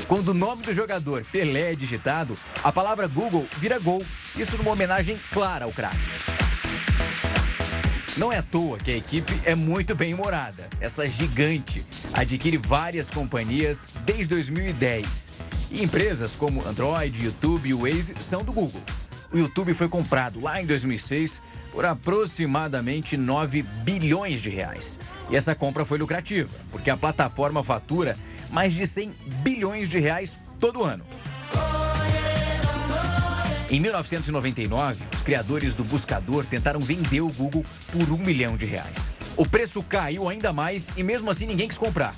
Quando 0.06 0.28
o 0.28 0.34
nome 0.34 0.62
do 0.62 0.74
jogador 0.74 1.24
Pelé 1.32 1.72
é 1.72 1.74
digitado, 1.74 2.36
a 2.62 2.70
palavra 2.70 3.06
Google 3.06 3.48
vira 3.56 3.78
gol. 3.78 4.04
Isso 4.36 4.58
numa 4.58 4.72
homenagem 4.72 5.16
clara 5.30 5.64
ao 5.64 5.72
craque. 5.72 5.96
Não 8.16 8.32
é 8.32 8.38
à 8.38 8.42
toa 8.42 8.78
que 8.78 8.90
a 8.90 8.96
equipe 8.96 9.32
é 9.44 9.54
muito 9.54 9.94
bem 9.94 10.12
humorada. 10.12 10.68
Essa 10.80 11.08
gigante 11.08 11.86
adquire 12.12 12.56
várias 12.56 13.08
companhias 13.08 13.86
desde 14.04 14.28
2010. 14.28 15.32
E 15.70 15.82
empresas 15.82 16.34
como 16.34 16.66
Android, 16.66 17.24
YouTube 17.24 17.68
e 17.68 17.74
Waze 17.74 18.14
são 18.18 18.42
do 18.42 18.52
Google. 18.52 18.82
O 19.32 19.38
YouTube 19.38 19.72
foi 19.72 19.88
comprado 19.88 20.40
lá 20.40 20.60
em 20.60 20.66
2006 20.66 21.40
por 21.72 21.84
aproximadamente 21.84 23.16
9 23.16 23.62
bilhões 23.62 24.40
de 24.40 24.50
reais. 24.50 24.98
E 25.30 25.36
essa 25.36 25.54
compra 25.54 25.84
foi 25.84 25.98
lucrativa, 25.98 26.50
porque 26.70 26.90
a 26.90 26.96
plataforma 26.96 27.62
fatura 27.62 28.16
mais 28.50 28.72
de 28.72 28.86
100 28.86 29.14
bilhões 29.42 29.88
de 29.88 29.98
reais 29.98 30.38
todo 30.58 30.84
ano. 30.84 31.04
Em 33.74 33.80
1999, 33.80 35.04
os 35.12 35.20
criadores 35.20 35.74
do 35.74 35.82
buscador 35.82 36.46
tentaram 36.46 36.78
vender 36.78 37.22
o 37.22 37.28
Google 37.28 37.64
por 37.90 38.08
um 38.08 38.18
milhão 38.18 38.56
de 38.56 38.64
reais. 38.64 39.10
O 39.36 39.44
preço 39.44 39.82
caiu 39.82 40.28
ainda 40.28 40.52
mais 40.52 40.92
e 40.96 41.02
mesmo 41.02 41.28
assim 41.28 41.44
ninguém 41.44 41.66
quis 41.66 41.76
comprar. 41.76 42.14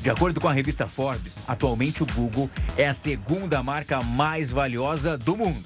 De 0.00 0.08
acordo 0.08 0.40
com 0.40 0.46
a 0.46 0.52
revista 0.52 0.86
Forbes, 0.86 1.42
atualmente 1.48 2.04
o 2.04 2.06
Google 2.14 2.48
é 2.76 2.86
a 2.86 2.94
segunda 2.94 3.60
marca 3.60 4.00
mais 4.00 4.52
valiosa 4.52 5.18
do 5.18 5.36
mundo. 5.36 5.64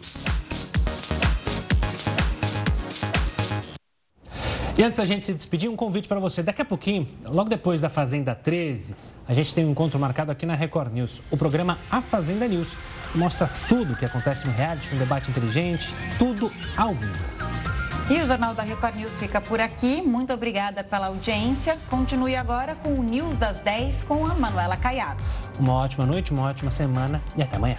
E 4.79 4.83
antes 4.83 4.97
da 4.97 5.05
gente 5.05 5.27
se 5.27 5.35
despedir, 5.35 5.69
um 5.69 5.77
convite 5.77 6.09
para 6.09 6.19
você. 6.19 6.43
Daqui 6.43 6.63
a 6.63 6.65
pouquinho, 6.65 7.07
logo 7.27 7.51
depois 7.51 7.83
da 7.83 7.91
Fazenda 7.91 8.35
13, 8.35 8.97
a 9.29 9.35
gente 9.35 9.55
tem 9.55 9.67
um 9.67 9.73
encontro 9.73 10.01
marcado 10.01 10.33
aqui 10.33 10.47
na 10.47 10.55
Record 10.55 10.91
News. 10.91 11.21
O 11.31 11.37
programa 11.37 11.79
A 11.91 12.01
Fazenda 12.01 12.49
News 12.49 12.71
mostra 13.15 13.49
tudo 13.69 13.93
o 13.93 13.97
que 13.97 14.05
acontece 14.05 14.47
no 14.47 14.53
reality, 14.53 14.95
um 14.95 14.99
debate 14.99 15.31
inteligente, 15.31 15.95
tudo 16.19 16.51
ao 16.77 16.95
vivo. 16.95 17.35
E 18.11 18.21
o 18.21 18.27
Jornal 18.27 18.55
da 18.55 18.63
Record 18.63 18.97
News 18.97 19.19
fica 19.19 19.41
por 19.41 19.61
aqui. 19.61 20.03
Muito 20.03 20.33
obrigada 20.33 20.85
pela 20.85 21.07
audiência. 21.07 21.79
Continue 21.89 22.37
agora 22.37 22.75
com 22.75 22.95
o 22.95 23.03
News 23.03 23.39
das 23.39 23.57
10 23.59 24.05
com 24.05 24.27
a 24.27 24.35
Manuela 24.35 24.77
Caiado. 24.77 25.25
Uma 25.59 25.73
ótima 25.73 26.05
noite, 26.05 26.31
uma 26.31 26.43
ótima 26.43 26.71
semana 26.71 27.23
e 27.35 27.43
até 27.43 27.57
amanhã. 27.57 27.77